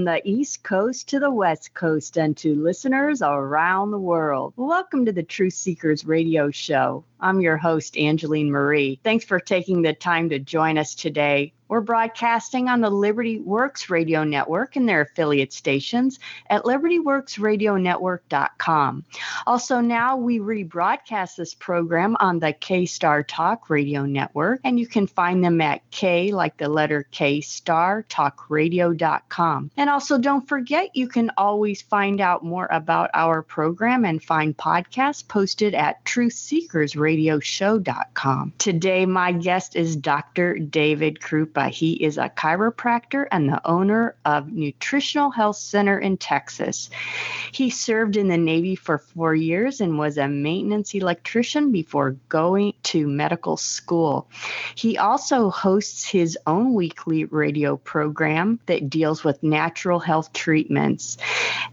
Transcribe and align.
from 0.00 0.06
the 0.06 0.22
East 0.26 0.62
Coast 0.62 1.10
to 1.10 1.20
the 1.20 1.30
West 1.30 1.74
Coast 1.74 2.16
and 2.16 2.34
to 2.38 2.54
listeners 2.54 3.20
around 3.20 3.90
the 3.90 3.98
world. 3.98 4.54
Welcome 4.56 5.04
to 5.04 5.12
the 5.12 5.22
Truth 5.22 5.52
Seekers 5.52 6.06
Radio 6.06 6.50
Show. 6.50 7.04
I'm 7.20 7.40
your 7.40 7.56
host, 7.56 7.96
Angeline 7.96 8.50
Marie. 8.50 9.00
Thanks 9.04 9.24
for 9.24 9.40
taking 9.40 9.82
the 9.82 9.92
time 9.92 10.30
to 10.30 10.38
join 10.38 10.78
us 10.78 10.94
today. 10.94 11.52
We're 11.70 11.80
broadcasting 11.80 12.68
on 12.68 12.80
the 12.80 12.90
Liberty 12.90 13.38
Works 13.38 13.88
Radio 13.88 14.24
Network 14.24 14.74
and 14.74 14.88
their 14.88 15.02
affiliate 15.02 15.52
stations 15.52 16.18
at 16.48 16.64
libertyworksradionetwork.com. 16.64 19.04
Also, 19.46 19.80
now 19.80 20.16
we 20.16 20.40
rebroadcast 20.40 21.36
this 21.36 21.54
program 21.54 22.16
on 22.18 22.40
the 22.40 22.52
K 22.52 22.86
Star 22.86 23.22
Talk 23.22 23.70
Radio 23.70 24.04
Network, 24.04 24.58
and 24.64 24.80
you 24.80 24.88
can 24.88 25.06
find 25.06 25.44
them 25.44 25.60
at 25.60 25.88
K, 25.92 26.32
like 26.32 26.56
the 26.56 26.68
letter 26.68 27.06
K 27.12 27.40
Star, 27.40 28.04
talkradio.com. 28.08 29.70
And 29.76 29.88
also, 29.88 30.18
don't 30.18 30.48
forget, 30.48 30.96
you 30.96 31.06
can 31.06 31.30
always 31.38 31.82
find 31.82 32.20
out 32.20 32.44
more 32.44 32.66
about 32.72 33.10
our 33.14 33.42
program 33.42 34.04
and 34.04 34.20
find 34.20 34.56
podcasts 34.56 35.28
posted 35.28 35.76
at 35.76 36.04
Truth 36.04 36.32
Seekers 36.32 36.96
Radio 36.96 37.09
radioshow.com. 37.10 38.52
Today, 38.58 39.04
my 39.06 39.32
guest 39.32 39.74
is 39.74 39.96
Dr. 39.96 40.58
David 40.58 41.20
Kroupa. 41.20 41.68
He 41.70 41.92
is 41.92 42.18
a 42.18 42.28
chiropractor 42.28 43.26
and 43.32 43.48
the 43.48 43.60
owner 43.66 44.14
of 44.24 44.52
Nutritional 44.52 45.30
Health 45.30 45.56
Center 45.56 45.98
in 45.98 46.16
Texas. 46.16 46.88
He 47.52 47.70
served 47.70 48.16
in 48.16 48.28
the 48.28 48.38
Navy 48.38 48.76
for 48.76 48.98
four 48.98 49.34
years 49.34 49.80
and 49.80 49.98
was 49.98 50.18
a 50.18 50.28
maintenance 50.28 50.94
electrician 50.94 51.72
before 51.72 52.16
going 52.28 52.74
to 52.84 53.08
medical 53.08 53.56
school. 53.56 54.28
He 54.76 54.96
also 54.96 55.50
hosts 55.50 56.04
his 56.04 56.38
own 56.46 56.74
weekly 56.74 57.24
radio 57.24 57.76
program 57.76 58.60
that 58.66 58.88
deals 58.88 59.24
with 59.24 59.42
natural 59.42 59.98
health 59.98 60.32
treatments. 60.32 61.16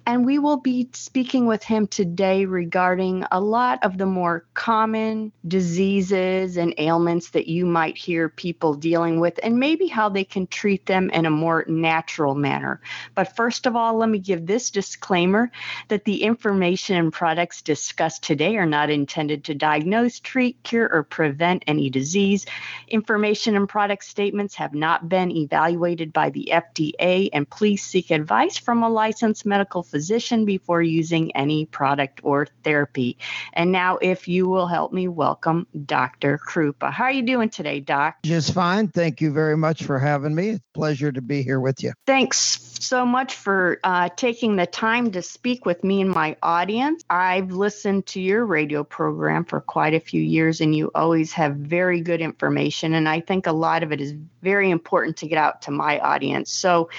And 0.06 0.26
we 0.26 0.40
will 0.40 0.58
be 0.58 0.90
speaking 0.94 1.46
with 1.46 1.64
him 1.64 1.86
today 1.88 2.46
regarding 2.46 3.26
a 3.32 3.40
lot 3.40 3.84
of 3.84 3.98
the 3.98 4.06
more 4.06 4.46
common 4.54 5.27
diseases 5.48 6.58
and 6.58 6.74
ailments 6.78 7.32
that 7.32 7.48
you 7.48 7.66
might 7.66 7.98
hear 7.98 8.30
people 8.30 8.74
dealing 8.74 9.20
with 9.20 9.40
and 9.44 9.60
maybe 9.60 9.88
how 9.88 10.10
they 10.10 10.24
can 10.24 10.48
treat 10.48 10.86
them 10.86 11.10
in 11.10 11.26
a 11.26 11.30
more 11.30 11.66
natural 11.68 12.36
manner. 12.36 12.82
But 13.16 13.36
first 13.36 13.66
of 13.66 13.76
all, 13.76 13.98
let 13.98 14.10
me 14.10 14.20
give 14.20 14.46
this 14.46 14.72
disclaimer 14.72 15.52
that 15.88 16.06
the 16.06 16.24
information 16.24 16.96
and 16.96 17.14
products 17.14 17.62
discussed 17.62 18.24
today 18.24 18.58
are 18.58 18.66
not 18.66 18.90
intended 18.90 19.46
to 19.46 19.56
diagnose, 19.56 20.20
treat, 20.20 20.62
cure, 20.64 20.90
or 20.92 21.04
prevent 21.04 21.64
any 21.68 21.90
disease. 21.90 22.46
Information 22.88 23.56
and 23.56 23.70
product 23.70 24.04
statements 24.04 24.56
have 24.56 24.74
not 24.74 25.10
been 25.10 25.32
evaluated 25.32 26.14
by 26.14 26.30
the 26.30 26.50
FDA, 26.52 27.30
and 27.34 27.50
please 27.50 27.84
seek 27.84 28.12
advice 28.12 28.58
from 28.58 28.84
a 28.84 28.90
licensed 28.90 29.46
medical 29.46 29.84
physician 29.84 30.46
before 30.46 30.82
using 30.82 31.36
any 31.36 31.66
product 31.66 32.22
or 32.24 32.48
therapy. 32.64 33.18
And 33.54 33.72
now, 33.72 33.98
if 33.98 34.28
you 34.28 34.48
will 34.48 34.68
help 34.68 34.94
me 34.94 35.08
welcome 35.18 35.66
Dr. 35.86 36.38
Kroupa. 36.38 36.92
How 36.92 37.06
are 37.06 37.12
you 37.12 37.24
doing 37.24 37.50
today, 37.50 37.80
Doc? 37.80 38.18
Just 38.24 38.54
fine. 38.54 38.88
Thank 38.88 39.20
you 39.20 39.32
very 39.34 39.58
much 39.58 39.84
for 39.84 39.98
having 39.98 40.36
me. 40.36 40.50
It's 40.50 40.60
a 40.60 40.78
pleasure 40.78 41.12
to 41.12 41.22
be 41.22 41.42
here 41.42 41.60
with 41.60 41.84
you. 41.84 41.94
Thanks 42.06 42.68
so 42.80 43.06
much 43.06 43.34
for 43.34 43.80
uh, 43.84 44.10
taking 44.16 44.56
the 44.56 44.68
time 44.68 45.12
to 45.12 45.22
speak 45.22 45.66
with 45.66 45.84
me 45.84 46.02
and 46.02 46.12
my 46.12 46.38
audience. 46.44 47.04
I've 47.10 47.52
listened 47.52 48.06
to 48.08 48.22
your 48.22 48.46
radio 48.46 48.84
program 48.84 49.46
for 49.46 49.60
quite 49.60 49.96
a 49.96 50.00
few 50.00 50.22
years, 50.22 50.62
and 50.62 50.76
you 50.76 50.92
always 50.94 51.34
have 51.34 51.56
very 51.56 52.02
good 52.02 52.22
information. 52.22 52.94
And 52.94 53.10
I 53.10 53.20
think 53.20 53.48
a 53.48 53.52
lot 53.52 53.84
of 53.84 53.92
it 53.92 54.00
is 54.00 54.14
very 54.42 54.70
important 54.70 55.18
to 55.18 55.28
get 55.28 55.38
out 55.38 55.64
to 55.64 55.72
my 55.72 56.00
audience. 56.00 56.52
So, 56.52 56.90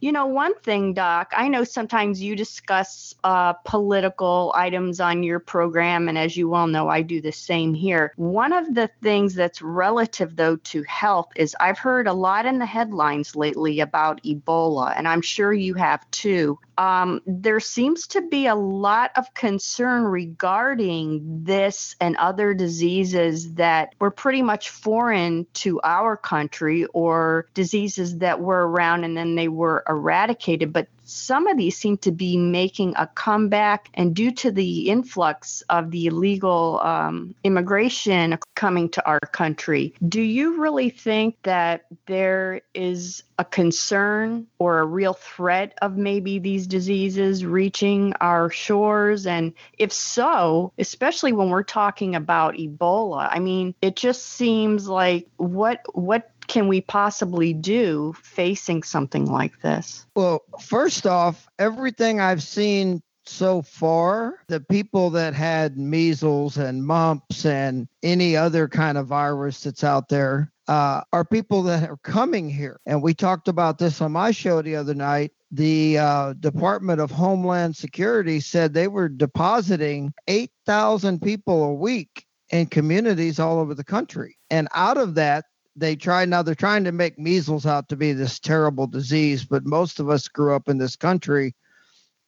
you 0.00 0.12
know, 0.12 0.26
one 0.26 0.54
thing, 0.60 0.94
Doc, 0.94 1.32
I 1.36 1.48
know 1.48 1.64
sometimes 1.64 2.22
you 2.22 2.34
discuss 2.34 3.14
uh, 3.22 3.52
political 3.52 4.52
items 4.56 4.98
on 4.98 5.22
your 5.22 5.38
program, 5.38 6.08
and 6.08 6.16
as 6.16 6.36
you 6.36 6.48
well 6.48 6.66
know, 6.66 6.88
I 6.88 7.02
do 7.02 7.20
the 7.20 7.32
same 7.50 7.74
here. 7.74 8.12
One 8.14 8.52
of 8.52 8.76
the 8.76 8.88
things 9.02 9.34
that's 9.34 9.60
relative, 9.60 10.36
though, 10.36 10.54
to 10.70 10.84
health 10.84 11.32
is 11.34 11.56
I've 11.58 11.80
heard 11.80 12.06
a 12.06 12.12
lot 12.12 12.46
in 12.46 12.60
the 12.60 12.66
headlines 12.66 13.34
lately 13.34 13.80
about 13.80 14.22
Ebola, 14.22 14.94
and 14.96 15.08
I'm 15.08 15.20
sure 15.20 15.52
you 15.52 15.74
have 15.74 16.08
too. 16.12 16.60
Um, 16.78 17.20
there 17.26 17.58
seems 17.58 18.06
to 18.06 18.22
be 18.22 18.46
a 18.46 18.54
lot 18.54 19.10
of 19.16 19.34
concern 19.34 20.04
regarding 20.04 21.42
this 21.44 21.96
and 22.00 22.16
other 22.16 22.54
diseases 22.54 23.54
that 23.54 23.96
were 23.98 24.12
pretty 24.12 24.42
much 24.42 24.70
foreign 24.70 25.46
to 25.54 25.80
our 25.82 26.16
country 26.16 26.86
or 26.94 27.48
diseases 27.52 28.18
that 28.18 28.40
were 28.40 28.66
around 28.66 29.02
and 29.02 29.16
then 29.16 29.34
they 29.34 29.48
were 29.48 29.82
eradicated. 29.88 30.72
But 30.72 30.86
some 31.10 31.46
of 31.46 31.56
these 31.56 31.76
seem 31.76 31.96
to 31.98 32.12
be 32.12 32.36
making 32.36 32.94
a 32.96 33.06
comeback, 33.06 33.88
and 33.94 34.14
due 34.14 34.30
to 34.32 34.50
the 34.50 34.88
influx 34.88 35.62
of 35.68 35.90
the 35.90 36.06
illegal 36.06 36.80
um, 36.80 37.34
immigration 37.44 38.38
coming 38.54 38.88
to 38.90 39.04
our 39.06 39.20
country, 39.20 39.94
do 40.06 40.22
you 40.22 40.60
really 40.60 40.90
think 40.90 41.36
that 41.42 41.86
there 42.06 42.62
is 42.74 43.22
a 43.38 43.44
concern 43.44 44.46
or 44.58 44.80
a 44.80 44.86
real 44.86 45.14
threat 45.14 45.76
of 45.82 45.96
maybe 45.96 46.38
these 46.38 46.66
diseases 46.66 47.44
reaching 47.44 48.12
our 48.20 48.50
shores? 48.50 49.26
And 49.26 49.52
if 49.78 49.92
so, 49.92 50.72
especially 50.78 51.32
when 51.32 51.50
we're 51.50 51.62
talking 51.62 52.14
about 52.14 52.54
Ebola, 52.54 53.28
I 53.30 53.38
mean, 53.38 53.74
it 53.82 53.96
just 53.96 54.26
seems 54.26 54.88
like 54.88 55.26
what 55.36 55.84
what 55.94 56.30
can 56.46 56.68
we 56.68 56.80
possibly 56.80 57.52
do 57.52 58.14
facing 58.22 58.82
something 58.82 59.26
like 59.26 59.60
this? 59.62 60.06
Well, 60.14 60.42
first 60.60 61.06
off, 61.06 61.48
everything 61.58 62.20
I've 62.20 62.42
seen 62.42 63.02
so 63.26 63.62
far, 63.62 64.40
the 64.48 64.60
people 64.60 65.10
that 65.10 65.34
had 65.34 65.78
measles 65.78 66.56
and 66.56 66.84
mumps 66.84 67.46
and 67.46 67.88
any 68.02 68.36
other 68.36 68.68
kind 68.68 68.98
of 68.98 69.06
virus 69.06 69.62
that's 69.62 69.84
out 69.84 70.08
there 70.08 70.52
uh, 70.68 71.02
are 71.12 71.24
people 71.24 71.62
that 71.64 71.88
are 71.88 71.98
coming 71.98 72.48
here. 72.48 72.80
And 72.86 73.02
we 73.02 73.14
talked 73.14 73.48
about 73.48 73.78
this 73.78 74.00
on 74.00 74.12
my 74.12 74.30
show 74.30 74.62
the 74.62 74.76
other 74.76 74.94
night. 74.94 75.32
The 75.50 75.98
uh, 75.98 76.32
Department 76.34 77.00
of 77.00 77.10
Homeland 77.10 77.76
Security 77.76 78.40
said 78.40 78.72
they 78.72 78.88
were 78.88 79.08
depositing 79.08 80.12
8,000 80.28 81.20
people 81.20 81.64
a 81.64 81.74
week 81.74 82.26
in 82.50 82.66
communities 82.66 83.38
all 83.38 83.58
over 83.58 83.74
the 83.74 83.84
country. 83.84 84.36
And 84.50 84.68
out 84.74 84.96
of 84.96 85.14
that, 85.16 85.46
they 85.80 85.96
try 85.96 86.24
now 86.24 86.42
they're 86.42 86.54
trying 86.54 86.84
to 86.84 86.92
make 86.92 87.18
measles 87.18 87.66
out 87.66 87.88
to 87.88 87.96
be 87.96 88.12
this 88.12 88.38
terrible 88.38 88.86
disease 88.86 89.44
but 89.44 89.64
most 89.66 90.00
of 90.00 90.08
us 90.08 90.28
grew 90.28 90.54
up 90.54 90.68
in 90.68 90.78
this 90.78 90.96
country 90.96 91.54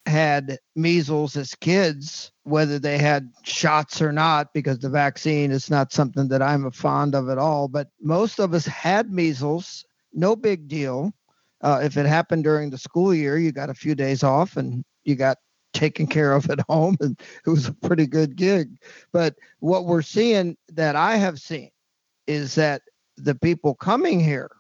had 0.07 0.59
measles 0.75 1.37
as 1.37 1.55
kids 1.55 2.33
whether 2.43 2.79
they 2.79 2.99
had 2.99 3.31
shots 3.45 4.03
or 4.03 4.11
not 4.11 4.53
because 4.53 4.81
the 4.81 4.91
vaccine 4.91 5.53
is 5.53 5.71
not 5.71 5.93
something 5.93 6.27
that 6.29 6.43
i'm 6.43 6.69
fond 6.73 7.15
of 7.15 7.29
at 7.29 7.39
all 7.39 7.69
but 7.69 7.89
most 8.01 8.41
of 8.41 8.53
us 8.53 8.67
had 8.67 9.13
measles 9.13 9.85
no 10.13 10.37
big 10.37 10.69
deal. 10.69 11.13
Uh, 11.61 11.81
if 11.83 11.97
it 11.97 12.07
happened 12.07 12.45
during 12.45 12.71
the 12.71 12.79
school 12.79 13.15
year 13.15 13.39
you 13.39 13.53
got 13.53 13.71
a 13.71 13.75
few 13.75 13.95
days 13.95 14.23
off 14.23 14.57
and 14.57 14.85
you 15.05 15.15
got 15.15 15.39
taken 15.73 16.07
care 16.07 16.33
of 16.33 16.51
at 16.51 16.61
home 16.69 16.97
and 17.01 17.21
it 17.47 17.51
was 17.51 17.69
a 17.69 17.73
pretty 17.73 18.07
good 18.07 18.37
gig. 18.37 18.77
But 19.13 19.37
what 19.61 19.87
we're 19.87 20.03
seeing 20.03 20.57
that 20.73 20.97
i 20.97 21.17
have 21.17 21.41
seen 21.41 21.71
is 22.27 22.55
that 22.57 22.83
the 23.23 23.35
people 23.35 23.75
coming 23.75 24.21
here 24.21 24.51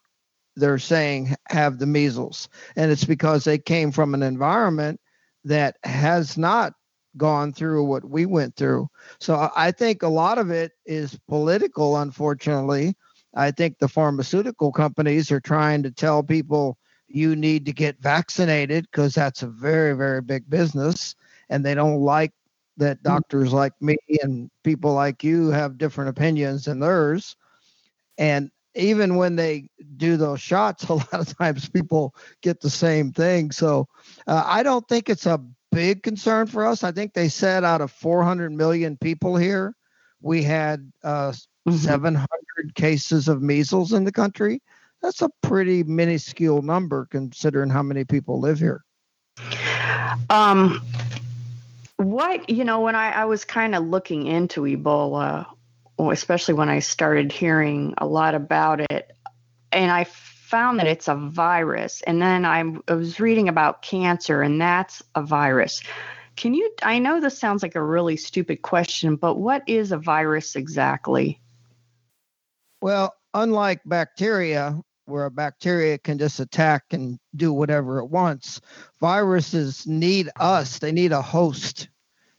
they're 0.57 0.79
saying 0.79 1.35
have 1.49 1.79
the 1.79 1.87
measles. 1.87 2.49
And 2.77 2.91
it's 2.91 3.05
because 3.05 3.45
they 3.45 3.59
came 3.59 3.91
from 3.91 4.15
an 4.15 4.23
environment 4.23 5.01
that 5.45 5.77
has 5.85 6.37
not 6.37 6.75
gone 7.17 7.53
through 7.53 7.85
what 7.85 8.05
we 8.05 8.27
went 8.27 8.57
through. 8.57 8.89
So 9.21 9.51
i 9.55 9.71
think 9.71 10.03
a 10.03 10.09
lot 10.09 10.39
of 10.39 10.51
it 10.51 10.73
is 10.87 11.19
political 11.29 11.99
unfortunately. 11.99 12.95
I 13.35 13.51
think 13.51 13.79
the 13.79 13.89
pharmaceutical 13.89 14.73
companies 14.73 15.31
are 15.31 15.41
trying 15.41 15.83
to 15.85 15.91
tell 15.91 16.23
people 16.23 16.77
you 17.09 17.35
need 17.37 17.67
to 17.67 17.73
get 17.73 18.01
vaccinated 18.01 18.87
because 18.91 19.15
that's 19.15 19.43
a 19.43 19.49
very 19.49 19.95
very 19.95 20.23
big 20.23 20.49
business. 20.49 21.15
And 21.51 21.65
they 21.65 21.75
don't 21.75 22.01
like 22.01 22.33
that 22.79 23.01
mm. 23.01 23.03
doctors 23.03 23.53
like 23.53 23.73
me 23.81 23.97
and 24.23 24.51
people 24.65 24.95
like 24.95 25.23
you 25.23 25.49
have 25.49 25.77
different 25.77 26.11
opinions 26.11 26.65
than 26.65 26.81
theirs 26.81 27.37
and 28.23 28.53
even 28.77 29.17
when 29.17 29.35
they 29.35 29.69
do 29.97 30.17
those 30.17 30.41
shots, 30.41 30.85
a 30.89 30.95
lot 30.95 31.13
of 31.13 31.37
times 31.37 31.69
people 31.69 32.15
get 32.41 32.61
the 32.61 32.71
same 32.71 33.13
thing. 33.13 33.51
So 33.51 33.89
uh, 34.29 34.45
I 34.47 34.63
don't 34.63 34.87
think 34.89 35.11
it's 35.11 35.27
a 35.27 35.45
big 35.73 36.05
concern 36.05 36.47
for 36.47 36.65
us. 36.65 36.85
I 36.85 36.93
think 36.93 37.15
they 37.15 37.29
said 37.29 37.65
out 37.65 37.81
of 37.81 37.91
400 37.91 38.53
million 38.53 38.97
people 38.97 39.37
here, 39.37 39.75
we 40.21 40.45
had 40.45 40.93
uh, 41.03 41.33
mm-hmm. 41.67 41.73
700 41.73 42.29
cases 42.77 43.27
of 43.27 43.43
measles 43.43 43.93
in 43.93 44.05
the 44.05 44.13
country. 44.13 44.63
That's 45.03 45.21
a 45.21 45.31
pretty 45.43 45.83
minuscule 45.83 46.63
number 46.63 47.09
considering 47.11 47.71
how 47.71 47.83
many 47.83 48.05
people 48.05 48.39
live 48.39 48.61
here. 48.61 48.85
Um, 50.31 50.81
what, 51.97 52.49
you 52.49 52.63
know, 52.63 52.83
when 52.83 52.95
I, 52.95 53.11
I 53.11 53.25
was 53.25 53.45
kind 53.45 53.75
of 53.75 53.83
looking 53.83 54.29
into 54.29 54.63
Ebola, 54.63 55.47
especially 55.99 56.55
when 56.55 56.69
I 56.69 56.81
started 56.81 57.33
hearing 57.33 57.95
a 57.99 58.07
lot 58.07 58.35
about 58.35 58.81
it, 58.81 59.13
and 59.71 59.91
I 59.91 60.05
found 60.05 60.79
that 60.79 60.87
it's 60.87 61.09
a 61.09 61.15
virus. 61.15 62.03
And 62.07 62.21
then 62.21 62.45
I, 62.45 62.63
was 62.93 63.19
reading 63.19 63.49
about 63.49 63.83
cancer, 63.83 64.43
and 64.43 64.61
that's 64.61 65.03
a 65.15 65.23
virus. 65.23 65.83
Can 66.37 66.55
you? 66.55 66.71
I 66.83 66.99
know 66.99 67.21
this 67.21 67.39
sounds 67.39 67.63
like 67.63 67.75
a 67.75 67.83
really 67.83 68.17
stupid 68.17 68.63
question, 68.63 69.17
but 69.17 69.37
what 69.37 69.63
is 69.67 69.93
a 69.93 69.99
virus 69.99 70.57
exactly? 70.57 71.41
Well, 72.81 73.15
unlike 73.35 73.81
bacteria, 73.85 74.81
where 75.07 75.27
a 75.27 75.31
bacteria 75.31 75.99
can 75.99 76.19
just 76.19 76.41
attack 76.41 76.85
and 76.91 77.19
do 77.37 77.53
whatever 77.53 77.99
it 77.99 78.07
wants, 78.07 78.61
viruses 79.01 79.87
need 79.87 80.31
us. 80.39 80.79
They 80.79 80.93
need 80.93 81.13
a 81.13 81.23
host. 81.23 81.89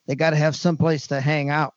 They 0.07 0.15
got 0.15 0.31
to 0.31 0.35
have 0.35 0.55
some 0.55 0.77
place 0.77 1.07
to 1.07 1.21
hang 1.21 1.49
out, 1.49 1.75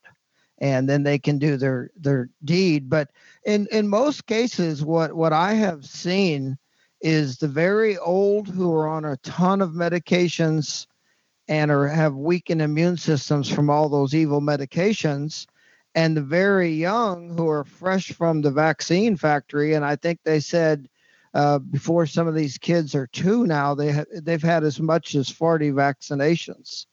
and 0.58 0.88
then 0.88 1.02
they 1.02 1.18
can 1.18 1.38
do 1.38 1.56
their 1.56 1.90
their 1.96 2.28
deed. 2.44 2.88
But 2.88 3.10
in 3.44 3.66
in 3.70 3.88
most 3.88 4.26
cases, 4.26 4.84
what 4.84 5.14
what 5.14 5.32
I 5.32 5.54
have 5.54 5.84
seen 5.84 6.58
is 7.00 7.38
the 7.38 7.48
very 7.48 7.98
old 7.98 8.48
who 8.48 8.72
are 8.74 8.88
on 8.88 9.04
a 9.04 9.16
ton 9.18 9.60
of 9.60 9.70
medications 9.70 10.86
and 11.48 11.70
are 11.70 11.86
have 11.86 12.14
weakened 12.14 12.62
immune 12.62 12.96
systems 12.96 13.48
from 13.48 13.70
all 13.70 13.88
those 13.88 14.14
evil 14.14 14.40
medications 14.40 15.46
and 15.94 16.16
the 16.16 16.22
very 16.22 16.70
young 16.70 17.36
who 17.36 17.48
are 17.48 17.64
fresh 17.64 18.12
from 18.12 18.42
the 18.42 18.50
vaccine 18.50 19.16
factory 19.16 19.74
and 19.74 19.84
i 19.84 19.96
think 19.96 20.18
they 20.24 20.40
said 20.40 20.88
uh, 21.34 21.58
before 21.58 22.06
some 22.06 22.26
of 22.26 22.34
these 22.34 22.56
kids 22.56 22.94
are 22.94 23.06
two 23.08 23.46
now 23.46 23.74
they 23.74 23.92
ha- 23.92 24.04
they've 24.22 24.42
had 24.42 24.64
as 24.64 24.80
much 24.80 25.14
as 25.14 25.28
40 25.28 25.70
vaccinations 25.72 26.86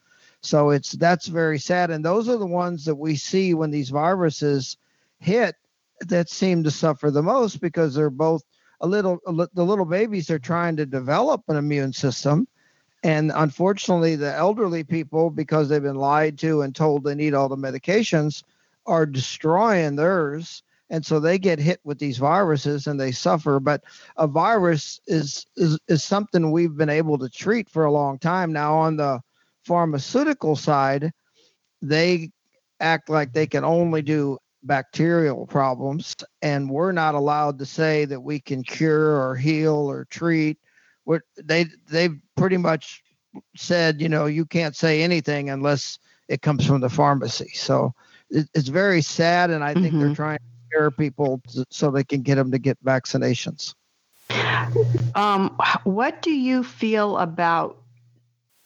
so 0.44 0.69
it's 0.69 0.92
that's 0.94 1.28
very 1.28 1.57
sad 1.57 1.90
and 1.90 2.06
those 2.06 2.30
are 2.30 2.38
the 2.38 2.45
ones 2.45 2.86
that 2.86 2.95
we 2.95 3.16
see 3.16 3.54
when 3.54 3.72
these 3.72 3.90
viruses 3.90 4.78
hit 5.19 5.56
that 6.01 6.30
seem 6.30 6.63
to 6.63 6.72
suffer 6.72 7.10
the 7.10 7.24
most 7.24 7.62
because 7.62 7.95
they're 7.95 8.10
both 8.10 8.44
a 8.81 8.88
little 8.88 9.19
the 9.25 9.66
little 9.66 9.86
babies 9.86 10.30
are 10.30 10.40
trying 10.40 10.75
to 10.75 10.86
develop 10.86 11.42
an 11.48 11.56
immune 11.56 11.94
system 11.94 12.48
and 13.04 13.34
unfortunately, 13.36 14.16
the 14.16 14.34
elderly 14.34 14.84
people, 14.84 15.30
because 15.30 15.68
they've 15.68 15.84
been 15.84 15.98
lied 15.98 16.40
to 16.40 16.62
and 16.62 16.74
told 16.74 17.04
they 17.04 17.16
need 17.16 17.34
all 17.34 17.50
the 17.50 17.57
medications, 17.57 18.44
are 18.86 19.06
destroying 19.06 19.98
theirs. 19.98 20.63
And 20.89 21.06
so 21.06 21.19
they 21.19 21.38
get 21.38 21.60
hit 21.60 21.81
with 21.84 22.00
these 22.00 22.18
viruses 22.18 22.88
and 22.88 23.00
they 23.00 23.12
suffer. 23.12 23.60
But 23.60 23.84
a 24.16 24.25
virus 24.25 25.01
is, 25.07 25.46
is, 25.57 25.78
is 25.88 26.04
something 26.04 26.51
we've 26.51 26.78
been 26.78 26.89
able 26.89 27.18
to 27.18 27.30
treat 27.30 27.69
for 27.69 27.84
a 27.84 27.92
long 27.92 28.19
time. 28.19 28.54
Now, 28.54 28.75
on 28.75 28.96
the 28.96 29.22
pharmaceutical 29.65 30.56
side, 30.56 31.12
they 31.81 32.31
act 32.80 33.10
like 33.10 33.33
they 33.33 33.48
can 33.48 33.63
only 33.63 34.01
do 34.01 34.38
bacterial 34.63 35.45
problems. 35.45 36.15
And 36.42 36.69
we're 36.69 36.92
not 36.92 37.15
allowed 37.15 37.60
to 37.60 37.65
say 37.65 38.06
that 38.06 38.21
we 38.21 38.39
can 38.39 38.63
cure 38.63 39.21
or 39.21 39.36
heal 39.36 39.75
or 39.75 40.06
treat 40.06 40.57
what 41.06 41.21
they 41.42 41.65
they've 41.89 42.18
pretty 42.36 42.57
much 42.57 43.04
said, 43.56 44.01
you 44.01 44.10
know, 44.10 44.25
you 44.25 44.45
can't 44.45 44.75
say 44.75 45.01
anything 45.01 45.50
unless 45.50 46.00
it 46.27 46.42
comes 46.42 46.65
from 46.65 46.81
the 46.81 46.89
pharmacy. 46.89 47.51
So 47.54 47.94
it, 48.30 48.48
it's 48.54 48.69
very 48.69 49.01
sad, 49.01 49.50
and 49.50 49.63
I 49.63 49.74
think 49.74 49.88
mm-hmm. 49.88 50.00
they're 50.00 50.15
trying 50.15 50.38
to 50.38 50.68
scare 50.68 50.92
people 50.92 51.42
to, 51.50 51.65
so 51.69 51.92
they 51.92 52.04
can 52.04 52.21
get 52.21 52.36
them 52.36 52.51
to 52.51 52.60
get 52.60 52.83
vaccinations. 52.83 53.74
Um, 55.15 55.56
what 55.83 56.21
do 56.21 56.31
you 56.31 56.63
feel 56.63 57.18
about 57.18 57.83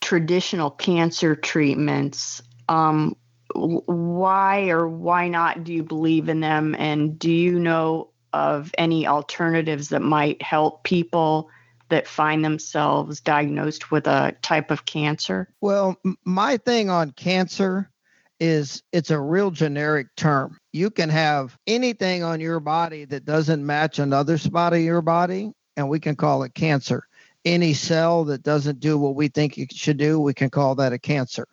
traditional 0.07 0.71
cancer 0.71 1.35
treatments? 1.35 2.41
Um, 2.69 3.17
why 3.53 4.69
or 4.69 4.87
why 4.87 5.27
not 5.27 5.65
do 5.65 5.73
you 5.73 5.83
believe 5.83 6.29
in 6.29 6.39
them? 6.39 6.77
And 6.79 7.19
do 7.19 7.29
you 7.29 7.59
know 7.59 8.11
of 8.31 8.71
any 8.77 9.05
alternatives 9.05 9.89
that 9.89 10.01
might 10.01 10.41
help 10.41 10.85
people 10.85 11.49
that 11.89 12.07
find 12.07 12.45
themselves 12.45 13.19
diagnosed 13.19 13.91
with 13.91 14.07
a 14.07 14.33
type 14.41 14.71
of 14.71 14.85
cancer? 14.85 15.49
Well, 15.59 15.97
my 16.23 16.55
thing 16.55 16.89
on 16.89 17.11
cancer 17.11 17.91
is 18.39 18.83
it's 18.93 19.11
a 19.11 19.19
real 19.19 19.51
generic 19.51 20.07
term. 20.15 20.57
You 20.71 20.89
can 20.89 21.09
have 21.09 21.57
anything 21.67 22.23
on 22.23 22.39
your 22.39 22.61
body 22.61 23.03
that 23.03 23.25
doesn't 23.25 23.65
match 23.65 23.99
another 23.99 24.37
spot 24.37 24.71
of 24.71 24.79
your 24.79 25.01
body, 25.01 25.51
and 25.75 25.89
we 25.89 25.99
can 25.99 26.15
call 26.15 26.43
it 26.43 26.53
cancer. 26.53 27.03
Any 27.47 27.73
cell 27.73 28.25
that 28.25 28.43
doesn't 28.43 28.81
do 28.81 28.97
what 28.97 29.15
we 29.15 29.29
think 29.29 29.57
it 29.57 29.71
should 29.73 29.95
do, 29.95 30.19
we 30.19 30.33
can 30.33 30.49
call 30.49 30.75
that 30.75 30.91
a 30.91 30.99
cancer. 30.99 31.47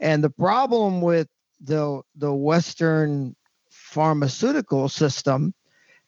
And 0.00 0.24
the 0.24 0.30
problem 0.30 1.00
with 1.00 1.28
the 1.60 2.02
the 2.16 2.34
Western 2.34 3.36
pharmaceutical 3.70 4.88
system, 4.88 5.54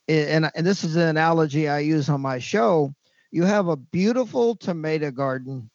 and, 0.08 0.50
and 0.56 0.66
this 0.66 0.82
is 0.82 0.96
an 0.96 1.02
analogy 1.02 1.68
I 1.68 1.78
use 1.78 2.08
on 2.08 2.20
my 2.20 2.40
show, 2.40 2.94
you 3.30 3.44
have 3.44 3.68
a 3.68 3.76
beautiful 3.76 4.56
tomato 4.56 5.12
garden 5.12 5.70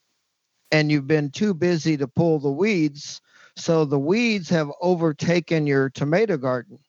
and 0.72 0.92
you've 0.92 1.08
been 1.08 1.32
too 1.32 1.54
busy 1.54 1.96
to 1.98 2.08
pull 2.08 2.40
the 2.40 2.52
weeds. 2.52 3.22
So 3.56 3.86
the 3.86 4.00
weeds 4.00 4.50
have 4.50 4.70
overtaken 4.82 5.68
your 5.68 5.90
tomato 5.90 6.36
garden. 6.36 6.80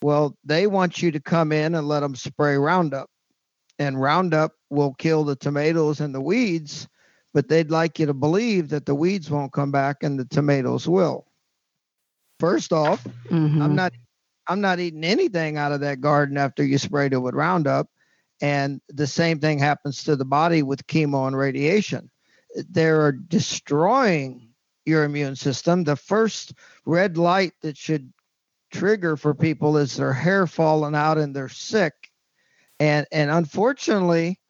Well, 0.00 0.36
they 0.44 0.68
want 0.68 1.02
you 1.02 1.10
to 1.10 1.20
come 1.20 1.50
in 1.50 1.74
and 1.74 1.88
let 1.88 2.00
them 2.00 2.14
spray 2.14 2.56
Roundup. 2.56 3.10
And 3.82 4.00
Roundup 4.00 4.52
will 4.70 4.94
kill 4.94 5.24
the 5.24 5.34
tomatoes 5.34 6.00
and 6.00 6.14
the 6.14 6.20
weeds, 6.20 6.86
but 7.34 7.48
they'd 7.48 7.70
like 7.70 7.98
you 7.98 8.06
to 8.06 8.14
believe 8.14 8.68
that 8.68 8.86
the 8.86 8.94
weeds 8.94 9.28
won't 9.28 9.52
come 9.52 9.72
back 9.72 10.04
and 10.04 10.20
the 10.20 10.24
tomatoes 10.24 10.86
will. 10.86 11.26
First 12.38 12.72
off, 12.72 13.02
mm-hmm. 13.28 13.60
I'm 13.60 13.74
not 13.74 13.92
I'm 14.46 14.60
not 14.60 14.78
eating 14.78 15.04
anything 15.04 15.56
out 15.56 15.72
of 15.72 15.80
that 15.80 16.00
garden 16.00 16.36
after 16.36 16.64
you 16.64 16.78
sprayed 16.78 17.12
it 17.12 17.18
with 17.18 17.34
Roundup. 17.34 17.88
And 18.40 18.80
the 18.88 19.06
same 19.06 19.40
thing 19.40 19.58
happens 19.58 20.04
to 20.04 20.16
the 20.16 20.24
body 20.24 20.62
with 20.62 20.86
chemo 20.86 21.26
and 21.26 21.36
radiation. 21.36 22.10
They're 22.70 23.12
destroying 23.12 24.48
your 24.84 25.04
immune 25.04 25.36
system. 25.36 25.84
The 25.84 25.96
first 25.96 26.54
red 26.84 27.16
light 27.16 27.52
that 27.62 27.76
should 27.76 28.12
trigger 28.72 29.16
for 29.16 29.34
people 29.34 29.76
is 29.76 29.96
their 29.96 30.12
hair 30.12 30.46
falling 30.46 30.94
out 30.94 31.18
and 31.18 31.34
they're 31.34 31.48
sick. 31.48 32.11
And 32.82 33.06
and 33.12 33.30
unfortunately, 33.30 34.40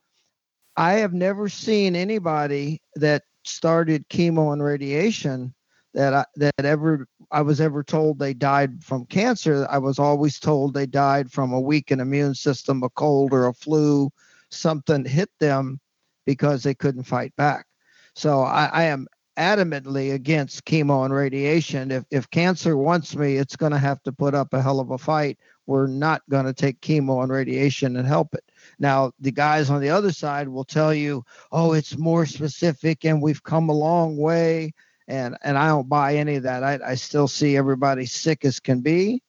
I 0.74 0.94
have 0.94 1.12
never 1.12 1.50
seen 1.50 1.94
anybody 1.94 2.80
that 2.94 3.24
started 3.44 4.08
chemo 4.08 4.54
and 4.54 4.64
radiation 4.64 5.52
that 5.92 6.14
I, 6.14 6.24
that 6.36 6.64
ever 6.64 7.06
I 7.30 7.42
was 7.42 7.60
ever 7.60 7.84
told 7.84 8.18
they 8.18 8.32
died 8.32 8.82
from 8.82 9.04
cancer. 9.04 9.66
I 9.68 9.76
was 9.76 9.98
always 9.98 10.40
told 10.40 10.72
they 10.72 10.86
died 10.86 11.30
from 11.30 11.52
a 11.52 11.60
weakened 11.60 12.00
immune 12.00 12.34
system, 12.34 12.82
a 12.82 12.88
cold 12.88 13.34
or 13.34 13.48
a 13.48 13.52
flu, 13.52 14.08
something 14.48 15.04
hit 15.04 15.28
them 15.38 15.78
because 16.24 16.62
they 16.62 16.74
couldn't 16.74 17.02
fight 17.02 17.36
back. 17.36 17.66
So 18.14 18.40
I, 18.40 18.64
I 18.72 18.82
am 18.84 19.08
adamantly 19.36 20.14
against 20.14 20.64
chemo 20.64 21.04
and 21.04 21.12
radiation. 21.12 21.90
If 21.90 22.04
if 22.10 22.30
cancer 22.30 22.78
wants 22.78 23.14
me, 23.14 23.36
it's 23.36 23.56
going 23.56 23.72
to 23.72 23.78
have 23.78 24.02
to 24.04 24.12
put 24.12 24.34
up 24.34 24.54
a 24.54 24.62
hell 24.62 24.80
of 24.80 24.90
a 24.90 24.96
fight. 24.96 25.38
We're 25.66 25.86
not 25.86 26.22
going 26.28 26.46
to 26.46 26.52
take 26.52 26.80
chemo 26.80 27.22
and 27.22 27.32
radiation 27.32 27.96
and 27.96 28.06
help 28.06 28.34
it. 28.34 28.44
Now, 28.78 29.12
the 29.20 29.30
guys 29.30 29.70
on 29.70 29.80
the 29.80 29.90
other 29.90 30.12
side 30.12 30.48
will 30.48 30.64
tell 30.64 30.92
you, 30.92 31.24
"Oh, 31.50 31.72
it's 31.72 31.96
more 31.96 32.26
specific 32.26 33.04
and 33.04 33.22
we've 33.22 33.42
come 33.42 33.68
a 33.68 33.74
long 33.74 34.16
way." 34.16 34.72
and 35.08 35.36
and 35.42 35.58
I 35.58 35.68
don't 35.68 35.88
buy 35.88 36.16
any 36.16 36.36
of 36.36 36.44
that. 36.44 36.62
I, 36.62 36.78
I 36.84 36.94
still 36.94 37.28
see 37.28 37.56
everybody 37.56 38.06
sick 38.06 38.44
as 38.44 38.60
can 38.60 38.80
be, 38.80 39.22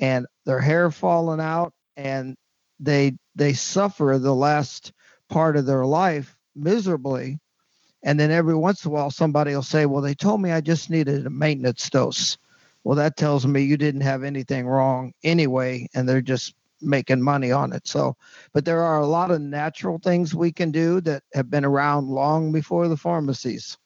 and 0.00 0.26
their 0.44 0.60
hair 0.60 0.90
falling 0.90 1.40
out, 1.40 1.72
and 1.96 2.36
they 2.80 3.16
they 3.34 3.52
suffer 3.52 4.18
the 4.18 4.34
last 4.34 4.92
part 5.28 5.56
of 5.56 5.66
their 5.66 5.86
life 5.86 6.36
miserably. 6.54 7.38
And 8.02 8.20
then 8.20 8.30
every 8.30 8.54
once 8.54 8.84
in 8.84 8.90
a 8.90 8.94
while, 8.94 9.10
somebody 9.10 9.54
will 9.54 9.62
say, 9.62 9.86
"Well, 9.86 10.02
they 10.02 10.14
told 10.14 10.42
me 10.42 10.50
I 10.50 10.60
just 10.60 10.90
needed 10.90 11.26
a 11.26 11.30
maintenance 11.30 11.88
dose." 11.88 12.36
Well, 12.84 12.96
that 12.96 13.16
tells 13.16 13.46
me 13.46 13.62
you 13.62 13.76
didn't 13.76 14.02
have 14.02 14.22
anything 14.22 14.66
wrong 14.66 15.12
anyway, 15.22 15.88
and 15.94 16.08
they're 16.08 16.20
just 16.20 16.54
making 16.82 17.22
money 17.22 17.50
on 17.50 17.72
it. 17.72 17.88
So, 17.88 18.14
but 18.52 18.64
there 18.64 18.82
are 18.82 19.00
a 19.00 19.06
lot 19.06 19.30
of 19.30 19.40
natural 19.40 19.98
things 19.98 20.34
we 20.34 20.52
can 20.52 20.70
do 20.70 21.00
that 21.00 21.22
have 21.32 21.50
been 21.50 21.64
around 21.64 22.08
long 22.08 22.52
before 22.52 22.88
the 22.88 22.96
pharmacies. 22.96 23.78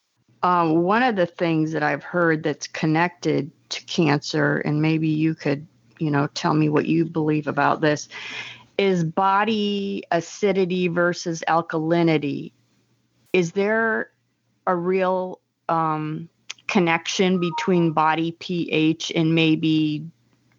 Um, 0.42 0.82
one 0.82 1.02
of 1.02 1.16
the 1.16 1.26
things 1.26 1.72
that 1.72 1.82
I've 1.82 2.02
heard 2.02 2.42
that's 2.42 2.66
connected 2.66 3.50
to 3.70 3.84
cancer, 3.84 4.58
and 4.58 4.82
maybe 4.82 5.08
you 5.08 5.34
could, 5.34 5.66
you 5.98 6.10
know, 6.10 6.26
tell 6.28 6.54
me 6.54 6.68
what 6.68 6.86
you 6.86 7.04
believe 7.04 7.46
about 7.46 7.80
this, 7.80 8.08
is 8.78 9.04
body 9.04 10.02
acidity 10.10 10.88
versus 10.88 11.42
alkalinity. 11.48 12.52
Is 13.32 13.52
there 13.52 14.10
a 14.66 14.74
real 14.74 15.40
um, 15.68 16.28
connection 16.68 17.40
between 17.40 17.92
body 17.92 18.32
pH 18.32 19.12
and 19.14 19.34
maybe 19.34 20.04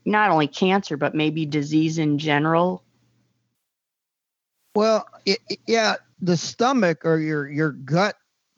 not 0.06 0.32
only 0.32 0.48
cancer, 0.48 0.98
but 0.98 1.16
maybe 1.16 1.46
disease 1.46 1.98
in 1.98 2.18
general? 2.18 2.84
Well, 4.76 5.06
it, 5.26 5.40
yeah, 5.68 5.96
the 6.22 6.38
stomach 6.38 7.06
or 7.06 7.20
your 7.20 7.48
your 7.48 7.72
gut 7.72 8.16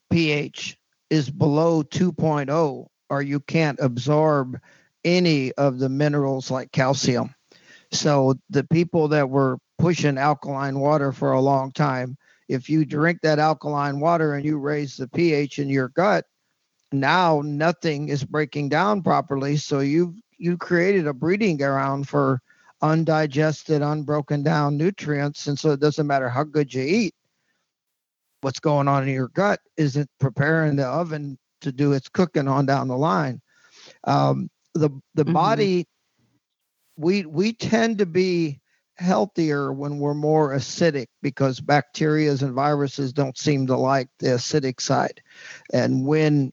pH 0.10 0.78
is 1.10 1.30
below 1.30 1.84
2.0 1.84 2.88
or 3.10 3.22
you 3.22 3.40
can't 3.42 3.80
absorb 3.82 4.60
any 5.04 5.52
of 5.54 5.80
the 5.80 5.90
minerals 5.90 6.50
like 6.50 6.72
calcium. 6.72 7.34
So 7.92 8.36
the 8.50 8.64
people 8.64 9.10
that 9.10 9.30
were 9.30 9.58
pushing 9.78 10.18
alkaline 10.18 10.80
water 10.80 11.12
for 11.12 11.34
a 11.34 11.42
long 11.42 11.72
time, 11.72 12.18
if 12.48 12.70
you 12.70 12.86
drink 12.86 13.20
that 13.22 13.40
alkaline 13.40 14.00
water 14.00 14.36
and 14.36 14.46
you 14.46 14.58
raise 14.58 14.96
the 14.96 15.08
pH 15.08 15.60
in 15.60 15.70
your 15.70 15.90
gut, 15.90 16.26
now 16.92 17.42
nothing 17.44 18.10
is 18.10 18.24
breaking 18.24 18.70
down 18.70 19.02
properly. 19.02 19.58
So 19.58 19.80
you've 19.80 20.16
you 20.38 20.58
created 20.58 21.08
a 21.08 21.14
breeding 21.14 21.58
ground 21.58 22.10
for 22.10 22.42
undigested, 22.82 23.82
unbroken 23.82 24.44
down 24.44 24.76
nutrients. 24.76 25.48
And 25.48 25.58
so 25.58 25.72
it 25.72 25.80
doesn't 25.80 26.08
matter 26.08 26.30
how 26.30 26.44
good 26.44 26.74
you 26.74 26.82
eat, 26.82 27.16
what's 28.42 28.60
going 28.60 28.88
on 28.88 29.04
in 29.04 29.14
your 29.14 29.30
gut 29.30 29.60
isn't 29.78 30.10
preparing 30.20 30.76
the 30.76 30.88
oven 30.88 31.38
to 31.62 31.72
do 31.72 31.94
its 31.94 32.10
cooking 32.10 32.48
on 32.48 32.66
down 32.66 32.88
the 32.88 32.98
line. 32.98 33.42
Um, 34.04 34.50
the 34.74 34.90
the 35.14 35.24
mm-hmm. 35.24 35.34
body, 35.34 35.88
we 36.98 37.26
we 37.26 37.54
tend 37.54 38.00
to 38.00 38.06
be 38.06 38.60
healthier 38.96 39.72
when 39.74 40.00
we're 40.00 40.14
more 40.14 40.54
acidic 40.54 41.08
because 41.22 41.60
bacteria 41.60 42.32
and 42.32 42.54
viruses 42.54 43.14
don't 43.14 43.38
seem 43.38 43.68
to 43.68 43.78
like 43.78 44.10
the 44.20 44.28
acidic 44.28 44.82
side, 44.82 45.22
and 45.72 46.06
when 46.06 46.52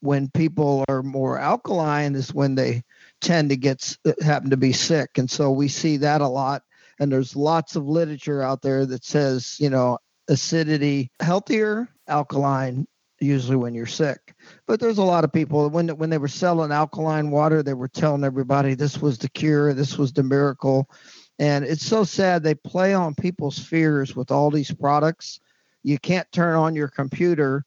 when 0.00 0.28
people 0.30 0.84
are 0.88 1.02
more 1.02 1.38
alkaline 1.38 2.14
is 2.14 2.34
when 2.34 2.54
they 2.54 2.82
tend 3.20 3.50
to 3.50 3.56
get 3.56 3.96
uh, 4.04 4.12
happen 4.22 4.50
to 4.50 4.56
be 4.56 4.72
sick. 4.72 5.18
And 5.18 5.30
so 5.30 5.50
we 5.50 5.68
see 5.68 5.96
that 5.98 6.20
a 6.20 6.28
lot. 6.28 6.62
And 6.98 7.10
there's 7.10 7.36
lots 7.36 7.76
of 7.76 7.86
literature 7.86 8.42
out 8.42 8.62
there 8.62 8.86
that 8.86 9.04
says 9.04 9.56
you 9.58 9.70
know 9.70 9.98
acidity 10.28 11.10
healthier 11.20 11.88
alkaline 12.08 12.86
usually 13.20 13.56
when 13.56 13.74
you're 13.74 13.86
sick. 13.86 14.34
But 14.66 14.80
there's 14.80 14.98
a 14.98 15.04
lot 15.04 15.24
of 15.24 15.32
people 15.32 15.68
when 15.70 15.88
when 15.88 16.10
they 16.10 16.18
were 16.18 16.28
selling 16.28 16.72
alkaline 16.72 17.30
water 17.30 17.62
they 17.62 17.74
were 17.74 17.88
telling 17.88 18.24
everybody 18.24 18.74
this 18.74 19.00
was 19.00 19.18
the 19.18 19.30
cure 19.30 19.72
this 19.72 19.96
was 19.96 20.12
the 20.12 20.22
miracle. 20.22 20.90
And 21.38 21.64
it's 21.64 21.84
so 21.84 22.04
sad 22.04 22.42
they 22.42 22.54
play 22.54 22.94
on 22.94 23.14
people's 23.14 23.58
fears 23.58 24.16
with 24.16 24.30
all 24.30 24.50
these 24.50 24.72
products. 24.72 25.38
You 25.82 25.98
can't 25.98 26.30
turn 26.32 26.56
on 26.56 26.74
your 26.74 26.88
computer 26.88 27.64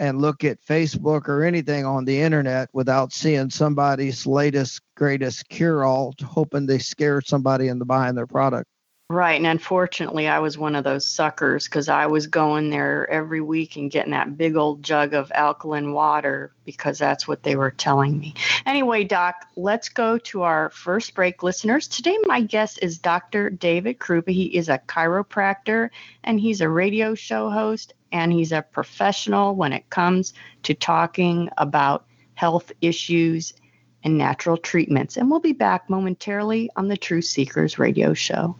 and 0.00 0.20
look 0.20 0.44
at 0.44 0.64
Facebook 0.64 1.28
or 1.28 1.44
anything 1.44 1.84
on 1.84 2.06
the 2.06 2.22
internet 2.22 2.70
without 2.72 3.12
seeing 3.12 3.50
somebody's 3.50 4.26
latest, 4.26 4.80
greatest 4.96 5.46
cure 5.50 5.84
all, 5.84 6.14
hoping 6.24 6.64
they 6.64 6.78
scare 6.78 7.20
somebody 7.20 7.68
into 7.68 7.84
buying 7.84 8.14
their 8.14 8.26
product. 8.26 8.66
Right. 9.10 9.36
And 9.36 9.46
unfortunately, 9.46 10.28
I 10.28 10.38
was 10.38 10.56
one 10.56 10.76
of 10.76 10.84
those 10.84 11.06
suckers 11.06 11.64
because 11.64 11.88
I 11.88 12.06
was 12.06 12.28
going 12.28 12.70
there 12.70 13.10
every 13.10 13.40
week 13.40 13.76
and 13.76 13.90
getting 13.90 14.12
that 14.12 14.38
big 14.38 14.56
old 14.56 14.84
jug 14.84 15.14
of 15.14 15.32
alkaline 15.34 15.92
water 15.92 16.52
because 16.64 16.96
that's 16.96 17.26
what 17.26 17.42
they 17.42 17.56
were 17.56 17.72
telling 17.72 18.18
me. 18.18 18.34
Anyway, 18.64 19.02
Doc, 19.02 19.48
let's 19.56 19.88
go 19.88 20.16
to 20.16 20.42
our 20.42 20.70
first 20.70 21.12
break, 21.14 21.42
listeners. 21.42 21.88
Today, 21.88 22.16
my 22.22 22.40
guest 22.40 22.78
is 22.82 22.98
Dr. 22.98 23.50
David 23.50 23.98
Kroupa. 23.98 24.30
He 24.30 24.44
is 24.44 24.68
a 24.68 24.78
chiropractor 24.78 25.90
and 26.22 26.38
he's 26.38 26.60
a 26.60 26.68
radio 26.68 27.16
show 27.16 27.50
host 27.50 27.92
and 28.12 28.32
he's 28.32 28.52
a 28.52 28.62
professional 28.62 29.54
when 29.54 29.72
it 29.72 29.88
comes 29.90 30.34
to 30.64 30.74
talking 30.74 31.48
about 31.58 32.06
health 32.34 32.72
issues 32.80 33.52
and 34.02 34.16
natural 34.16 34.56
treatments. 34.56 35.16
And 35.16 35.30
we'll 35.30 35.40
be 35.40 35.52
back 35.52 35.90
momentarily 35.90 36.70
on 36.76 36.88
the 36.88 36.96
True 36.96 37.22
Seekers 37.22 37.78
radio 37.78 38.14
show. 38.14 38.56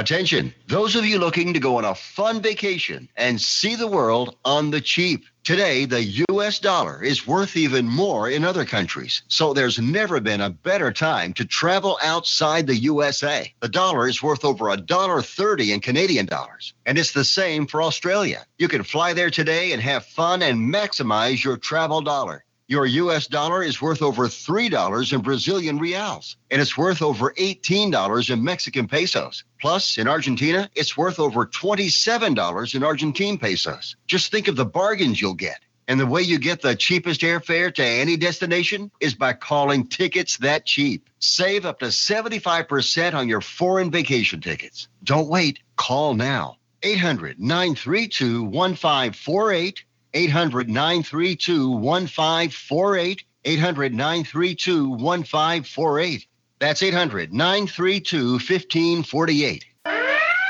Attention, 0.00 0.54
those 0.66 0.96
of 0.96 1.04
you 1.04 1.18
looking 1.18 1.52
to 1.52 1.60
go 1.60 1.76
on 1.76 1.84
a 1.84 1.94
fun 1.94 2.40
vacation 2.40 3.06
and 3.18 3.38
see 3.38 3.76
the 3.76 3.86
world 3.86 4.34
on 4.46 4.70
the 4.70 4.80
cheap. 4.80 5.26
Today, 5.44 5.84
the 5.84 6.24
US 6.30 6.58
dollar 6.58 7.02
is 7.02 7.26
worth 7.26 7.54
even 7.54 7.86
more 7.86 8.30
in 8.30 8.42
other 8.42 8.64
countries, 8.64 9.20
so 9.28 9.52
there's 9.52 9.78
never 9.78 10.18
been 10.18 10.40
a 10.40 10.48
better 10.48 10.90
time 10.90 11.34
to 11.34 11.44
travel 11.44 11.98
outside 12.02 12.66
the 12.66 12.76
USA. 12.76 13.52
The 13.60 13.68
dollar 13.68 14.08
is 14.08 14.22
worth 14.22 14.42
over 14.42 14.70
a 14.70 14.78
dollar 14.78 15.20
30 15.20 15.74
in 15.74 15.80
Canadian 15.80 16.24
dollars, 16.24 16.72
and 16.86 16.96
it's 16.96 17.12
the 17.12 17.22
same 17.22 17.66
for 17.66 17.82
Australia. 17.82 18.46
You 18.58 18.68
can 18.68 18.84
fly 18.84 19.12
there 19.12 19.30
today 19.30 19.72
and 19.72 19.82
have 19.82 20.06
fun 20.06 20.40
and 20.40 20.72
maximize 20.72 21.44
your 21.44 21.58
travel 21.58 22.00
dollar. 22.00 22.42
Your 22.70 22.86
US 22.86 23.26
dollar 23.26 23.64
is 23.64 23.82
worth 23.82 24.00
over 24.00 24.28
$3 24.28 25.12
in 25.12 25.22
Brazilian 25.22 25.80
reals, 25.80 26.36
and 26.52 26.62
it's 26.62 26.78
worth 26.78 27.02
over 27.02 27.32
$18 27.32 28.30
in 28.30 28.44
Mexican 28.44 28.86
pesos. 28.86 29.42
Plus, 29.60 29.98
in 29.98 30.06
Argentina, 30.06 30.70
it's 30.76 30.96
worth 30.96 31.18
over 31.18 31.46
$27 31.46 32.74
in 32.76 32.84
Argentine 32.84 33.38
pesos. 33.38 33.96
Just 34.06 34.30
think 34.30 34.46
of 34.46 34.54
the 34.54 34.64
bargains 34.64 35.20
you'll 35.20 35.34
get. 35.34 35.58
And 35.88 35.98
the 35.98 36.06
way 36.06 36.22
you 36.22 36.38
get 36.38 36.62
the 36.62 36.76
cheapest 36.76 37.22
airfare 37.22 37.74
to 37.74 37.84
any 37.84 38.16
destination 38.16 38.92
is 39.00 39.16
by 39.16 39.32
calling 39.32 39.88
tickets 39.88 40.36
that 40.36 40.64
cheap. 40.64 41.10
Save 41.18 41.66
up 41.66 41.80
to 41.80 41.86
75% 41.86 43.14
on 43.14 43.28
your 43.28 43.40
foreign 43.40 43.90
vacation 43.90 44.40
tickets. 44.40 44.86
Don't 45.02 45.26
wait, 45.26 45.58
call 45.74 46.14
now. 46.14 46.58
800 46.84 47.40
932 47.40 48.44
1548 48.44 49.84
800 50.14 50.68
932 50.68 51.70
1548. 51.70 53.24
800 53.44 53.94
932 53.94 54.88
1548. 54.90 56.26
That's 56.58 56.82
800 56.82 57.32
932 57.32 58.32
1548. 58.32 59.64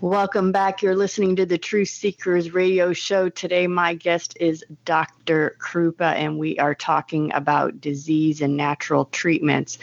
Welcome 0.00 0.52
back. 0.52 0.82
You're 0.82 0.94
listening 0.94 1.36
to 1.36 1.46
the 1.46 1.58
Truth 1.58 1.88
Seekers 1.88 2.52
radio 2.52 2.92
show. 2.92 3.28
Today, 3.28 3.66
my 3.66 3.94
guest 3.94 4.36
is 4.38 4.64
Dr. 4.84 5.56
Kroupa, 5.58 6.14
and 6.14 6.38
we 6.38 6.58
are 6.58 6.74
talking 6.74 7.32
about 7.34 7.80
disease 7.80 8.40
and 8.40 8.56
natural 8.56 9.06
treatments. 9.06 9.78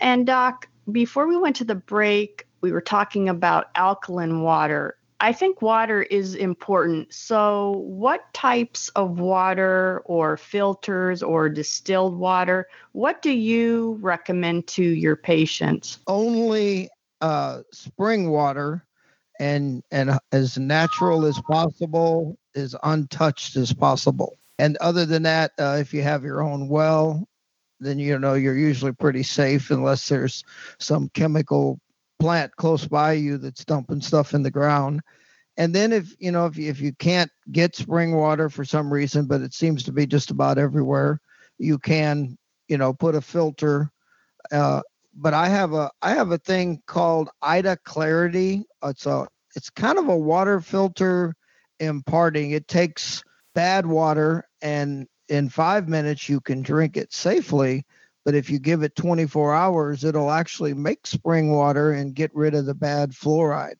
And, 0.00 0.26
Doc, 0.26 0.68
before 0.92 1.26
we 1.26 1.36
went 1.36 1.56
to 1.56 1.64
the 1.64 1.74
break, 1.74 2.46
we 2.60 2.72
were 2.72 2.80
talking 2.80 3.28
about 3.28 3.70
alkaline 3.74 4.42
water. 4.42 4.96
I 5.20 5.32
think 5.32 5.60
water 5.62 6.02
is 6.02 6.34
important. 6.34 7.12
So, 7.12 7.82
what 7.86 8.32
types 8.32 8.88
of 8.90 9.18
water 9.18 10.02
or 10.04 10.36
filters 10.36 11.22
or 11.22 11.48
distilled 11.48 12.16
water, 12.16 12.68
what 12.92 13.20
do 13.20 13.32
you 13.32 13.98
recommend 14.00 14.68
to 14.68 14.82
your 14.82 15.16
patients? 15.16 15.98
Only 16.06 16.88
uh, 17.20 17.62
spring 17.72 18.30
water 18.30 18.84
and 19.40 19.82
and 19.90 20.18
as 20.32 20.56
natural 20.56 21.24
as 21.24 21.40
possible 21.40 22.38
as 22.54 22.76
untouched 22.82 23.56
as 23.56 23.72
possible. 23.72 24.38
And 24.58 24.76
other 24.78 25.04
than 25.04 25.24
that, 25.24 25.52
uh, 25.58 25.78
if 25.80 25.94
you 25.94 26.02
have 26.02 26.24
your 26.24 26.42
own 26.42 26.68
well, 26.68 27.28
then 27.80 27.98
you 27.98 28.18
know 28.18 28.34
you're 28.34 28.56
usually 28.56 28.92
pretty 28.92 29.22
safe 29.22 29.70
unless 29.70 30.08
there's 30.08 30.44
some 30.78 31.08
chemical 31.10 31.80
plant 32.18 32.54
close 32.56 32.86
by 32.86 33.12
you 33.12 33.38
that's 33.38 33.64
dumping 33.64 34.00
stuff 34.00 34.34
in 34.34 34.42
the 34.42 34.50
ground. 34.50 35.00
And 35.56 35.74
then 35.74 35.92
if 35.92 36.14
you 36.18 36.30
know 36.30 36.46
if 36.46 36.56
you, 36.56 36.70
if 36.70 36.80
you 36.80 36.92
can't 36.92 37.30
get 37.50 37.74
spring 37.74 38.14
water 38.14 38.48
for 38.48 38.64
some 38.64 38.92
reason, 38.92 39.26
but 39.26 39.40
it 39.40 39.54
seems 39.54 39.82
to 39.84 39.92
be 39.92 40.06
just 40.06 40.30
about 40.30 40.58
everywhere, 40.58 41.20
you 41.58 41.78
can 41.78 42.38
you 42.68 42.78
know 42.78 42.92
put 42.92 43.14
a 43.14 43.20
filter. 43.20 43.90
Uh, 44.52 44.82
but 45.14 45.34
I 45.34 45.48
have 45.48 45.72
a 45.72 45.90
I 46.00 46.10
have 46.10 46.30
a 46.30 46.38
thing 46.38 46.80
called 46.86 47.28
Ida 47.42 47.78
Clarity. 47.84 48.64
It's 48.84 49.06
a 49.06 49.26
it's 49.56 49.70
kind 49.70 49.98
of 49.98 50.08
a 50.08 50.16
water 50.16 50.60
filter 50.60 51.34
imparting. 51.80 52.52
It 52.52 52.68
takes 52.68 53.24
bad 53.54 53.86
water 53.86 54.46
and 54.62 55.08
in 55.28 55.48
five 55.48 55.88
minutes 55.88 56.28
you 56.28 56.40
can 56.40 56.62
drink 56.62 56.96
it 56.96 57.12
safely 57.12 57.84
but 58.28 58.34
if 58.34 58.50
you 58.50 58.58
give 58.58 58.82
it 58.82 58.94
24 58.94 59.54
hours 59.54 60.04
it'll 60.04 60.30
actually 60.30 60.74
make 60.74 61.06
spring 61.06 61.50
water 61.50 61.92
and 61.92 62.14
get 62.14 62.30
rid 62.34 62.54
of 62.54 62.66
the 62.66 62.74
bad 62.74 63.10
fluoride 63.12 63.78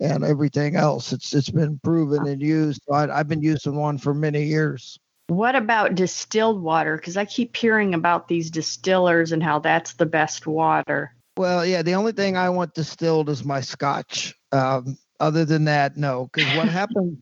and 0.00 0.24
everything 0.24 0.74
else. 0.74 1.12
It's 1.12 1.32
it's 1.32 1.48
been 1.48 1.78
proven 1.78 2.26
and 2.26 2.42
used. 2.42 2.82
I, 2.90 3.08
i've 3.08 3.28
been 3.28 3.40
using 3.40 3.76
one 3.76 3.98
for 3.98 4.12
many 4.12 4.46
years. 4.46 4.98
What 5.28 5.54
about 5.54 5.94
distilled 5.94 6.60
water? 6.60 6.96
Because 6.96 7.16
i 7.16 7.24
keep 7.24 7.56
hearing 7.56 7.94
about 7.94 8.26
these 8.26 8.50
distillers 8.50 9.30
and 9.30 9.40
how 9.40 9.60
that's 9.60 9.92
the 9.92 10.06
best 10.06 10.44
water. 10.44 11.14
Well 11.36 11.64
yeah 11.64 11.82
the 11.82 11.94
only 11.94 12.10
thing 12.10 12.36
i 12.36 12.50
want 12.50 12.74
distilled 12.74 13.28
is 13.28 13.44
my 13.44 13.60
scotch. 13.60 14.34
Um, 14.50 14.98
other 15.20 15.44
than 15.44 15.66
that 15.66 15.96
no 15.96 16.28
because 16.32 16.56
what 16.56 16.68
happens 16.80 17.18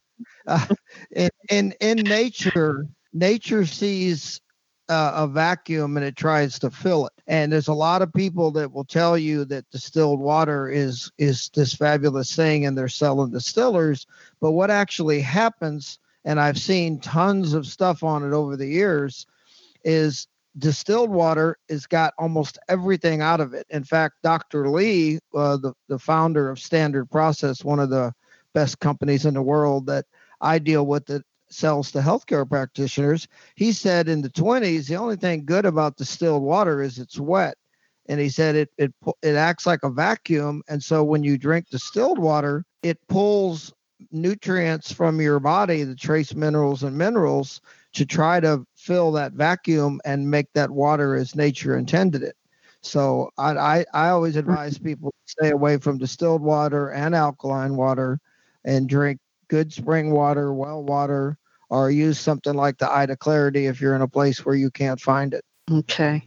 uh, 0.47 0.67
in, 1.15 1.29
in 1.51 1.75
in 1.83 1.99
nature 1.99 2.87
nature 3.13 3.67
sees 3.67 4.41
uh, 4.93 5.13
a 5.15 5.27
vacuum 5.27 5.97
and 5.97 6.05
it 6.05 6.17
tries 6.17 6.59
to 6.59 6.71
fill 6.71 7.07
it. 7.07 7.15
And 7.27 7.51
there's 7.51 7.69
a 7.69 7.73
lot 7.73 8.03
of 8.03 8.13
people 8.13 8.51
that 8.53 8.73
will 8.73 8.85
tell 8.85 9.17
you 9.17 9.47
that 9.47 9.71
distilled 9.71 10.21
water 10.21 10.69
is 10.69 11.11
is 11.17 11.51
this 11.55 11.73
fabulous 11.73 12.37
thing 12.37 12.67
and 12.67 12.77
they're 12.77 12.89
selling 12.89 13.31
distillers. 13.31 14.07
But 14.41 14.53
what 14.53 14.71
actually 14.71 15.23
happens, 15.23 15.99
and 16.27 16.39
I've 16.39 16.59
seen 16.59 17.01
tons 17.01 17.55
of 17.55 17.67
stuff 17.67 18.03
on 18.03 18.23
it 18.23 18.35
over 18.35 18.55
the 18.55 18.67
years, 18.67 19.27
is 19.83 20.29
distilled 20.59 21.11
water 21.11 21.57
has 21.71 21.87
got 21.87 22.13
almost 22.19 22.59
everything 22.69 23.23
out 23.23 23.41
of 23.41 23.55
it. 23.55 23.67
In 23.71 23.85
fact, 23.85 24.17
Dr. 24.23 24.69
Lee, 24.69 25.21
uh, 25.35 25.57
the, 25.57 25.73
the 25.89 25.99
founder 25.99 26.51
of 26.51 26.59
Standard 26.59 27.11
Process, 27.11 27.65
one 27.65 27.81
of 27.81 27.89
the 27.89 28.13
best 28.53 28.79
companies 28.79 29.25
in 29.25 29.33
the 29.33 29.43
world 29.43 29.87
that 29.87 30.05
I 30.43 30.59
deal 30.59 30.85
with 30.85 31.09
it 31.09 31.25
sells 31.53 31.93
to 31.93 32.01
healthcare 32.01 32.49
practitioners. 32.49 33.29
He 33.55 33.73
said 33.73 34.09
in 34.09 34.23
the 34.23 34.31
20s, 34.31 34.89
the 34.89 34.97
only 34.97 35.17
thing 35.17 35.45
good 35.45 35.67
about 35.67 35.97
distilled 35.97 36.43
water 36.43 36.83
is 36.83 36.99
it's 36.99 37.19
wet. 37.19 37.57
And 38.07 38.21
he 38.21 38.29
said 38.29 38.57
it, 38.57 38.71
it, 38.79 38.93
it 39.23 39.37
acts 39.37 39.67
like 39.67 39.85
a 39.85 39.91
vacuum. 39.91 40.63
And 40.69 40.83
so 40.83 41.05
when 41.05 41.23
you 41.23 41.39
drink 41.39 41.69
distilled 41.71 42.19
water, 42.19 42.65
it 42.83 42.99
pulls 43.09 43.73
nutrients 44.11 44.93
from 44.93 45.21
your 45.21 45.39
body, 45.39 45.85
the 45.85 45.95
trace 45.95 46.35
minerals 46.35 46.83
and 46.83 46.97
minerals, 46.97 47.61
to 47.95 48.05
try 48.05 48.41
to 48.41 48.67
fill 48.75 49.13
that 49.13 49.33
vacuum 49.33 50.01
and 50.05 50.31
make 50.31 50.53
that 50.55 50.71
water 50.71 51.15
as 51.15 51.37
nature 51.37 51.77
intended 51.77 52.23
it. 52.23 52.37
So 52.81 53.31
I, 53.39 53.53
I, 53.53 53.85
I 53.95 54.09
always 54.09 54.37
advise 54.37 54.79
people 54.79 55.11
to 55.11 55.33
stay 55.33 55.51
away 55.51 55.79
from 55.79 55.99
distilled 55.99 56.43
water 56.43 56.91
and 56.91 57.15
alkaline 57.15 57.77
water 57.77 58.19
and 58.65 58.89
drink 58.89 59.21
good 59.49 59.73
spring 59.73 60.11
water, 60.11 60.53
well 60.53 60.83
water, 60.83 61.39
or 61.73 61.91
use 61.91 62.21
something 62.21 62.53
like 62.53 62.77
the 62.77 62.93
Ida 62.93 63.17
Clarity 63.17 63.65
if 63.65 63.81
you're 63.81 63.97
in 63.97 64.03
a 64.03 64.09
place 64.09 64.45
where 64.45 64.55
you 64.55 64.71
can't 64.71 65.01
find 65.01 65.33
it. 65.33 65.43
Okay. 65.71 66.23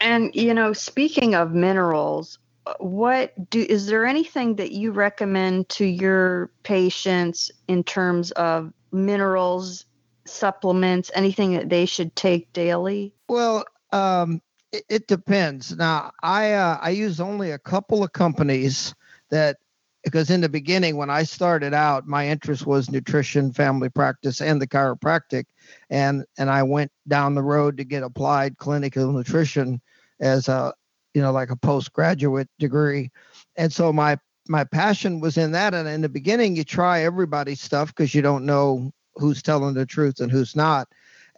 And 0.00 0.34
you 0.34 0.52
know, 0.52 0.74
speaking 0.74 1.34
of 1.34 1.52
minerals, 1.52 2.38
what 2.78 3.32
do 3.48 3.64
is 3.66 3.86
there 3.86 4.04
anything 4.04 4.56
that 4.56 4.70
you 4.70 4.92
recommend 4.92 5.70
to 5.70 5.86
your 5.86 6.50
patients 6.62 7.50
in 7.68 7.84
terms 7.84 8.32
of 8.32 8.70
minerals, 8.92 9.86
supplements, 10.26 11.10
anything 11.14 11.54
that 11.54 11.70
they 11.70 11.86
should 11.86 12.14
take 12.14 12.52
daily? 12.52 13.14
Well, 13.30 13.64
um, 13.92 14.42
it, 14.72 14.84
it, 14.90 15.06
depends. 15.06 15.74
Now, 15.74 16.12
I 16.22 16.52
uh, 16.52 16.78
I 16.82 16.90
use 16.90 17.18
only 17.18 17.50
a 17.52 17.58
couple 17.58 18.04
of 18.04 18.12
companies 18.12 18.94
that 19.30 19.56
because 20.04 20.30
in 20.30 20.42
the 20.42 20.48
beginning 20.48 20.96
when 20.96 21.10
i 21.10 21.22
started 21.22 21.74
out 21.74 22.06
my 22.06 22.28
interest 22.28 22.66
was 22.66 22.90
nutrition 22.90 23.52
family 23.52 23.88
practice 23.88 24.40
and 24.40 24.60
the 24.60 24.66
chiropractic. 24.66 25.44
And 25.90 26.24
and 26.38 26.50
i 26.50 26.62
went 26.62 26.92
down 27.08 27.34
the 27.34 27.42
road 27.42 27.76
to 27.78 27.84
get 27.84 28.02
applied 28.02 28.58
clinical 28.58 29.10
nutrition 29.12 29.80
as 30.20 30.48
a 30.48 30.72
you 31.14 31.22
know 31.22 31.32
like 31.32 31.50
a 31.50 31.56
postgraduate 31.56 32.48
degree. 32.58 33.10
And 33.56 33.72
so 33.72 33.92
my 33.92 34.18
my 34.46 34.64
passion 34.64 35.20
was 35.20 35.38
in 35.38 35.52
that. 35.52 35.72
And 35.72 35.88
in 35.88 36.02
the 36.02 36.08
beginning 36.08 36.54
you 36.54 36.64
try 36.64 37.02
everybody's 37.02 37.62
stuff 37.62 37.88
because 37.88 38.14
you 38.14 38.22
don't 38.22 38.44
know 38.44 38.92
who's 39.16 39.42
telling 39.42 39.74
the 39.74 39.86
truth 39.86 40.20
and 40.20 40.30
who's 40.30 40.54
not. 40.54 40.88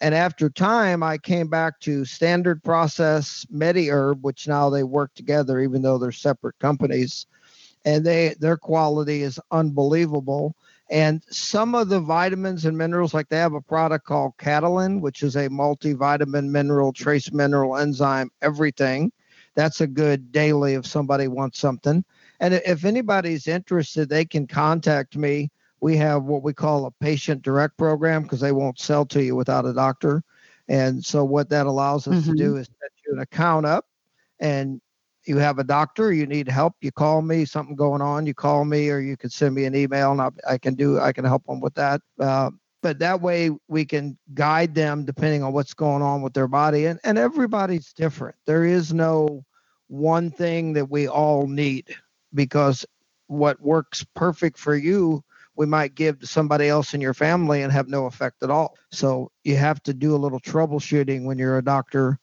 And 0.00 0.14
after 0.14 0.50
time 0.50 1.02
i 1.02 1.16
came 1.16 1.48
back 1.48 1.78
to 1.80 2.04
standard 2.04 2.62
process 2.64 3.46
mediherb 3.54 4.20
which 4.22 4.48
now 4.48 4.68
they 4.70 4.82
work 4.82 5.14
together 5.14 5.60
even 5.60 5.82
though 5.82 5.98
they're 5.98 6.12
separate 6.12 6.58
companies 6.58 7.26
and 7.86 8.04
they 8.04 8.34
their 8.40 8.58
quality 8.58 9.22
is 9.22 9.40
unbelievable. 9.50 10.54
And 10.90 11.22
some 11.30 11.74
of 11.74 11.88
the 11.88 12.00
vitamins 12.00 12.64
and 12.64 12.76
minerals, 12.76 13.14
like 13.14 13.28
they 13.28 13.38
have 13.38 13.54
a 13.54 13.60
product 13.60 14.04
called 14.04 14.36
Catalyn, 14.38 15.00
which 15.00 15.22
is 15.22 15.34
a 15.36 15.48
multivitamin, 15.48 16.48
mineral, 16.48 16.92
trace 16.92 17.32
mineral, 17.32 17.76
enzyme, 17.76 18.30
everything. 18.42 19.10
That's 19.54 19.80
a 19.80 19.86
good 19.86 20.30
daily 20.30 20.74
if 20.74 20.86
somebody 20.86 21.28
wants 21.28 21.58
something. 21.58 22.04
And 22.40 22.54
if 22.54 22.84
anybody's 22.84 23.48
interested, 23.48 24.08
they 24.08 24.24
can 24.24 24.46
contact 24.46 25.16
me. 25.16 25.50
We 25.80 25.96
have 25.96 26.24
what 26.24 26.42
we 26.42 26.52
call 26.52 26.86
a 26.86 26.90
patient 26.90 27.42
direct 27.42 27.76
program 27.78 28.22
because 28.22 28.40
they 28.40 28.52
won't 28.52 28.78
sell 28.78 29.06
to 29.06 29.22
you 29.22 29.34
without 29.34 29.66
a 29.66 29.72
doctor. 29.72 30.22
And 30.68 31.04
so 31.04 31.24
what 31.24 31.48
that 31.50 31.66
allows 31.66 32.06
us 32.06 32.22
mm-hmm. 32.22 32.32
to 32.32 32.36
do 32.36 32.56
is 32.56 32.66
set 32.66 32.90
you 33.06 33.14
an 33.14 33.20
account 33.20 33.66
up 33.66 33.86
and 34.40 34.80
you 35.26 35.38
have 35.38 35.58
a 35.58 35.64
doctor, 35.64 36.12
you 36.12 36.26
need 36.26 36.48
help, 36.48 36.74
you 36.80 36.92
call 36.92 37.22
me, 37.22 37.44
something 37.44 37.76
going 37.76 38.00
on, 38.00 38.26
you 38.26 38.34
call 38.34 38.64
me, 38.64 38.90
or 38.90 39.00
you 39.00 39.16
can 39.16 39.30
send 39.30 39.54
me 39.54 39.64
an 39.64 39.74
email 39.74 40.12
and 40.12 40.20
I, 40.20 40.30
I 40.48 40.58
can 40.58 40.74
do, 40.74 41.00
I 41.00 41.12
can 41.12 41.24
help 41.24 41.44
them 41.46 41.60
with 41.60 41.74
that. 41.74 42.00
Uh, 42.18 42.50
but 42.82 42.98
that 43.00 43.20
way 43.20 43.50
we 43.68 43.84
can 43.84 44.16
guide 44.34 44.74
them 44.74 45.04
depending 45.04 45.42
on 45.42 45.52
what's 45.52 45.74
going 45.74 46.02
on 46.02 46.22
with 46.22 46.34
their 46.34 46.48
body. 46.48 46.86
And, 46.86 47.00
and 47.04 47.18
everybody's 47.18 47.92
different. 47.92 48.36
There 48.46 48.64
is 48.64 48.92
no 48.92 49.44
one 49.88 50.30
thing 50.30 50.72
that 50.74 50.90
we 50.90 51.08
all 51.08 51.46
need 51.46 51.94
because 52.34 52.84
what 53.26 53.60
works 53.60 54.04
perfect 54.14 54.58
for 54.58 54.76
you 54.76 55.24
we 55.56 55.66
might 55.66 55.94
give 55.94 56.20
to 56.20 56.26
somebody 56.26 56.68
else 56.68 56.94
in 56.94 57.00
your 57.00 57.14
family 57.14 57.62
and 57.62 57.72
have 57.72 57.88
no 57.88 58.06
effect 58.06 58.42
at 58.42 58.50
all. 58.50 58.76
So 58.92 59.30
you 59.42 59.56
have 59.56 59.82
to 59.84 59.94
do 59.94 60.14
a 60.14 60.18
little 60.18 60.40
troubleshooting 60.40 61.24
when 61.24 61.38
you're 61.38 61.58
a 61.58 61.64
doctor 61.64 62.18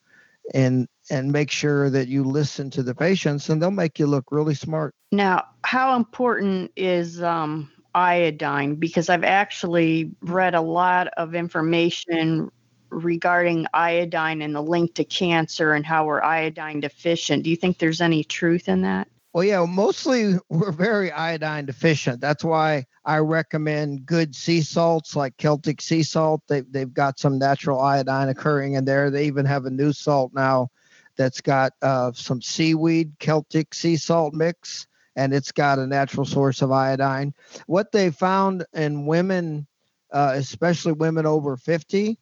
and 0.54 0.88
and 1.10 1.32
make 1.32 1.52
sure 1.52 1.90
that 1.90 2.08
you 2.08 2.24
listen 2.24 2.70
to 2.72 2.84
the 2.84 2.96
patients 2.96 3.50
and 3.50 3.62
they'll 3.62 3.72
make 3.72 4.00
you 4.00 4.08
look 4.08 4.26
really 4.32 4.56
smart 4.56 4.94
now 5.12 5.44
how 5.64 5.96
important 5.96 6.72
is 6.76 7.22
um, 7.22 7.70
iodine 7.96 8.76
because 8.76 9.10
i've 9.10 9.24
actually 9.24 10.12
read 10.22 10.56
a 10.56 10.62
lot 10.62 11.08
of 11.18 11.36
information 11.36 12.50
regarding 12.90 13.66
iodine 13.74 14.42
and 14.42 14.56
the 14.56 14.62
link 14.62 14.94
to 14.94 15.04
cancer 15.04 15.74
and 15.74 15.86
how 15.86 16.06
we're 16.06 16.22
iodine 16.22 16.80
deficient 16.80 17.44
do 17.44 17.50
you 17.50 17.56
think 17.56 17.78
there's 17.80 18.02
any 18.02 18.24
truth 18.24 18.68
in 18.68 18.82
that 18.82 19.08
well, 19.34 19.44
yeah, 19.44 19.66
mostly 19.66 20.36
we're 20.50 20.72
very 20.72 21.12
iodine 21.12 21.66
deficient. 21.66 22.22
That's 22.22 22.44
why 22.44 22.86
I 23.04 23.18
recommend 23.18 24.06
good 24.06 24.36
sea 24.36 24.62
salts 24.62 25.16
like 25.16 25.38
Celtic 25.38 25.82
sea 25.82 26.04
salt. 26.04 26.44
They, 26.48 26.62
they've 26.62 26.94
got 26.94 27.18
some 27.18 27.40
natural 27.40 27.82
iodine 27.82 28.30
occurring 28.30 28.74
in 28.74 28.86
there. 28.86 29.10
They 29.10 29.26
even 29.26 29.48
have 29.48 29.66
a 29.66 29.72
new 29.72 29.92
salt 29.92 30.34
now 30.36 30.70
that's 31.18 31.42
got 31.42 31.74
uh, 31.82 32.12
some 32.14 32.42
seaweed 32.42 33.14
Celtic 33.20 33.74
sea 33.74 33.98
salt 33.98 34.34
mix, 34.34 34.88
and 35.16 35.34
it's 35.34 35.52
got 35.52 35.80
a 35.80 35.88
natural 35.88 36.26
source 36.26 36.62
of 36.62 36.72
iodine. 36.72 37.34
What 37.68 37.92
they 37.92 38.10
found 38.10 38.66
in 38.74 39.06
women, 39.06 39.68
uh, 40.12 40.34
especially 40.36 40.94
women 40.94 41.26
over 41.26 41.58
50, 41.58 42.18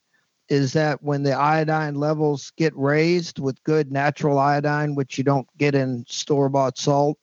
is 0.49 0.73
that 0.73 1.01
when 1.01 1.23
the 1.23 1.33
iodine 1.33 1.95
levels 1.95 2.51
get 2.57 2.75
raised 2.75 3.39
with 3.39 3.63
good 3.63 3.91
natural 3.91 4.37
iodine, 4.37 4.95
which 4.95 5.17
you 5.17 5.23
don't 5.23 5.47
get 5.57 5.75
in 5.75 6.05
store 6.09 6.49
bought 6.49 6.77
salt, 6.77 7.17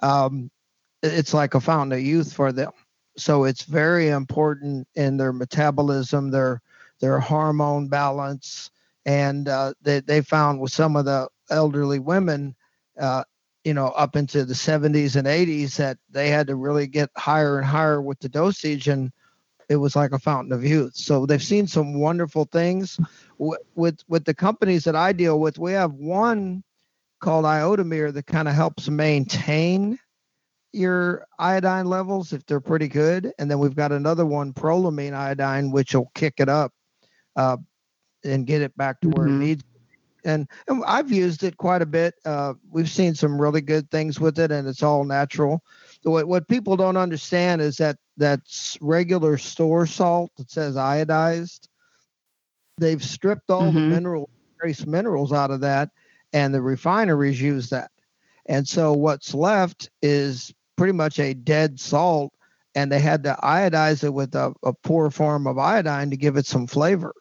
um, 0.00 0.50
it's 1.02 1.34
like 1.34 1.54
a 1.54 1.60
fountain 1.60 1.98
of 1.98 2.04
youth 2.04 2.32
for 2.32 2.52
them. 2.52 2.70
So 3.16 3.44
it's 3.44 3.64
very 3.64 4.08
important 4.10 4.86
in 4.94 5.16
their 5.16 5.32
metabolism, 5.32 6.30
their 6.30 6.62
their 7.00 7.18
hormone 7.20 7.88
balance, 7.88 8.70
and 9.08 9.48
uh, 9.48 9.72
they 9.80 10.00
they 10.00 10.20
found 10.20 10.60
with 10.60 10.70
some 10.70 10.94
of 10.94 11.06
the 11.06 11.26
elderly 11.48 11.98
women, 11.98 12.54
uh, 13.00 13.24
you 13.64 13.72
know, 13.72 13.86
up 13.88 14.16
into 14.16 14.44
the 14.44 14.52
70s 14.52 15.16
and 15.16 15.26
80s 15.26 15.76
that 15.76 15.96
they 16.10 16.28
had 16.28 16.46
to 16.48 16.56
really 16.56 16.86
get 16.86 17.08
higher 17.16 17.56
and 17.56 17.66
higher 17.66 18.02
with 18.02 18.18
the 18.20 18.28
dosage 18.28 18.86
and 18.86 19.10
it 19.70 19.76
was 19.76 19.96
like 19.96 20.12
a 20.12 20.18
fountain 20.18 20.52
of 20.52 20.62
youth. 20.62 20.94
So 20.94 21.24
they've 21.24 21.42
seen 21.42 21.66
some 21.66 21.98
wonderful 21.98 22.44
things 22.52 23.00
with 23.38 24.04
with, 24.08 24.24
the 24.26 24.34
companies 24.34 24.84
that 24.84 24.94
I 24.96 25.12
deal 25.12 25.40
with. 25.40 25.58
We 25.58 25.72
have 25.72 25.94
one 25.94 26.62
called 27.20 27.46
Iodomere 27.46 28.12
that 28.12 28.26
kind 28.26 28.46
of 28.46 28.54
helps 28.54 28.90
maintain 28.90 29.98
your 30.72 31.26
iodine 31.38 31.86
levels 31.86 32.34
if 32.34 32.44
they're 32.44 32.60
pretty 32.60 32.88
good, 32.88 33.32
and 33.38 33.50
then 33.50 33.58
we've 33.58 33.74
got 33.74 33.90
another 33.90 34.26
one, 34.26 34.52
prolamine 34.52 35.14
iodine, 35.14 35.70
which 35.70 35.94
will 35.94 36.10
kick 36.14 36.34
it 36.38 36.50
up 36.50 36.72
uh, 37.36 37.56
and 38.24 38.46
get 38.46 38.62
it 38.62 38.76
back 38.76 39.00
to 39.00 39.08
where 39.08 39.26
mm-hmm. 39.26 39.42
it 39.42 39.46
needs. 39.46 39.64
And, 40.24 40.48
and, 40.66 40.84
I've 40.84 41.12
used 41.12 41.44
it 41.44 41.56
quite 41.56 41.80
a 41.80 41.86
bit. 41.86 42.14
Uh, 42.24 42.54
we've 42.70 42.90
seen 42.90 43.14
some 43.14 43.40
really 43.40 43.60
good 43.60 43.90
things 43.90 44.18
with 44.18 44.38
it, 44.38 44.50
and 44.50 44.66
it's 44.68 44.82
all 44.82 45.04
natural. 45.04 45.62
What, 46.02 46.26
what 46.26 46.48
people 46.48 46.76
don't 46.76 46.96
understand 46.96 47.62
is 47.62 47.76
that 47.76 47.96
that's 48.16 48.76
regular 48.80 49.38
store 49.38 49.86
salt 49.86 50.32
that 50.36 50.50
says 50.50 50.76
iodized. 50.76 51.68
They've 52.78 53.02
stripped 53.02 53.50
all 53.50 53.62
mm-hmm. 53.62 53.74
the 53.74 53.80
mineral 53.80 54.30
trace 54.60 54.86
minerals 54.86 55.32
out 55.32 55.50
of 55.50 55.60
that, 55.60 55.90
and 56.32 56.52
the 56.52 56.62
refineries 56.62 57.40
use 57.40 57.70
that. 57.70 57.90
And 58.46 58.66
so 58.66 58.92
what's 58.92 59.34
left 59.34 59.90
is 60.02 60.52
pretty 60.76 60.94
much 60.94 61.18
a 61.18 61.34
dead 61.34 61.78
salt, 61.78 62.32
and 62.74 62.90
they 62.90 63.00
had 63.00 63.22
to 63.24 63.36
iodize 63.42 64.04
it 64.04 64.12
with 64.12 64.34
a, 64.34 64.54
a 64.62 64.72
poor 64.72 65.10
form 65.10 65.46
of 65.46 65.58
iodine 65.58 66.10
to 66.10 66.16
give 66.16 66.36
it 66.36 66.46
some 66.46 66.66
flavor. 66.66 67.14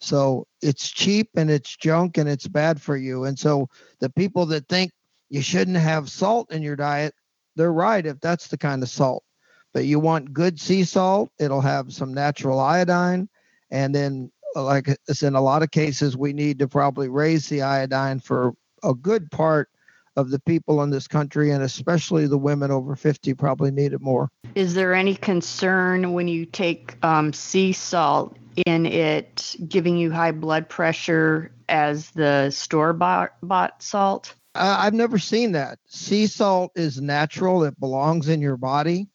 So 0.00 0.46
it's 0.60 0.90
cheap 0.90 1.30
and 1.36 1.50
it's 1.50 1.76
junk 1.76 2.18
and 2.18 2.28
it's 2.28 2.46
bad 2.46 2.80
for 2.80 2.96
you. 2.96 3.24
And 3.24 3.38
so 3.38 3.68
the 4.00 4.10
people 4.10 4.46
that 4.46 4.68
think 4.68 4.92
you 5.30 5.40
shouldn't 5.40 5.76
have 5.76 6.10
salt 6.10 6.52
in 6.52 6.62
your 6.62 6.76
diet, 6.76 7.14
they're 7.56 7.72
right 7.72 8.04
if 8.04 8.20
that's 8.20 8.48
the 8.48 8.58
kind 8.58 8.82
of 8.82 8.88
salt. 8.88 9.24
But 9.72 9.86
you 9.86 9.98
want 9.98 10.32
good 10.32 10.60
sea 10.60 10.84
salt, 10.84 11.30
it'll 11.38 11.60
have 11.60 11.92
some 11.92 12.14
natural 12.14 12.60
iodine. 12.60 13.28
And 13.70 13.94
then, 13.94 14.30
like 14.54 14.88
it's 15.08 15.24
in 15.24 15.34
a 15.34 15.40
lot 15.40 15.64
of 15.64 15.72
cases, 15.72 16.16
we 16.16 16.32
need 16.32 16.60
to 16.60 16.68
probably 16.68 17.08
raise 17.08 17.48
the 17.48 17.62
iodine 17.62 18.20
for 18.20 18.54
a 18.84 18.94
good 18.94 19.30
part 19.32 19.68
of 20.16 20.30
the 20.30 20.38
people 20.40 20.82
in 20.82 20.90
this 20.90 21.08
country, 21.08 21.50
and 21.50 21.62
especially 21.62 22.26
the 22.26 22.38
women 22.38 22.70
over 22.70 22.96
50 22.96 23.34
probably 23.34 23.70
need 23.70 23.92
it 23.92 24.00
more. 24.00 24.30
Is 24.54 24.74
there 24.74 24.94
any 24.94 25.14
concern 25.14 26.12
when 26.12 26.28
you 26.28 26.46
take 26.46 26.96
um, 27.04 27.32
sea 27.32 27.72
salt 27.72 28.36
in 28.66 28.86
it 28.86 29.56
giving 29.68 29.96
you 29.96 30.10
high 30.10 30.32
blood 30.32 30.68
pressure 30.68 31.50
as 31.68 32.10
the 32.10 32.50
store 32.50 32.92
bought 32.92 33.82
salt? 33.82 34.34
Uh, 34.54 34.76
I've 34.78 34.94
never 34.94 35.18
seen 35.18 35.52
that. 35.52 35.78
Sea 35.86 36.26
salt 36.26 36.70
is 36.76 37.00
natural, 37.00 37.64
it 37.64 37.78
belongs 37.80 38.28
in 38.28 38.40
your 38.40 38.56
body. 38.56 39.08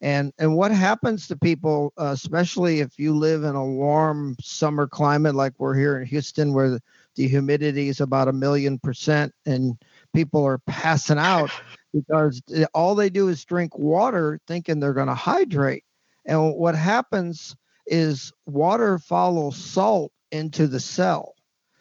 And, 0.00 0.32
and 0.38 0.56
what 0.56 0.70
happens 0.70 1.26
to 1.26 1.36
people, 1.36 1.92
uh, 1.98 2.12
especially 2.12 2.80
if 2.80 2.98
you 2.98 3.16
live 3.16 3.42
in 3.42 3.56
a 3.56 3.66
warm 3.66 4.36
summer 4.40 4.86
climate 4.86 5.34
like 5.34 5.54
we're 5.58 5.74
here 5.74 5.98
in 5.98 6.06
Houston, 6.06 6.54
where 6.54 6.70
the, 6.70 6.82
the 7.16 7.26
humidity 7.26 7.88
is 7.88 8.00
about 8.00 8.28
a 8.28 8.32
million 8.32 8.78
percent 8.78 9.34
and 9.44 9.76
people 10.14 10.44
are 10.44 10.58
passing 10.66 11.18
out 11.18 11.50
because 11.92 12.42
all 12.74 12.94
they 12.94 13.10
do 13.10 13.28
is 13.28 13.44
drink 13.44 13.76
water 13.78 14.40
thinking 14.46 14.80
they're 14.80 14.92
going 14.92 15.08
to 15.08 15.14
hydrate. 15.14 15.84
And 16.26 16.54
what 16.54 16.74
happens 16.74 17.56
is 17.86 18.32
water 18.46 18.98
follows 18.98 19.56
salt 19.56 20.12
into 20.30 20.66
the 20.66 20.80
cell. 20.80 21.34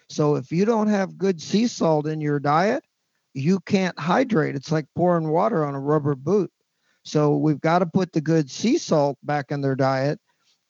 So 0.10 0.36
if 0.36 0.52
you 0.52 0.66
don't 0.66 0.88
have 0.88 1.18
good 1.18 1.42
sea 1.42 1.68
salt 1.68 2.08
in 2.08 2.22
your 2.22 2.40
diet, 2.40 2.84
you 3.34 3.60
can't 3.60 4.00
hydrate. 4.00 4.56
It's 4.56 4.72
like 4.72 4.86
pouring 4.96 5.28
water 5.30 5.66
on 5.66 5.76
a 5.76 5.80
rubber 5.80 6.16
boot. 6.16 6.52
So 7.04 7.36
we've 7.38 7.62
got 7.62 7.80
to 7.80 7.86
put 7.86 8.14
the 8.14 8.22
good 8.22 8.50
sea 8.50 8.78
salt 8.78 9.18
back 9.24 9.52
in 9.52 9.62
their 9.62 9.76
diet. 9.76 10.20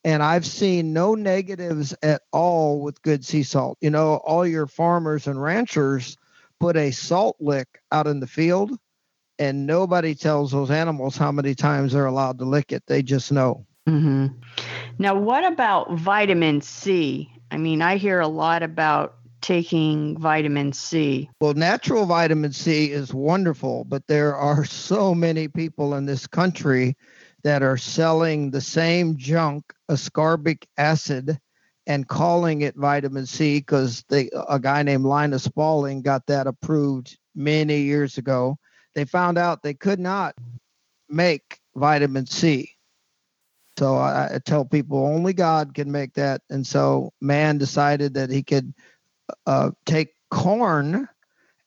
And 0.04 0.24
I've 0.24 0.46
seen 0.46 0.94
no 0.94 1.16
negatives 1.16 1.96
at 2.02 2.22
all 2.32 2.82
with 2.82 3.02
good 3.02 3.26
sea 3.26 3.44
salt. 3.44 3.78
You 3.82 3.90
know, 3.90 4.16
all 4.18 4.46
your 4.46 4.68
farmers 4.68 5.28
and 5.28 5.42
ranchers 5.42 6.18
put 6.60 6.78
a 6.78 6.92
salt 6.92 7.38
lick 7.40 7.68
out 7.92 8.08
in 8.08 8.20
the 8.20 8.28
field, 8.28 8.72
and 9.40 9.66
nobody 9.66 10.16
tells 10.16 10.52
those 10.52 10.72
animals 10.72 11.18
how 11.18 11.32
many 11.32 11.56
times 11.56 11.94
they're 11.94 12.06
allowed 12.06 12.40
to 12.40 12.46
lick 12.46 12.72
it. 12.72 12.84
They 12.88 13.04
just 13.04 13.32
know. 13.32 13.66
Mm-hmm. 13.88 14.28
Now, 15.00 15.16
what 15.16 15.46
about 15.46 15.94
vitamin 15.94 16.62
C? 16.62 17.32
I 17.52 17.58
mean, 17.58 17.82
I 17.82 17.98
hear 17.98 18.20
a 18.20 18.28
lot 18.28 18.64
about 18.64 19.16
taking 19.42 20.18
vitamin 20.18 20.74
C. 20.74 21.30
Well, 21.40 21.54
natural 21.54 22.06
vitamin 22.06 22.52
C 22.52 22.92
is 22.92 23.14
wonderful, 23.14 23.86
but 23.86 24.08
there 24.08 24.36
are 24.36 24.66
so 24.66 25.16
many 25.16 25.48
people 25.48 25.96
in 25.96 26.06
this 26.06 26.28
country 26.28 26.98
that 27.44 27.64
are 27.64 27.78
selling 27.78 28.52
the 28.52 28.62
same 28.62 29.16
junk, 29.16 29.74
ascorbic 29.90 30.66
acid, 30.78 31.40
and 31.88 32.06
calling 32.06 32.62
it 32.62 32.76
vitamin 32.76 33.26
C 33.26 33.60
because 33.60 34.04
a 34.12 34.60
guy 34.60 34.84
named 34.84 35.06
Linus 35.06 35.48
Pauling 35.48 36.02
got 36.02 36.28
that 36.28 36.46
approved 36.46 37.18
many 37.34 37.80
years 37.80 38.18
ago. 38.18 38.60
They 38.94 39.06
found 39.06 39.38
out 39.38 39.64
they 39.64 39.74
could 39.74 40.00
not 40.00 40.36
make 41.08 41.60
vitamin 41.76 42.26
C. 42.26 42.74
So 43.80 43.96
I, 43.96 44.36
I 44.36 44.40
tell 44.40 44.66
people 44.66 45.06
only 45.06 45.32
God 45.32 45.74
can 45.74 45.90
make 45.90 46.14
that. 46.16 46.42
And 46.50 46.68
so 46.68 47.14
man 47.22 47.58
decided 47.58 48.16
that 48.16 48.30
he 48.32 48.44
could 48.44 48.74
uh, 49.46 49.72
take 49.86 50.10
corn 50.30 51.08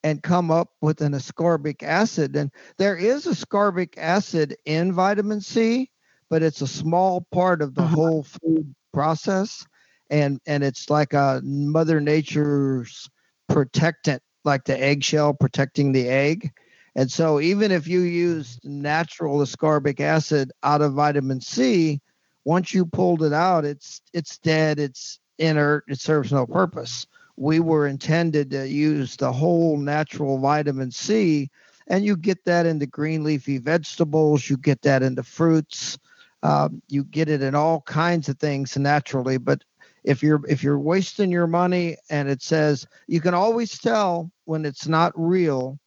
and 0.04 0.22
come 0.22 0.50
up 0.50 0.68
with 0.82 1.00
an 1.00 1.12
ascorbic 1.12 1.82
acid. 1.82 2.36
And 2.36 2.50
there 2.76 2.96
is 2.96 3.24
ascorbic 3.24 3.96
acid 3.96 4.54
in 4.66 4.92
vitamin 4.92 5.40
C, 5.40 5.90
but 6.28 6.42
it's 6.42 6.60
a 6.60 6.66
small 6.66 7.26
part 7.32 7.62
of 7.62 7.74
the 7.74 7.82
uh-huh. 7.82 7.94
whole 7.94 8.22
food 8.24 8.74
process 8.92 9.64
and 10.10 10.40
and 10.46 10.62
it's 10.62 10.90
like 10.90 11.12
a 11.12 11.40
mother 11.44 12.00
nature's 12.00 13.08
protectant 13.48 14.22
like 14.44 14.64
the 14.64 14.78
eggshell 14.78 15.34
protecting 15.34 15.92
the 15.92 16.08
egg. 16.08 16.52
And 16.96 17.10
so 17.10 17.40
even 17.40 17.70
if 17.70 17.86
you 17.86 18.00
use 18.00 18.58
natural 18.64 19.38
ascorbic 19.38 20.00
acid 20.00 20.50
out 20.62 20.82
of 20.82 20.94
vitamin 20.94 21.40
c 21.40 22.00
once 22.44 22.74
you 22.74 22.84
pulled 22.86 23.22
it 23.22 23.32
out 23.32 23.64
it's 23.64 24.00
it's 24.12 24.38
dead 24.38 24.78
it's 24.78 25.20
inert 25.38 25.84
it 25.88 26.00
serves 26.00 26.32
no 26.32 26.46
purpose. 26.46 27.06
We 27.36 27.60
were 27.60 27.86
intended 27.86 28.50
to 28.50 28.68
use 28.68 29.16
the 29.16 29.32
whole 29.32 29.78
natural 29.78 30.38
vitamin 30.38 30.90
c 30.90 31.48
and 31.86 32.04
you 32.04 32.16
get 32.16 32.44
that 32.44 32.66
into 32.66 32.86
green 32.86 33.24
leafy 33.24 33.58
vegetables 33.58 34.48
you 34.50 34.56
get 34.56 34.82
that 34.82 35.02
into 35.02 35.22
fruits 35.22 35.98
um, 36.42 36.82
you 36.88 37.04
get 37.04 37.28
it 37.28 37.42
in 37.42 37.54
all 37.54 37.82
kinds 37.82 38.28
of 38.28 38.38
things 38.38 38.76
naturally 38.76 39.36
but 39.38 39.62
if 40.04 40.22
you're 40.22 40.40
if 40.48 40.62
you're 40.62 40.78
wasting 40.78 41.30
your 41.30 41.46
money 41.46 41.96
and 42.08 42.28
it 42.28 42.42
says 42.42 42.86
you 43.06 43.20
can 43.20 43.34
always 43.34 43.78
tell 43.78 44.30
when 44.44 44.64
it's 44.64 44.86
not 44.86 45.12
real 45.14 45.78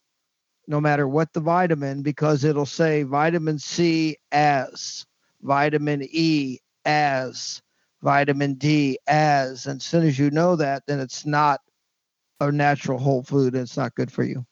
no 0.66 0.80
matter 0.80 1.06
what 1.06 1.32
the 1.32 1.40
vitamin 1.40 2.02
because 2.02 2.44
it'll 2.44 2.66
say 2.66 3.02
vitamin 3.02 3.58
C 3.58 4.16
as 4.32 5.04
vitamin 5.42 6.02
E 6.10 6.58
as 6.84 7.60
vitamin 8.02 8.54
D 8.54 8.98
as 9.06 9.66
and 9.66 9.80
as 9.80 9.84
soon 9.84 10.06
as 10.06 10.18
you 10.18 10.30
know 10.30 10.56
that 10.56 10.84
then 10.86 11.00
it's 11.00 11.26
not 11.26 11.60
a 12.40 12.50
natural 12.52 12.98
whole 12.98 13.22
food 13.22 13.54
and 13.54 13.62
it's 13.62 13.76
not 13.76 13.94
good 13.94 14.12
for 14.12 14.22
you. 14.22 14.44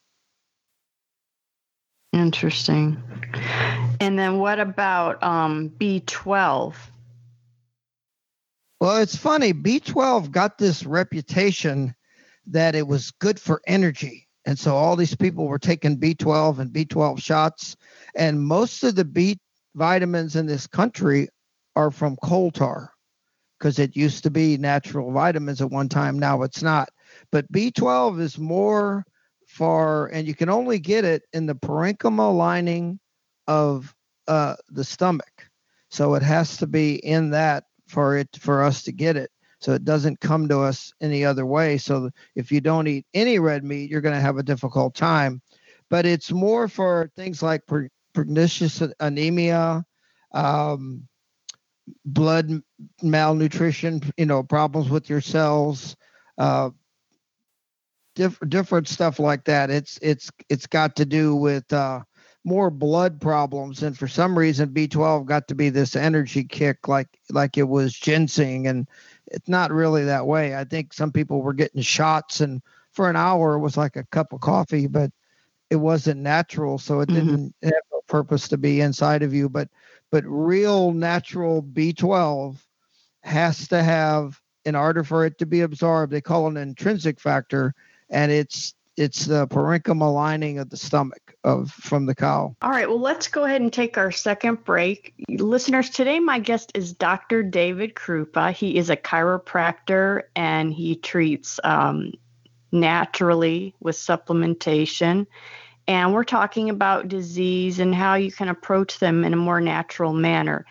Interesting. 2.13 3.03
And 4.01 4.19
then 4.19 4.39
what 4.39 4.61
about 4.61 5.23
um, 5.23 5.71
b12 5.79 6.75
well, 8.83 8.97
it's 8.97 9.15
funny. 9.15 9.53
B12 9.53 10.33
got 10.33 10.59
this 10.59 10.85
reputation 10.85 11.95
that 12.49 12.75
it 12.75 12.89
was 12.89 13.13
good 13.13 13.39
for 13.39 13.63
energy. 13.69 14.27
And 14.45 14.59
so 14.59 14.75
all 14.75 14.97
these 14.97 15.15
people 15.15 15.47
were 15.47 15.61
taking 15.61 15.97
B12 15.97 16.59
and 16.59 16.73
B12 16.73 17.23
shots. 17.23 17.77
And 18.17 18.43
most 18.43 18.83
of 18.83 18.97
the 18.97 19.05
B 19.05 19.39
vitamins 19.77 20.35
in 20.35 20.47
this 20.47 20.67
country 20.67 21.29
are 21.77 21.93
from 21.93 22.17
coal 22.25 22.51
tar 22.51 22.93
because 23.57 23.79
it 23.79 23.95
used 23.95 24.25
to 24.25 24.33
be 24.33 24.59
natural 24.59 25.13
vitamins 25.13 25.61
at 25.61 25.71
one 25.71 25.89
time. 25.89 26.19
Now 26.19 26.43
it's 26.43 26.61
not. 26.61 26.89
But 27.31 27.53
B12 27.53 28.21
is 28.21 28.37
more 28.37 29.05
for, 29.47 30.07
and 30.07 30.27
you 30.27 30.35
can 30.35 30.49
only 30.49 30.81
get 30.81 31.05
it 31.05 31.23
in 31.33 31.47
the 31.47 31.55
parenchyma 31.55 32.37
lining 32.37 32.99
of 33.47 33.95
uh, 34.27 34.57
the 34.71 34.83
stomach. 34.83 35.49
So 35.89 36.17
it 36.17 36.23
has 36.25 36.57
to 36.57 36.67
be 36.67 36.97
in 36.97 37.31
that 37.31 37.63
for 37.93 38.19
it 38.19 38.29
for 38.41 38.63
us 38.63 38.83
to 38.85 38.93
get 38.93 39.17
it. 39.17 39.31
So 39.61 39.73
it 39.75 39.85
doesn't 39.85 40.21
come 40.21 40.49
to 40.49 40.61
us 40.61 40.93
any 41.01 41.25
other 41.25 41.47
way. 41.47 41.79
So 41.79 42.11
if 42.35 42.51
you 42.51 42.61
don't 42.61 42.89
eat 42.89 43.07
any 43.15 43.39
red 43.39 43.65
meat 43.65 43.91
you're 43.91 44.01
going 44.01 44.15
to 44.15 44.21
have 44.21 44.39
a 44.39 44.43
difficult 44.43 44.95
time. 44.95 45.43
But 45.91 46.07
it's 46.07 46.33
more 46.33 46.69
for 46.69 47.11
things 47.17 47.43
like 47.43 47.63
pernicious 48.15 48.83
anemia 49.01 49.85
um, 50.33 51.07
blood 52.05 52.63
malnutrition 53.03 54.01
you 54.17 54.27
know 54.27 54.43
problems 54.43 54.89
with 54.89 55.11
your 55.11 55.21
cells 55.21 55.97
uh, 56.39 56.71
diff- 58.15 58.41
different 58.49 58.89
stuff 58.89 59.19
like 59.19 59.45
that. 59.45 59.71
It's 59.71 59.99
it's 60.03 60.31
it's 60.49 60.67
got 60.67 60.97
to 60.97 61.05
do 61.07 61.37
with 61.37 61.73
uh, 61.73 62.01
more 62.45 62.71
blood 62.71 63.21
problems 63.21 63.85
and 63.85 63.97
for 63.97 64.09
some 64.09 64.37
reason 64.37 64.69
b12 64.71 65.25
got 65.27 65.47
to 65.47 65.55
be 65.55 65.69
this 65.69 65.95
energy 65.95 66.43
kick 66.43 66.89
like 66.89 67.07
like 67.31 67.57
it 67.57 67.69
was 67.69 67.95
ginseng 67.95 68.67
and 68.67 68.89
it's 69.33 69.49
not 69.49 69.73
really 69.73 70.05
that 70.05 70.27
way. 70.27 70.55
I 70.55 70.65
think 70.65 70.93
some 70.93 71.11
people 71.11 71.43
were 71.43 71.55
getting 71.55 71.83
shots 71.83 72.41
and 72.41 72.63
for 72.93 73.09
an 73.09 73.17
hour 73.17 73.55
it 73.55 73.61
was 73.61 73.77
like 73.77 73.97
a 73.97 74.05
cup 74.05 74.33
of 74.33 74.41
coffee 74.41 74.87
but 74.87 75.11
it 75.71 75.77
wasn't 75.77 76.21
natural 76.21 76.79
so 76.79 77.01
it 77.01 77.09
mm-hmm. 77.09 77.27
didn't 77.27 77.55
have 77.63 77.73
no 77.91 78.01
purpose 78.07 78.49
to 78.49 78.59
be 78.59 78.81
inside 78.81 79.23
of 79.23 79.33
you. 79.33 79.49
But 79.49 79.69
but 80.11 80.25
real 80.27 80.93
natural 80.93 81.63
b12 81.63 82.57
has 83.23 83.69
to 83.69 83.83
have 83.83 84.41
in 84.65 84.75
order 84.75 85.03
for 85.03 85.25
it 85.25 85.39
to 85.39 85.47
be 85.47 85.63
absorbed 85.63 86.13
they 86.13 86.21
call 86.21 86.47
it 86.47 86.51
an 86.51 86.57
intrinsic 86.57 87.19
factor 87.19 87.75
and 88.11 88.31
it's 88.31 88.75
it's 88.97 89.25
the 89.25 89.47
parenchyma 89.49 90.13
lining 90.13 90.59
of 90.59 90.69
the 90.69 90.77
stomach 90.77 91.32
of 91.45 91.71
from 91.71 92.07
the 92.07 92.15
cow. 92.15 92.55
All 92.63 92.71
right, 92.71 92.89
well 92.89 93.01
let's 93.01 93.29
go 93.29 93.45
ahead 93.45 93.61
and 93.61 93.73
take 93.73 93.99
our 93.99 94.11
second 94.11 94.65
break. 94.65 95.15
Listeners, 95.29 95.91
today 95.91 96.21
my 96.21 96.39
guest 96.39 96.73
is 96.75 96.93
Dr. 96.93 97.43
David 97.43 97.95
Kroupa. 97.95 98.53
He 98.53 98.77
is 98.77 98.91
a 98.91 98.97
chiropractor 98.97 100.23
and 100.37 100.73
he 100.73 100.97
treats 100.97 101.59
um, 101.65 102.13
naturally 102.71 103.75
with 103.81 103.97
supplementation. 103.97 105.27
And 105.89 106.15
we're 106.15 106.25
talking 106.25 106.71
about 106.71 107.09
disease 107.09 107.81
and 107.81 107.95
how 107.95 108.15
you 108.15 108.31
can 108.31 108.49
approach 108.49 108.99
them 108.99 109.25
in 109.25 109.33
a 109.33 109.37
more 109.37 109.61
natural 109.61 110.13
manner. 110.13 110.65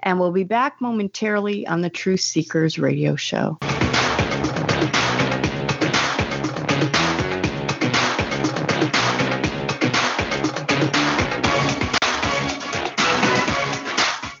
And 0.00 0.18
we'll 0.18 0.32
be 0.32 0.44
back 0.44 0.80
momentarily 0.80 1.66
on 1.66 1.82
the 1.82 1.90
Truth 1.90 2.20
Seekers 2.20 2.78
radio 2.78 3.16
show. 3.16 3.58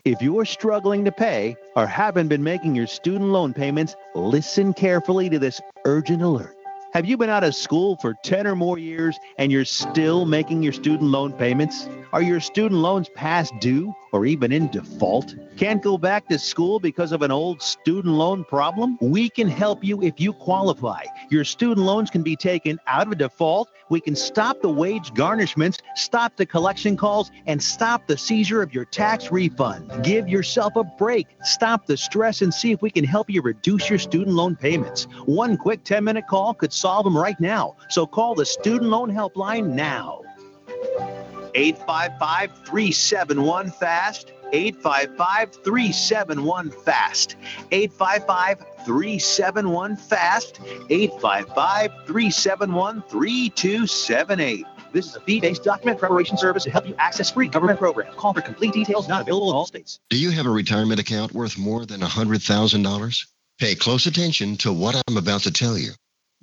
If 0.06 0.22
you're 0.22 0.44
struggling 0.44 1.04
to 1.06 1.10
pay 1.10 1.56
or 1.74 1.84
haven't 1.84 2.28
been 2.28 2.44
making 2.44 2.76
your 2.76 2.86
student 2.86 3.30
loan 3.30 3.52
payments, 3.52 3.96
listen 4.14 4.72
carefully 4.72 5.28
to 5.30 5.40
this 5.40 5.60
urgent 5.84 6.22
alert. 6.22 6.55
Have 6.96 7.04
you 7.04 7.18
been 7.18 7.28
out 7.28 7.44
of 7.44 7.54
school 7.54 7.98
for 8.00 8.14
10 8.24 8.46
or 8.46 8.56
more 8.56 8.78
years 8.78 9.18
and 9.36 9.52
you're 9.52 9.66
still 9.66 10.24
making 10.24 10.62
your 10.62 10.72
student 10.72 11.10
loan 11.10 11.34
payments? 11.34 11.90
Are 12.14 12.22
your 12.22 12.40
student 12.40 12.80
loans 12.80 13.10
past 13.10 13.52
due 13.60 13.94
or 14.12 14.24
even 14.24 14.50
in 14.50 14.68
default? 14.68 15.34
Can't 15.58 15.82
go 15.82 15.98
back 15.98 16.26
to 16.28 16.38
school 16.38 16.80
because 16.80 17.12
of 17.12 17.20
an 17.20 17.30
old 17.30 17.60
student 17.60 18.14
loan 18.14 18.44
problem? 18.44 18.96
We 19.02 19.28
can 19.28 19.48
help 19.48 19.84
you 19.84 20.02
if 20.02 20.18
you 20.18 20.32
qualify. 20.32 21.02
Your 21.28 21.44
student 21.44 21.84
loans 21.84 22.08
can 22.08 22.22
be 22.22 22.34
taken 22.34 22.78
out 22.86 23.08
of 23.08 23.18
default. 23.18 23.68
We 23.90 24.00
can 24.00 24.16
stop 24.16 24.62
the 24.62 24.70
wage 24.70 25.12
garnishments, 25.12 25.80
stop 25.96 26.36
the 26.36 26.46
collection 26.46 26.96
calls, 26.96 27.30
and 27.46 27.62
stop 27.62 28.06
the 28.06 28.16
seizure 28.16 28.62
of 28.62 28.72
your 28.72 28.86
tax 28.86 29.30
refund. 29.30 30.02
Give 30.02 30.28
yourself 30.28 30.76
a 30.76 30.84
break. 30.84 31.26
Stop 31.42 31.86
the 31.86 31.96
stress 31.96 32.40
and 32.40 32.52
see 32.52 32.72
if 32.72 32.80
we 32.80 32.90
can 32.90 33.04
help 33.04 33.28
you 33.28 33.42
reduce 33.42 33.90
your 33.90 33.98
student 33.98 34.34
loan 34.34 34.56
payments. 34.56 35.04
One 35.26 35.58
quick 35.58 35.84
10 35.84 36.02
minute 36.02 36.26
call 36.26 36.54
could 36.54 36.72
solve 36.72 36.85
them 36.86 37.16
right 37.16 37.38
now. 37.40 37.76
So 37.88 38.06
call 38.06 38.34
the 38.34 38.46
Student 38.46 38.90
Loan 38.90 39.10
Helpline 39.10 39.74
now. 39.74 40.22
855 41.54 42.52
371 42.64 43.70
FAST. 43.70 44.32
855 44.52 45.54
371 45.64 46.70
FAST. 46.70 47.36
855 47.70 48.64
371 48.84 49.96
FAST. 49.96 50.60
855 50.90 51.90
371 52.06 53.02
3278. 53.08 54.66
This 54.92 55.06
is 55.06 55.16
a 55.16 55.20
fee 55.20 55.40
based 55.40 55.64
document 55.64 55.98
preparation 55.98 56.36
service 56.38 56.64
to 56.64 56.70
help 56.70 56.86
you 56.86 56.94
access 56.98 57.30
free 57.30 57.48
government 57.48 57.78
programs. 57.78 58.14
Call 58.14 58.32
for 58.32 58.40
complete 58.40 58.72
details, 58.72 59.08
not 59.08 59.22
available 59.22 59.50
in 59.50 59.56
all 59.56 59.66
states. 59.66 60.00
Do 60.10 60.18
you 60.18 60.30
have 60.30 60.46
a 60.46 60.50
retirement 60.50 61.00
account 61.00 61.32
worth 61.32 61.58
more 61.58 61.84
than 61.84 62.00
$100,000? 62.00 63.26
Pay 63.58 63.74
close 63.74 64.06
attention 64.06 64.56
to 64.58 64.72
what 64.72 65.02
I'm 65.08 65.16
about 65.16 65.42
to 65.42 65.50
tell 65.50 65.76
you. 65.76 65.90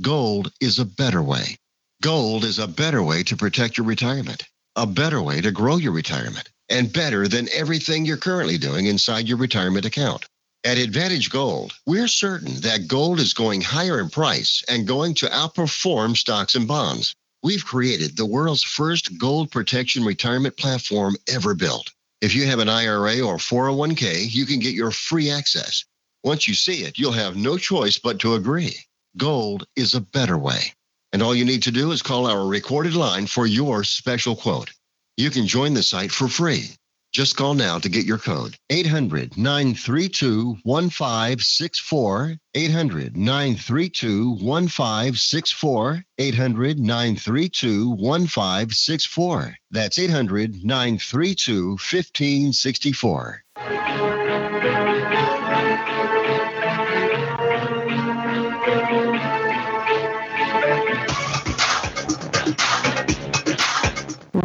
Gold 0.01 0.51
is 0.59 0.79
a 0.79 0.85
better 0.85 1.21
way. 1.21 1.57
Gold 2.01 2.43
is 2.43 2.59
a 2.59 2.67
better 2.67 3.01
way 3.03 3.23
to 3.23 3.37
protect 3.37 3.77
your 3.77 3.85
retirement 3.85 4.43
a 4.75 4.87
better 4.87 5.21
way 5.21 5.41
to 5.41 5.51
grow 5.51 5.77
your 5.77 5.91
retirement 5.91 6.49
and 6.69 6.91
better 6.91 7.27
than 7.27 7.47
everything 7.53 8.05
you're 8.05 8.17
currently 8.17 8.57
doing 8.57 8.87
inside 8.87 9.27
your 9.27 9.37
retirement 9.37 9.85
account. 9.85 10.25
At 10.63 10.77
Advantage 10.77 11.29
Gold, 11.29 11.73
we're 11.85 12.07
certain 12.07 12.61
that 12.61 12.87
gold 12.87 13.19
is 13.19 13.33
going 13.33 13.61
higher 13.61 13.99
in 13.99 14.09
price 14.09 14.63
and 14.69 14.87
going 14.87 15.13
to 15.15 15.27
outperform 15.27 16.15
stocks 16.15 16.55
and 16.55 16.67
bonds. 16.67 17.15
We've 17.43 17.65
created 17.65 18.15
the 18.15 18.25
world's 18.25 18.63
first 18.63 19.17
gold 19.17 19.51
protection 19.51 20.05
retirement 20.05 20.55
platform 20.55 21.17
ever 21.27 21.53
built. 21.53 21.91
If 22.21 22.33
you 22.33 22.45
have 22.47 22.59
an 22.59 22.69
IRA 22.69 23.19
or 23.19 23.35
401k, 23.35 24.33
you 24.33 24.45
can 24.45 24.59
get 24.59 24.73
your 24.73 24.91
free 24.91 25.29
access. 25.29 25.83
Once 26.23 26.47
you 26.47 26.53
see 26.53 26.83
it, 26.85 26.97
you'll 26.97 27.11
have 27.11 27.35
no 27.35 27.57
choice 27.57 27.99
but 27.99 28.19
to 28.19 28.35
agree. 28.35 28.77
Gold 29.17 29.65
is 29.75 29.93
a 29.93 30.01
better 30.01 30.37
way. 30.37 30.73
And 31.11 31.21
all 31.21 31.35
you 31.35 31.45
need 31.45 31.63
to 31.63 31.71
do 31.71 31.91
is 31.91 32.01
call 32.01 32.25
our 32.25 32.47
recorded 32.47 32.95
line 32.95 33.27
for 33.27 33.45
your 33.45 33.83
special 33.83 34.35
quote. 34.35 34.71
You 35.17 35.29
can 35.29 35.45
join 35.45 35.75
the 35.75 35.83
site 35.83 36.11
for 36.11 36.27
free. 36.27 36.69
Just 37.13 37.35
call 37.35 37.53
now 37.53 37.77
to 37.77 37.89
get 37.89 38.07
your 38.07 38.17
code 38.17 38.57
800 38.71 39.37
932 39.37 40.57
1564. 40.63 42.37
800 42.55 43.15
932 43.15 44.29
1564. 44.31 46.03
800 46.17 46.79
932 46.79 47.89
1564. 47.91 49.57
That's 49.69 49.99
800 49.99 50.65
932 50.65 51.69
1564. 51.69 53.43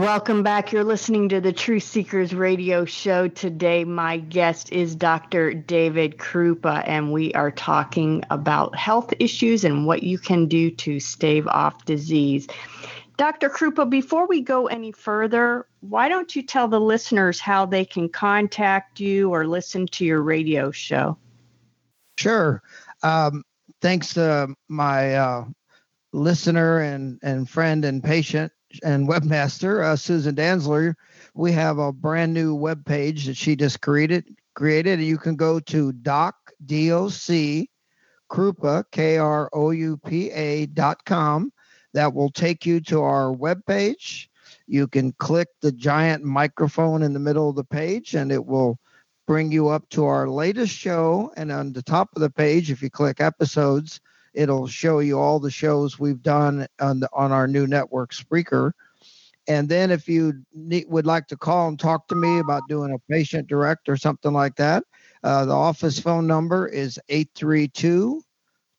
Welcome 0.09 0.43
back. 0.43 0.73
You're 0.73 0.85
listening 0.85 1.29
to 1.29 1.41
the 1.43 1.53
Truth 1.53 1.83
Seekers 1.83 2.35
radio 2.35 2.87
show. 2.87 3.29
Today, 3.29 3.85
my 3.85 4.17
guest 4.17 4.73
is 4.73 4.97
Dr. 4.97 5.53
David 5.53 6.17
Kroupa, 6.17 6.83
and 6.87 7.13
we 7.13 7.35
are 7.35 7.51
talking 7.51 8.25
about 8.31 8.75
health 8.75 9.13
issues 9.19 9.65
and 9.65 9.87
what 9.87 10.03
you 10.03 10.19
can 10.19 10.47
do 10.47 10.71
to 10.71 10.99
stave 10.99 11.47
off 11.47 11.85
disease. 11.85 12.49
Dr. 13.19 13.51
Kroupa, 13.51 13.85
before 13.85 14.27
we 14.27 14.41
go 14.41 14.67
any 14.67 14.93
further, 14.93 15.67
why 15.81 16.09
don't 16.09 16.35
you 16.35 16.43
tell 16.43 16.69
the 16.69 16.81
listeners 16.81 17.39
how 17.39 17.67
they 17.67 17.85
can 17.85 18.09
contact 18.09 19.01
you 19.01 19.29
or 19.29 19.47
listen 19.47 19.87
to 19.89 20.07
your 20.07 20.23
radio 20.23 20.71
show? 20.71 21.19
Sure. 22.17 22.63
Um, 23.03 23.45
thanks 23.83 24.15
to 24.15 24.55
my 24.69 25.17
uh, 25.17 25.45
listener 26.15 26.79
and, 26.79 27.19
and 27.23 27.47
friend 27.47 27.85
and 27.85 28.03
patient, 28.03 28.51
and 28.83 29.09
webmaster 29.09 29.83
uh, 29.83 29.97
Susan 29.97 30.35
Danzler, 30.35 30.95
we 31.35 31.53
have 31.53 31.79
a 31.79 31.93
brand 31.93 32.35
new 32.35 32.55
web 32.55 32.85
page 32.85 33.27
that 33.27 33.37
she 33.37 33.57
just 33.57 33.81
created. 33.81 34.25
Created, 34.55 35.01
you 35.01 35.19
can 35.19 35.37
go 35.37 35.61
to 35.61 35.93
doc 35.93 36.35
doc 36.67 37.67
kroupa 38.29 38.85
k 38.91 39.17
r 39.17 39.49
o 39.53 39.71
u 39.71 39.97
p 39.97 40.31
a 40.33 40.67
dot 40.67 41.05
com. 41.05 41.53
That 41.95 42.13
will 42.13 42.31
take 42.31 42.67
you 42.67 42.81
to 42.81 43.01
our 43.01 43.33
web 43.33 43.65
page. 43.67 44.29
You 44.67 44.87
can 44.87 45.13
click 45.13 45.49
the 45.63 45.73
giant 45.73 46.25
microphone 46.25 47.03
in 47.03 47.13
the 47.13 47.21
middle 47.21 47.49
of 47.49 47.57
the 47.57 47.65
page, 47.65 48.15
and 48.15 48.31
it 48.31 48.45
will 48.45 48.79
bring 49.27 49.53
you 49.53 49.69
up 49.69 49.89
to 49.91 50.05
our 50.05 50.29
latest 50.29 50.75
show. 50.75 51.33
And 51.37 51.53
on 51.53 51.73
the 51.73 51.83
top 51.83 52.11
of 52.17 52.21
the 52.21 52.31
page, 52.31 52.71
if 52.71 52.83
you 52.83 52.91
click 52.91 53.21
episodes, 53.21 54.01
it'll 54.35 54.67
show 54.67 55.01
you 55.01 55.19
all 55.19 55.41
the 55.41 55.51
shows 55.51 55.99
we've 55.99 56.23
done 56.23 56.67
on 56.81 57.01
the, 57.01 57.09
on 57.13 57.33
our 57.33 57.47
new 57.49 57.67
network 57.67 58.13
Spreaker. 58.13 58.73
And 59.47 59.69
then 59.69 59.91
if 59.91 60.09
you 60.09 60.45
need, 60.55 60.87
would 60.89 61.07
like 61.07 61.27
to 61.29 61.37
call 61.37 61.69
and 61.69 61.79
talk 61.79 62.07
to 62.09 62.15
me 62.15 62.39
about 62.39 62.69
doing 62.69 62.93
a 62.93 63.13
patient 63.13 63.49
direct 63.49 63.89
or 63.89 63.97
something 63.97 64.33
like 64.33 64.57
that, 64.57 64.85
uh, 65.25 65.47
the 65.47 65.55
office 65.55 65.99
phone 65.99 66.27
number 66.27 66.69
is 66.69 67.01
832 67.09 68.23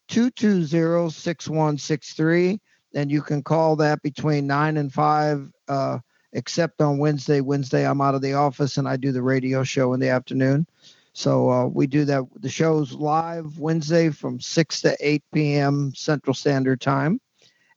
220 0.07 1.09
6163. 1.09 2.59
And 2.95 3.11
you 3.11 3.21
can 3.21 3.43
call 3.43 3.75
that 3.77 4.01
between 4.01 4.47
9 4.47 4.77
and 4.77 4.91
5, 4.91 5.51
uh, 5.67 5.99
except 6.33 6.81
on 6.81 6.97
Wednesday. 6.97 7.41
Wednesday, 7.41 7.87
I'm 7.87 8.01
out 8.01 8.15
of 8.15 8.21
the 8.21 8.33
office 8.33 8.77
and 8.77 8.87
I 8.87 8.97
do 8.97 9.11
the 9.11 9.21
radio 9.21 9.63
show 9.63 9.93
in 9.93 9.99
the 9.99 10.09
afternoon. 10.09 10.67
So 11.19 11.49
uh, 11.51 11.65
we 11.65 11.85
do 11.85 12.05
that. 12.05 12.23
The 12.37 12.47
show's 12.47 12.93
live 12.93 13.59
Wednesday 13.59 14.09
from 14.09 14.39
6 14.39 14.81
to 14.83 14.95
8 15.01 15.21
p.m. 15.33 15.91
Central 15.93 16.33
Standard 16.33 16.79
Time. 16.79 17.19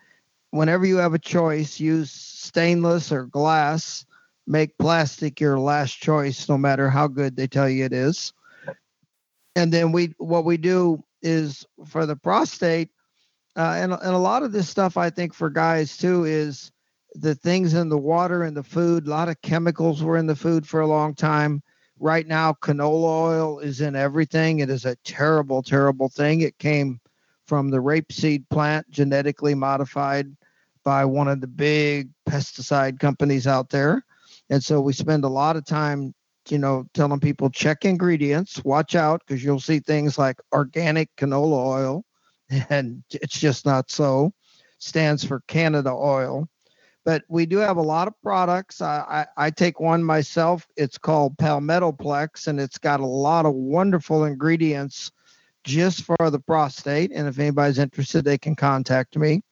whenever 0.50 0.86
you 0.86 0.96
have 0.98 1.14
a 1.14 1.18
choice, 1.18 1.80
use 1.80 2.10
stainless 2.10 3.10
or 3.10 3.26
glass. 3.26 4.04
Make 4.46 4.78
plastic 4.78 5.40
your 5.40 5.58
last 5.58 6.00
choice, 6.00 6.48
no 6.48 6.56
matter 6.56 6.88
how 6.88 7.06
good 7.06 7.36
they 7.36 7.46
tell 7.46 7.68
you 7.68 7.84
it 7.84 7.92
is. 7.92 8.32
And 9.56 9.72
then 9.72 9.92
we 9.92 10.14
what 10.18 10.44
we 10.44 10.56
do 10.56 11.04
is 11.20 11.66
for 11.86 12.06
the 12.06 12.16
prostate 12.16 12.90
uh, 13.58 13.74
and, 13.76 13.92
and 13.92 14.14
a 14.14 14.18
lot 14.18 14.42
of 14.42 14.52
this 14.52 14.68
stuff 14.68 14.96
i 14.96 15.10
think 15.10 15.34
for 15.34 15.50
guys 15.50 15.96
too 15.96 16.24
is 16.24 16.72
the 17.14 17.34
things 17.34 17.74
in 17.74 17.88
the 17.88 17.98
water 17.98 18.42
and 18.44 18.56
the 18.56 18.62
food. 18.62 19.06
A 19.06 19.10
lot 19.10 19.28
of 19.28 19.40
chemicals 19.42 20.02
were 20.02 20.16
in 20.16 20.26
the 20.26 20.36
food 20.36 20.66
for 20.66 20.80
a 20.80 20.86
long 20.86 21.14
time. 21.14 21.62
Right 21.98 22.26
now 22.26 22.52
canola 22.52 23.22
oil 23.22 23.58
is 23.58 23.80
in 23.80 23.96
everything. 23.96 24.60
It 24.60 24.70
is 24.70 24.84
a 24.84 24.96
terrible 25.04 25.62
terrible 25.62 26.08
thing. 26.08 26.42
It 26.42 26.58
came 26.58 27.00
from 27.46 27.70
the 27.70 27.78
rapeseed 27.78 28.48
plant 28.50 28.88
genetically 28.90 29.54
modified 29.54 30.28
by 30.84 31.04
one 31.04 31.28
of 31.28 31.40
the 31.40 31.46
big 31.46 32.10
pesticide 32.28 33.00
companies 33.00 33.46
out 33.46 33.70
there. 33.70 34.04
And 34.50 34.62
so 34.62 34.80
we 34.80 34.92
spend 34.92 35.24
a 35.24 35.28
lot 35.28 35.56
of 35.56 35.64
time 35.64 36.14
you 36.48 36.58
know 36.58 36.86
telling 36.94 37.20
people 37.20 37.50
check 37.50 37.84
ingredients 37.84 38.64
watch 38.64 38.94
out 38.94 39.20
because 39.26 39.44
you'll 39.44 39.60
see 39.60 39.80
things 39.80 40.16
like 40.16 40.40
organic 40.52 41.14
canola 41.16 41.66
oil 41.66 42.04
and 42.70 43.02
it's 43.10 43.38
just 43.38 43.66
not 43.66 43.90
so. 43.90 44.32
Stands 44.78 45.24
for 45.24 45.42
Canada 45.48 45.90
Oil. 45.90 46.48
But 47.04 47.22
we 47.28 47.46
do 47.46 47.56
have 47.58 47.78
a 47.78 47.82
lot 47.82 48.06
of 48.06 48.20
products. 48.22 48.82
I, 48.82 49.26
I, 49.36 49.46
I 49.46 49.50
take 49.50 49.80
one 49.80 50.04
myself. 50.04 50.66
It's 50.76 50.98
called 50.98 51.38
Palmettoplex, 51.38 52.48
and 52.48 52.60
it's 52.60 52.78
got 52.78 53.00
a 53.00 53.06
lot 53.06 53.46
of 53.46 53.54
wonderful 53.54 54.24
ingredients 54.24 55.10
just 55.64 56.02
for 56.02 56.30
the 56.30 56.38
prostate. 56.40 57.10
And 57.14 57.26
if 57.26 57.38
anybody's 57.38 57.78
interested, 57.78 58.24
they 58.24 58.38
can 58.38 58.54
contact 58.54 59.16
me. 59.16 59.42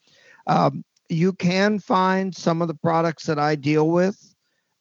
Um, 0.46 0.84
you 1.08 1.32
can 1.32 1.78
find 1.78 2.34
some 2.34 2.62
of 2.62 2.68
the 2.68 2.74
products 2.74 3.24
that 3.24 3.38
I 3.38 3.54
deal 3.54 3.88
with 3.88 4.34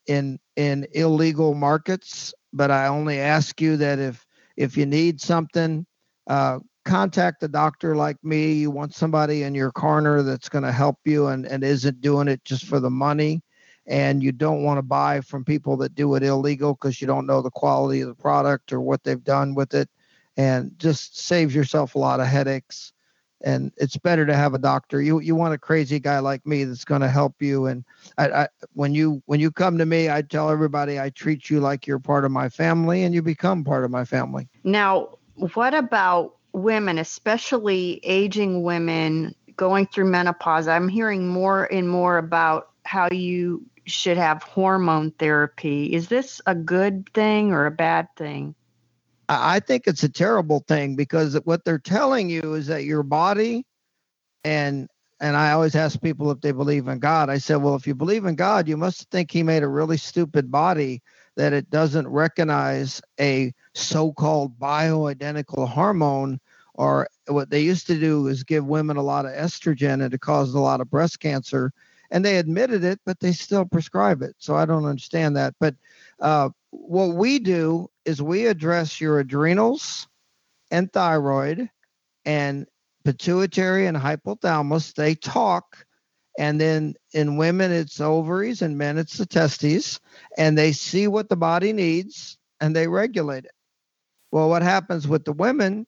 in 0.08 0.39
in 0.56 0.88
illegal 0.93 1.54
markets, 1.54 2.34
but 2.54 2.71
I 2.71 2.88
only 2.88 3.19
ask 3.19 3.60
you 3.62 3.78
that 3.78 3.99
if 3.99 4.25
if 4.58 4.78
you 4.78 4.86
need 4.86 5.21
something, 5.21 5.86
uh, 6.28 6.60
contact 6.86 7.43
a 7.43 7.48
doctor 7.48 7.95
like 7.95 8.24
me. 8.24 8.54
You 8.54 8.71
want 8.71 8.93
somebody 8.93 9.43
in 9.43 9.54
your 9.56 9.71
corner 9.71 10.21
that's 10.21 10.48
going 10.48 10.63
to 10.63 10.71
help 10.71 11.00
you 11.04 11.28
and, 11.28 11.45
and 11.45 11.63
isn't 11.63 12.00
doing 12.00 12.28
it 12.28 12.45
just 12.45 12.65
for 12.65 12.80
the 12.80 12.89
money. 12.89 13.41
And 13.88 14.24
you 14.24 14.32
don't 14.32 14.63
want 14.63 14.78
to 14.78 14.84
buy 14.84 15.21
from 15.21 15.43
people 15.43 15.78
that 15.78 15.95
do 15.95 16.15
it 16.15 16.24
illegal 16.24 16.74
because 16.74 17.02
you 17.02 17.08
don't 17.08 17.28
know 17.28 17.41
the 17.41 17.52
quality 17.52 18.02
of 18.02 18.08
the 18.08 18.15
product 18.15 18.71
or 18.71 18.80
what 18.80 19.04
they've 19.04 19.24
done 19.24 19.54
with 19.54 19.74
it. 19.74 19.89
And 20.38 20.78
just 20.78 21.19
saves 21.19 21.54
yourself 21.54 21.95
a 21.95 22.00
lot 22.00 22.19
of 22.19 22.28
headaches. 22.28 22.93
And 23.41 23.71
it's 23.78 23.98
better 23.98 24.26
to 24.26 24.36
have 24.36 24.54
a 24.54 24.60
doctor. 24.60 25.02
You 25.02 25.19
you 25.19 25.36
want 25.36 25.54
a 25.54 25.58
crazy 25.58 26.00
guy 26.00 26.19
like 26.19 26.45
me 26.48 26.63
that's 26.63 26.86
going 26.86 27.02
to 27.02 27.10
help 27.10 27.41
you. 27.41 27.67
And 27.67 27.84
I, 28.17 28.30
I 28.30 28.48
when 28.74 28.95
you 28.95 29.21
when 29.28 29.39
you 29.39 29.52
come 29.52 29.78
to 29.78 29.86
me, 29.86 30.10
I 30.10 30.24
tell 30.24 30.50
everybody 30.50 31.00
I 31.00 31.10
treat 31.10 31.50
you 31.50 31.60
like 31.60 31.86
you're 31.86 32.00
part 32.00 32.26
of 32.26 32.32
my 32.32 32.50
family, 32.50 33.04
and 33.04 33.13
you 33.13 33.21
become 33.21 33.63
part 33.63 33.86
of 33.86 33.91
my 33.91 34.04
family. 34.04 34.48
Now, 34.63 35.17
what 35.36 35.74
about 35.74 36.35
women, 36.56 36.98
especially 36.98 38.00
aging 38.04 38.63
women 38.63 39.36
going 39.56 39.88
through 39.88 40.06
menopause, 40.06 40.68
I'm 40.68 40.88
hearing 40.88 41.28
more 41.28 41.65
and 41.72 41.89
more 41.89 42.18
about 42.18 42.70
how 42.84 43.10
you 43.12 43.65
should 43.86 44.18
have 44.18 44.44
hormone 44.44 45.12
therapy. 45.12 45.94
Is 45.94 46.08
this 46.08 46.41
a 46.46 46.56
good 46.56 47.10
thing 47.13 47.52
or 47.52 47.65
a 47.65 47.72
bad 47.72 48.08
thing? 48.15 48.56
I 49.28 49.60
think 49.60 49.88
it's 49.88 50.04
a 50.04 50.10
terrible 50.10 50.63
thing 50.68 50.96
because 50.96 51.36
what 51.46 51.65
they're 51.65 51.80
telling 51.80 52.30
you 52.30 52.54
is 52.54 52.68
that 52.68 52.84
your 52.84 53.04
body 53.04 53.65
and 54.44 54.88
and 55.20 55.38
I 55.38 55.54
always 55.54 55.76
ask 55.76 56.00
people 56.02 56.30
if 56.32 56.41
they 56.41 56.52
believe 56.52 56.89
in 56.89 57.00
God. 57.00 57.30
I 57.30 57.38
said, 57.38 57.56
well, 57.56 57.76
if 57.76 57.88
you 57.88 57.96
believe 57.96 58.26
in 58.26 58.36
God, 58.36 58.68
you 58.68 58.76
must 58.76 59.10
think 59.10 59.32
he 59.32 59.44
made 59.44 59.63
a 59.63 59.68
really 59.68 59.96
stupid 59.96 60.52
body 60.52 61.02
that 61.36 61.54
it 61.54 61.69
doesn't 61.69 62.08
recognize 62.08 63.02
a 63.19 63.54
so-called 63.74 64.58
bioidentical 64.58 65.67
hormone 65.67 66.39
or 66.74 67.08
what 67.28 67.50
they 67.50 67.62
used 67.62 67.88
to 67.88 68.00
do 68.00 68.28
is 68.28 68.43
give 68.43 68.65
women 68.65 68.98
a 68.98 69.02
lot 69.02 69.26
of 69.26 69.32
estrogen 69.32 70.04
and 70.04 70.13
it 70.13 70.21
caused 70.21 70.56
a 70.56 70.60
lot 70.60 70.82
of 70.82 70.89
breast 70.89 71.19
cancer 71.19 71.71
and 72.12 72.24
they 72.24 72.38
admitted 72.38 72.84
it 72.84 73.00
but 73.06 73.19
they 73.19 73.32
still 73.32 73.65
prescribe 73.65 74.21
it. 74.21 74.36
So 74.38 74.56
i 74.56 74.65
don't 74.65 74.86
understand 74.86 75.36
that. 75.38 75.54
But 75.60 75.76
uh, 76.19 76.50
what 76.71 77.15
we 77.15 77.39
do 77.39 77.89
is 78.06 78.21
we 78.21 78.48
address 78.48 79.02
your 79.02 79.19
adrenals 79.19 80.08
and 80.71 80.91
thyroid 80.91 81.69
and 82.26 82.65
pituitary 83.04 83.88
and 83.88 83.98
hypothalamus. 83.98 84.93
They 84.93 85.15
talk 85.15 85.86
and 86.38 86.60
then 86.60 86.96
in 87.13 87.38
women 87.38 87.71
it's 87.71 88.02
ovaries 88.02 88.62
and 88.62 88.77
men 88.77 88.98
it's 88.98 89.17
the 89.17 89.25
testes 89.25 90.00
and 90.38 90.58
they 90.58 90.71
see 90.71 91.08
what 91.08 91.29
the 91.29 91.36
body 91.36 91.73
needs 91.73 92.38
and 92.60 92.75
they 92.75 92.88
regulate 92.88 93.46
it 93.46 93.52
well 94.31 94.50
what 94.50 94.62
happens 94.62 95.08
with 95.08 95.25
the 95.25 95.33
women 95.33 95.86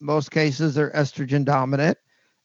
most 0.00 0.30
cases 0.30 0.74
they're 0.74 0.90
estrogen 0.90 1.44
dominant. 1.44 1.98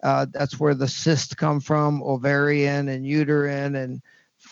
Uh, 0.04 0.26
that's 0.32 0.60
where 0.60 0.76
the 0.76 0.88
cysts 0.88 1.34
come 1.34 1.60
from, 1.60 2.04
ovarian 2.04 2.90
and 2.90 3.08
uterine 3.08 3.76
and 3.76 4.02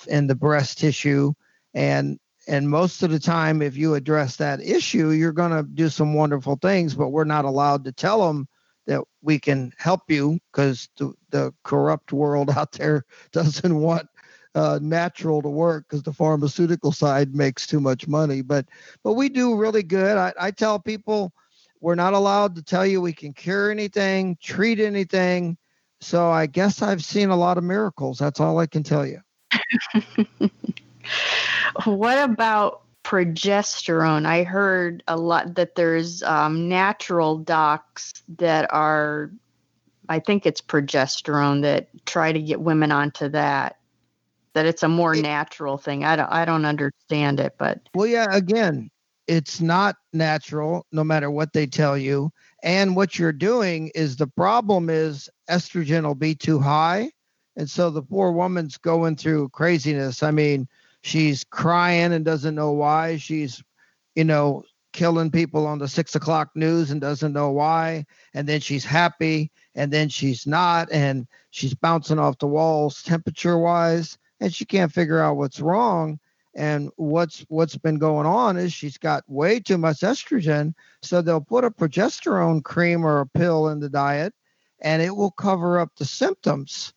and 0.10 0.30
the 0.30 0.36
breast 0.36 0.80
tissue. 0.80 1.34
And 1.74 2.20
and 2.48 2.70
most 2.70 3.04
of 3.04 3.12
the 3.12 3.20
time, 3.20 3.62
if 3.62 3.78
you 3.78 3.94
address 3.94 4.38
that 4.38 4.62
issue, 4.62 5.10
you're 5.10 5.32
going 5.32 5.52
to 5.52 5.64
do 5.64 5.90
some 5.90 6.14
wonderful 6.14 6.58
things. 6.62 6.96
But 6.96 7.10
we're 7.10 7.24
not 7.26 7.46
allowed 7.46 7.86
to 7.86 7.92
tell 7.92 8.26
them 8.26 8.48
that 8.86 9.02
we 9.22 9.40
can 9.40 9.74
help 9.78 10.02
you 10.10 10.40
because 10.52 10.90
the, 10.98 11.14
the 11.30 11.54
corrupt 11.64 12.12
world 12.12 12.50
out 12.56 12.72
there 12.74 13.06
doesn't 13.32 13.76
want 13.76 14.08
uh, 14.56 14.80
natural 14.82 15.42
to 15.42 15.50
work 15.50 15.86
because 15.88 16.04
the 16.04 16.14
pharmaceutical 16.14 16.92
side 16.92 17.36
makes 17.36 17.66
too 17.66 17.80
much 17.80 18.08
money. 18.08 18.42
But 18.42 18.68
but 19.04 19.14
we 19.14 19.30
do 19.30 19.56
really 19.56 19.84
good. 19.84 20.18
I, 20.18 20.34
I 20.40 20.52
tell 20.52 20.80
people 20.80 21.34
we're 21.82 21.96
not 21.96 22.14
allowed 22.14 22.56
to 22.56 22.64
tell 22.64 22.86
you 22.86 23.02
we 23.02 23.14
can 23.14 23.34
cure 23.34 23.72
anything, 23.72 24.38
treat 24.42 24.80
anything. 24.80 25.58
So 26.02 26.30
I 26.30 26.46
guess 26.46 26.82
I've 26.82 27.04
seen 27.04 27.30
a 27.30 27.36
lot 27.36 27.58
of 27.58 27.64
miracles. 27.64 28.20
That's 28.20 28.40
all 28.40 28.60
I 28.60 28.68
can 28.68 28.84
tell 28.84 29.06
you. 29.06 29.22
what 31.86 32.18
about 32.18 32.83
progesterone? 33.04 34.26
I 34.26 34.44
heard 34.44 35.04
a 35.08 35.18
lot 35.18 35.56
that 35.56 35.76
there's 35.76 36.24
um, 36.24 36.70
natural 36.70 37.38
docs 37.38 38.14
that 38.38 38.74
are, 38.74 39.32
I 40.10 40.20
think 40.20 40.46
it's 40.46 40.62
progesterone 40.62 41.62
that 41.62 41.90
try 42.06 42.32
to 42.32 42.42
get 42.42 42.62
women 42.62 42.92
onto 42.92 43.30
that. 43.30 43.78
That 44.54 44.68
it's 44.68 44.84
a 44.84 44.88
more 44.88 45.16
natural 45.16 45.80
thing. 45.80 46.06
I 46.06 46.16
don't, 46.16 46.32
I 46.32 46.46
don't 46.46 46.66
understand 46.66 47.40
it, 47.40 47.56
but 47.58 47.80
well, 47.96 48.06
yeah. 48.06 48.28
Again, 48.30 48.92
it's 49.26 49.60
not 49.60 49.96
natural, 50.12 50.86
no 50.92 51.04
matter 51.04 51.32
what 51.32 51.54
they 51.54 51.66
tell 51.66 51.98
you. 51.98 52.32
And 52.62 52.96
what 52.96 53.18
you're 53.18 53.32
doing 53.34 53.90
is 53.96 54.16
the 54.16 54.28
problem 54.28 54.92
is 54.92 55.28
estrogen 55.50 56.04
will 56.04 56.14
be 56.14 56.36
too 56.36 56.60
high. 56.60 57.12
And 57.56 57.70
so 57.70 57.90
the 57.90 58.04
poor 58.04 58.32
woman's 58.32 58.78
going 58.78 59.16
through 59.16 59.50
craziness. 59.50 60.22
I 60.22 60.32
mean, 60.32 60.68
she's 61.04 61.44
crying 61.44 62.14
and 62.14 62.26
doesn't 62.26 62.56
know 62.56 62.72
why. 62.72 63.18
She's, 63.18 63.64
you 64.16 64.24
know, 64.24 64.64
killing 64.94 65.30
people 65.30 65.68
on 65.68 65.80
the 65.80 65.88
six 65.88 66.16
o'clock 66.16 66.50
news 66.56 66.90
and 66.92 67.02
doesn't 67.02 67.34
know 67.34 67.52
why. 67.52 68.06
And 68.34 68.48
then 68.48 68.62
she's 68.62 68.86
happy 68.86 69.52
and 69.76 69.92
then 69.92 70.10
she's 70.10 70.48
not. 70.48 70.92
And 70.92 71.28
she's 71.52 71.76
bouncing 71.76 72.20
off 72.20 72.40
the 72.40 72.48
walls 72.48 73.04
temperature 73.04 73.58
wise. 73.58 74.18
And 74.40 74.54
she 74.54 74.66
can't 74.66 74.92
figure 74.92 75.20
out 75.20 75.38
what's 75.38 75.60
wrong 75.60 76.20
and 76.56 76.90
what's 76.98 77.46
what's 77.50 77.78
been 77.78 77.98
going 77.98 78.28
on 78.28 78.58
is 78.58 78.72
she's 78.72 78.98
got 78.98 79.28
way 79.28 79.60
too 79.60 79.78
much 79.78 80.02
estrogen 80.02 80.74
so 81.02 81.22
they'll 81.22 81.42
put 81.42 81.64
a 81.64 81.72
progesterone 81.72 82.64
cream 82.64 83.06
or 83.06 83.22
a 83.22 83.28
pill 83.28 83.70
in 83.70 83.80
the 83.80 83.90
diet 83.90 84.34
and 84.82 85.02
it 85.02 85.16
will 85.16 85.32
cover 85.32 85.80
up 85.80 85.90
the 85.98 86.06
symptoms 86.06 86.94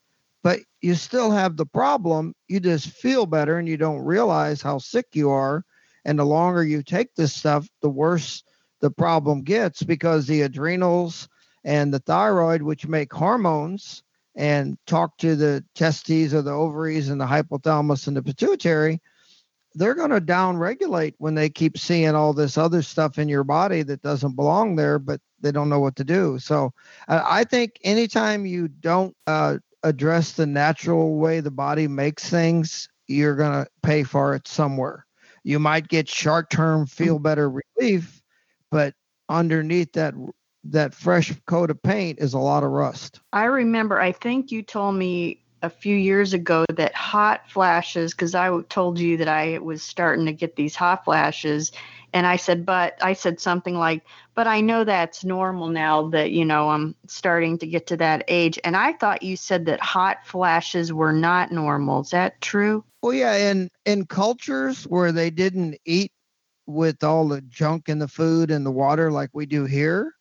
but 0.46 0.60
you 0.80 0.94
still 0.94 1.32
have 1.32 1.56
the 1.56 1.66
problem 1.66 2.32
you 2.46 2.60
just 2.60 2.90
feel 2.90 3.26
better 3.26 3.58
and 3.58 3.66
you 3.66 3.76
don't 3.76 3.98
realize 3.98 4.62
how 4.62 4.78
sick 4.78 5.06
you 5.12 5.28
are 5.28 5.64
and 6.04 6.16
the 6.16 6.24
longer 6.24 6.62
you 6.62 6.84
take 6.84 7.12
this 7.16 7.34
stuff 7.34 7.68
the 7.82 7.90
worse 7.90 8.44
the 8.80 8.88
problem 8.88 9.42
gets 9.42 9.82
because 9.82 10.24
the 10.24 10.42
adrenals 10.42 11.28
and 11.64 11.92
the 11.92 11.98
thyroid 11.98 12.62
which 12.62 12.86
make 12.86 13.12
hormones 13.12 14.04
and 14.36 14.78
talk 14.86 15.18
to 15.18 15.34
the 15.34 15.64
testes 15.74 16.32
or 16.32 16.42
the 16.42 16.52
ovaries 16.52 17.08
and 17.08 17.20
the 17.20 17.26
hypothalamus 17.26 18.06
and 18.06 18.16
the 18.16 18.22
pituitary 18.22 19.00
they're 19.74 19.96
going 19.96 20.10
to 20.10 20.20
downregulate 20.20 21.14
when 21.18 21.34
they 21.34 21.50
keep 21.50 21.76
seeing 21.76 22.14
all 22.14 22.32
this 22.32 22.56
other 22.56 22.82
stuff 22.82 23.18
in 23.18 23.28
your 23.28 23.44
body 23.44 23.82
that 23.82 24.00
doesn't 24.00 24.34
belong 24.34 24.74
there, 24.74 24.98
but 24.98 25.20
they 25.40 25.52
don't 25.52 25.68
know 25.68 25.80
what 25.80 25.96
to 25.96 26.04
do. 26.04 26.38
So 26.38 26.72
uh, 27.08 27.22
I 27.22 27.44
think 27.44 27.72
anytime 27.84 28.46
you 28.46 28.68
don't 28.68 29.14
uh, 29.26 29.58
address 29.82 30.32
the 30.32 30.46
natural 30.46 31.16
way 31.16 31.40
the 31.40 31.50
body 31.50 31.88
makes 31.88 32.28
things, 32.28 32.88
you're 33.06 33.36
going 33.36 33.64
to 33.64 33.70
pay 33.82 34.02
for 34.02 34.34
it 34.34 34.48
somewhere. 34.48 35.06
You 35.44 35.58
might 35.58 35.88
get 35.88 36.08
short 36.08 36.50
term 36.50 36.86
feel 36.86 37.18
better 37.18 37.50
relief, 37.78 38.20
but 38.70 38.94
underneath 39.28 39.92
that 39.92 40.14
that 40.64 40.94
fresh 40.94 41.32
coat 41.46 41.70
of 41.70 41.80
paint 41.82 42.18
is 42.18 42.34
a 42.34 42.38
lot 42.38 42.64
of 42.64 42.70
rust. 42.70 43.20
I 43.32 43.44
remember 43.44 44.00
I 44.00 44.10
think 44.10 44.50
you 44.50 44.62
told 44.62 44.96
me 44.96 45.42
a 45.62 45.70
few 45.70 45.96
years 45.96 46.32
ago 46.32 46.64
that 46.74 46.94
hot 46.94 47.48
flashes, 47.48 48.12
because 48.12 48.34
I 48.34 48.60
told 48.68 48.98
you 48.98 49.16
that 49.18 49.28
I 49.28 49.58
was 49.58 49.82
starting 49.82 50.26
to 50.26 50.32
get 50.32 50.56
these 50.56 50.74
hot 50.74 51.04
flashes. 51.04 51.72
And 52.16 52.26
I 52.26 52.36
said, 52.36 52.64
but 52.64 52.96
I 53.02 53.12
said 53.12 53.40
something 53.40 53.74
like, 53.74 54.02
but 54.34 54.46
I 54.46 54.62
know 54.62 54.84
that's 54.84 55.22
normal 55.22 55.68
now 55.68 56.08
that, 56.08 56.30
you 56.30 56.46
know, 56.46 56.70
I'm 56.70 56.94
starting 57.06 57.58
to 57.58 57.66
get 57.66 57.86
to 57.88 57.96
that 57.98 58.24
age. 58.26 58.58
And 58.64 58.74
I 58.74 58.94
thought 58.94 59.22
you 59.22 59.36
said 59.36 59.66
that 59.66 59.80
hot 59.80 60.26
flashes 60.26 60.94
were 60.94 61.12
not 61.12 61.52
normal. 61.52 62.00
Is 62.00 62.10
that 62.10 62.40
true? 62.40 62.82
Well, 63.02 63.12
yeah. 63.12 63.50
In, 63.50 63.68
in 63.84 64.06
cultures 64.06 64.84
where 64.84 65.12
they 65.12 65.28
didn't 65.28 65.76
eat 65.84 66.10
with 66.64 67.04
all 67.04 67.28
the 67.28 67.42
junk 67.42 67.90
in 67.90 67.98
the 67.98 68.08
food 68.08 68.50
and 68.50 68.64
the 68.64 68.70
water 68.70 69.12
like 69.12 69.28
we 69.34 69.44
do 69.44 69.66
here, 69.66 70.14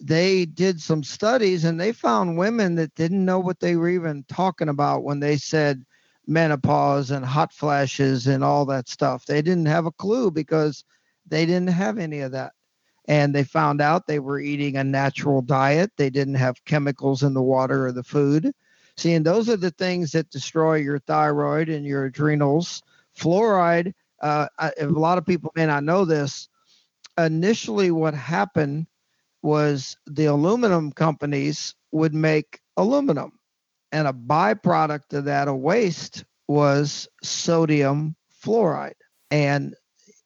they 0.00 0.46
did 0.46 0.80
some 0.80 1.04
studies 1.04 1.62
and 1.64 1.80
they 1.80 1.92
found 1.92 2.36
women 2.36 2.74
that 2.74 2.92
didn't 2.96 3.24
know 3.24 3.38
what 3.38 3.60
they 3.60 3.76
were 3.76 3.88
even 3.88 4.24
talking 4.26 4.68
about 4.68 5.04
when 5.04 5.20
they 5.20 5.36
said 5.36 5.84
menopause 6.26 7.12
and 7.12 7.24
hot 7.24 7.52
flashes 7.52 8.26
and 8.26 8.42
all 8.42 8.66
that 8.66 8.88
stuff. 8.88 9.24
They 9.26 9.42
didn't 9.42 9.66
have 9.66 9.86
a 9.86 9.92
clue 9.92 10.32
because 10.32 10.82
they 11.28 11.46
didn't 11.46 11.68
have 11.68 11.98
any 11.98 12.20
of 12.20 12.32
that. 12.32 12.52
And 13.08 13.34
they 13.34 13.44
found 13.44 13.80
out 13.80 14.06
they 14.06 14.18
were 14.18 14.40
eating 14.40 14.76
a 14.76 14.84
natural 14.84 15.40
diet. 15.40 15.92
They 15.96 16.10
didn't 16.10 16.34
have 16.34 16.64
chemicals 16.64 17.22
in 17.22 17.34
the 17.34 17.42
water 17.42 17.86
or 17.86 17.92
the 17.92 18.02
food. 18.02 18.52
See, 18.96 19.12
and 19.12 19.24
those 19.24 19.48
are 19.48 19.56
the 19.56 19.70
things 19.70 20.12
that 20.12 20.30
destroy 20.30 20.76
your 20.76 20.98
thyroid 20.98 21.68
and 21.68 21.84
your 21.84 22.06
adrenals. 22.06 22.82
Fluoride, 23.16 23.92
uh, 24.20 24.48
a 24.58 24.86
lot 24.86 25.18
of 25.18 25.26
people 25.26 25.52
may 25.54 25.66
not 25.66 25.84
know 25.84 26.04
this. 26.04 26.48
Initially, 27.18 27.90
what 27.90 28.14
happened 28.14 28.86
was 29.42 29.96
the 30.06 30.26
aluminum 30.26 30.92
companies 30.92 31.74
would 31.92 32.14
make 32.14 32.60
aluminum. 32.76 33.32
And 33.92 34.08
a 34.08 34.12
byproduct 34.12 35.12
of 35.12 35.24
that, 35.26 35.48
a 35.48 35.54
waste, 35.54 36.24
was 36.48 37.08
sodium 37.22 38.16
fluoride. 38.42 38.94
And 39.30 39.74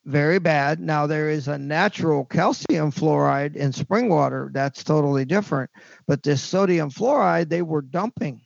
very 0.05 0.39
bad. 0.39 0.81
Now, 0.81 1.07
there 1.07 1.31
is 1.31 1.49
a 1.49 1.59
natural 1.59 2.25
calcium 2.25 2.91
fluoride 2.91 3.57
in 3.57 3.73
spring 3.73 4.09
water. 4.09 4.51
That's 4.53 4.83
totally 4.83 5.25
different. 5.25 5.71
But 6.07 6.23
this 6.23 6.43
sodium 6.43 6.91
fluoride, 6.91 7.49
they 7.49 7.63
were 7.63 7.83
dumping. 7.83 8.41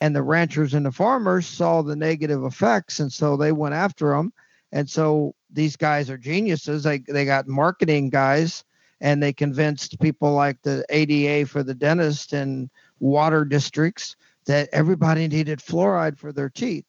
And 0.00 0.14
the 0.14 0.22
ranchers 0.22 0.74
and 0.74 0.84
the 0.84 0.92
farmers 0.92 1.46
saw 1.46 1.82
the 1.82 1.96
negative 1.96 2.44
effects. 2.44 3.00
And 3.00 3.10
so 3.10 3.36
they 3.36 3.52
went 3.52 3.74
after 3.74 4.10
them. 4.10 4.32
And 4.72 4.88
so 4.88 5.34
these 5.50 5.76
guys 5.76 6.10
are 6.10 6.18
geniuses. 6.18 6.82
They, 6.82 6.98
they 6.98 7.24
got 7.24 7.48
marketing 7.48 8.10
guys 8.10 8.64
and 9.00 9.22
they 9.22 9.32
convinced 9.32 10.00
people 10.00 10.32
like 10.32 10.60
the 10.62 10.84
ADA 10.90 11.46
for 11.46 11.62
the 11.62 11.74
dentist 11.74 12.32
and 12.32 12.70
water 12.98 13.44
districts 13.44 14.16
that 14.46 14.68
everybody 14.72 15.28
needed 15.28 15.60
fluoride 15.60 16.18
for 16.18 16.32
their 16.32 16.48
teeth. 16.50 16.84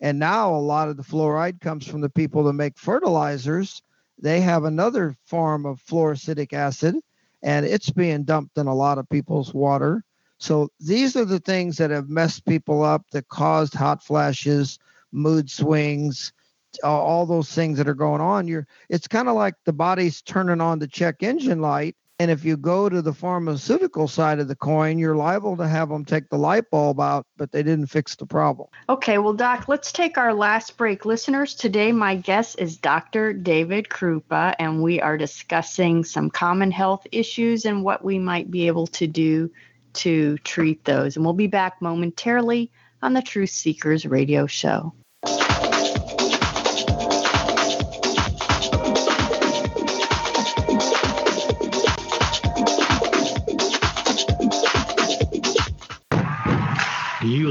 And 0.00 0.18
now 0.18 0.54
a 0.54 0.56
lot 0.56 0.88
of 0.88 0.96
the 0.96 1.02
fluoride 1.02 1.60
comes 1.60 1.86
from 1.86 2.00
the 2.00 2.10
people 2.10 2.44
that 2.44 2.52
make 2.52 2.78
fertilizers. 2.78 3.82
They 4.18 4.40
have 4.40 4.64
another 4.64 5.16
form 5.26 5.66
of 5.66 5.82
fluoric 5.82 6.52
acid, 6.52 6.96
and 7.42 7.66
it's 7.66 7.90
being 7.90 8.24
dumped 8.24 8.58
in 8.58 8.66
a 8.66 8.74
lot 8.74 8.98
of 8.98 9.08
people's 9.08 9.52
water. 9.52 10.04
So 10.38 10.70
these 10.80 11.16
are 11.16 11.24
the 11.24 11.40
things 11.40 11.76
that 11.78 11.90
have 11.90 12.08
messed 12.08 12.44
people 12.46 12.84
up 12.84 13.04
that 13.10 13.28
caused 13.28 13.74
hot 13.74 14.02
flashes, 14.04 14.78
mood 15.12 15.50
swings, 15.50 16.32
all 16.82 17.26
those 17.26 17.52
things 17.52 17.78
that 17.78 17.88
are 17.88 17.94
going 17.94 18.20
on 18.20 18.46
you're 18.46 18.66
it's 18.88 19.08
kind 19.08 19.28
of 19.28 19.34
like 19.34 19.54
the 19.64 19.72
body's 19.72 20.22
turning 20.22 20.60
on 20.60 20.78
the 20.78 20.86
check 20.86 21.22
engine 21.22 21.60
light 21.60 21.96
and 22.18 22.30
if 22.30 22.44
you 22.44 22.56
go 22.56 22.88
to 22.88 23.00
the 23.00 23.12
pharmaceutical 23.12 24.08
side 24.08 24.38
of 24.38 24.48
the 24.48 24.56
coin 24.56 24.98
you're 24.98 25.16
liable 25.16 25.56
to 25.56 25.68
have 25.68 25.88
them 25.88 26.04
take 26.04 26.28
the 26.28 26.38
light 26.38 26.70
bulb 26.70 27.00
out 27.00 27.26
but 27.36 27.52
they 27.52 27.62
didn't 27.62 27.86
fix 27.86 28.16
the 28.16 28.26
problem. 28.26 28.68
Okay 28.88 29.18
well 29.18 29.32
doc 29.32 29.68
let's 29.68 29.92
take 29.92 30.18
our 30.18 30.34
last 30.34 30.76
break. 30.76 31.04
Listeners 31.04 31.54
today 31.54 31.92
my 31.92 32.16
guest 32.16 32.58
is 32.58 32.76
dr 32.76 33.34
david 33.34 33.88
kroupa 33.88 34.54
and 34.58 34.82
we 34.82 35.00
are 35.00 35.18
discussing 35.18 36.04
some 36.04 36.30
common 36.30 36.70
health 36.70 37.06
issues 37.12 37.64
and 37.64 37.84
what 37.84 38.04
we 38.04 38.18
might 38.18 38.50
be 38.50 38.66
able 38.66 38.86
to 38.86 39.06
do 39.06 39.50
to 39.94 40.38
treat 40.38 40.84
those. 40.84 41.16
And 41.16 41.24
we'll 41.24 41.34
be 41.34 41.46
back 41.46 41.80
momentarily 41.80 42.70
on 43.02 43.14
the 43.14 43.22
truth 43.22 43.50
seekers 43.50 44.06
radio 44.06 44.46
show 44.46 44.92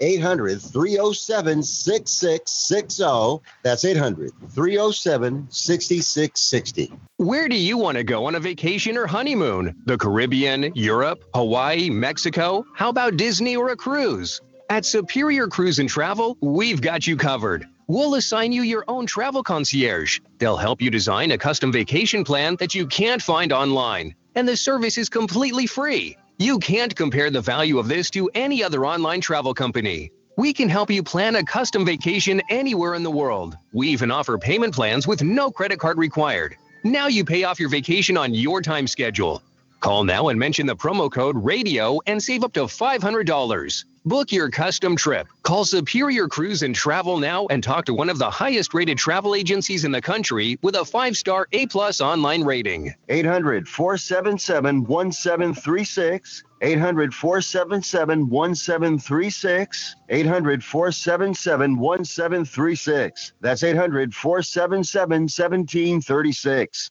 800 0.00 0.60
307 0.62 1.62
6660. 1.62 3.42
That's 3.62 3.84
800 3.84 4.32
307 4.50 5.48
6660. 5.50 6.92
Where 7.16 7.48
do 7.48 7.56
you 7.56 7.76
want 7.76 7.96
to 7.96 8.04
go 8.04 8.26
on 8.26 8.34
a 8.34 8.40
vacation 8.40 8.96
or 8.96 9.06
honeymoon? 9.06 9.74
The 9.86 9.98
Caribbean, 9.98 10.72
Europe, 10.74 11.24
Hawaii, 11.34 11.90
Mexico? 11.90 12.64
How 12.74 12.88
about 12.88 13.16
Disney 13.16 13.56
or 13.56 13.70
a 13.70 13.76
cruise? 13.76 14.40
At 14.70 14.84
Superior 14.84 15.48
Cruise 15.48 15.78
and 15.78 15.88
Travel, 15.88 16.36
we've 16.40 16.80
got 16.80 17.06
you 17.06 17.16
covered. 17.16 17.66
We'll 17.86 18.16
assign 18.16 18.52
you 18.52 18.62
your 18.62 18.84
own 18.86 19.06
travel 19.06 19.42
concierge. 19.42 20.20
They'll 20.36 20.58
help 20.58 20.82
you 20.82 20.90
design 20.90 21.32
a 21.32 21.38
custom 21.38 21.72
vacation 21.72 22.22
plan 22.22 22.56
that 22.56 22.74
you 22.74 22.86
can't 22.86 23.22
find 23.22 23.50
online. 23.50 24.14
And 24.34 24.46
the 24.46 24.58
service 24.58 24.98
is 24.98 25.08
completely 25.08 25.66
free. 25.66 26.18
You 26.40 26.60
can't 26.60 26.94
compare 26.94 27.32
the 27.32 27.40
value 27.40 27.80
of 27.80 27.88
this 27.88 28.10
to 28.10 28.30
any 28.32 28.62
other 28.62 28.86
online 28.86 29.20
travel 29.20 29.52
company. 29.52 30.12
We 30.36 30.52
can 30.52 30.68
help 30.68 30.88
you 30.88 31.02
plan 31.02 31.34
a 31.34 31.42
custom 31.42 31.84
vacation 31.84 32.40
anywhere 32.48 32.94
in 32.94 33.02
the 33.02 33.10
world. 33.10 33.56
We 33.72 33.88
even 33.88 34.12
offer 34.12 34.38
payment 34.38 34.72
plans 34.72 35.04
with 35.04 35.20
no 35.20 35.50
credit 35.50 35.80
card 35.80 35.98
required. 35.98 36.54
Now 36.84 37.08
you 37.08 37.24
pay 37.24 37.42
off 37.42 37.58
your 37.58 37.68
vacation 37.68 38.16
on 38.16 38.34
your 38.34 38.62
time 38.62 38.86
schedule. 38.86 39.42
Call 39.80 40.04
now 40.04 40.28
and 40.28 40.38
mention 40.38 40.66
the 40.66 40.74
promo 40.74 41.10
code 41.10 41.36
RADIO 41.36 42.00
and 42.06 42.22
save 42.22 42.42
up 42.42 42.52
to 42.54 42.62
$500. 42.64 43.84
Book 44.04 44.32
your 44.32 44.50
custom 44.50 44.96
trip. 44.96 45.28
Call 45.42 45.64
Superior 45.64 46.26
Cruise 46.28 46.62
and 46.62 46.74
Travel 46.74 47.18
now 47.18 47.46
and 47.46 47.62
talk 47.62 47.84
to 47.84 47.94
one 47.94 48.10
of 48.10 48.18
the 48.18 48.30
highest 48.30 48.74
rated 48.74 48.98
travel 48.98 49.36
agencies 49.36 49.84
in 49.84 49.92
the 49.92 50.00
country 50.00 50.58
with 50.62 50.74
a 50.76 50.84
five 50.84 51.16
star 51.16 51.46
A 51.52 51.66
plus 51.66 52.00
online 52.00 52.42
rating. 52.42 52.92
800 53.08 53.68
477 53.68 54.84
1736. 54.84 56.44
800 56.60 57.14
477 57.14 58.28
1736. 58.28 59.96
800 60.08 60.64
477 60.64 61.76
1736. 61.76 63.32
That's 63.40 63.62
800 63.62 64.14
477 64.14 65.22
1736. 65.22 66.90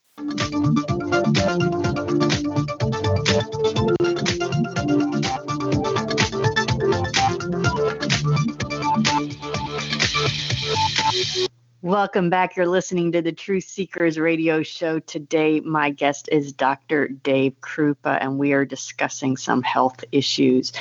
Welcome 11.88 12.30
back. 12.30 12.58
You're 12.58 12.68
listening 12.68 13.14
to 13.14 13.22
the 13.22 13.32
Truth 13.32 13.64
Seekers 13.64 14.20
radio 14.20 14.62
show. 14.62 15.00
Today, 15.00 15.62
my 15.62 15.90
guest 15.90 16.28
is 16.30 16.52
Dr. 16.52 17.08
Dave 17.08 17.62
Kroupa, 17.62 18.18
and 18.20 18.38
we 18.38 18.52
are 18.52 18.66
discussing 18.66 19.38
some 19.38 19.64
health 19.64 20.04
issues. 20.12 20.74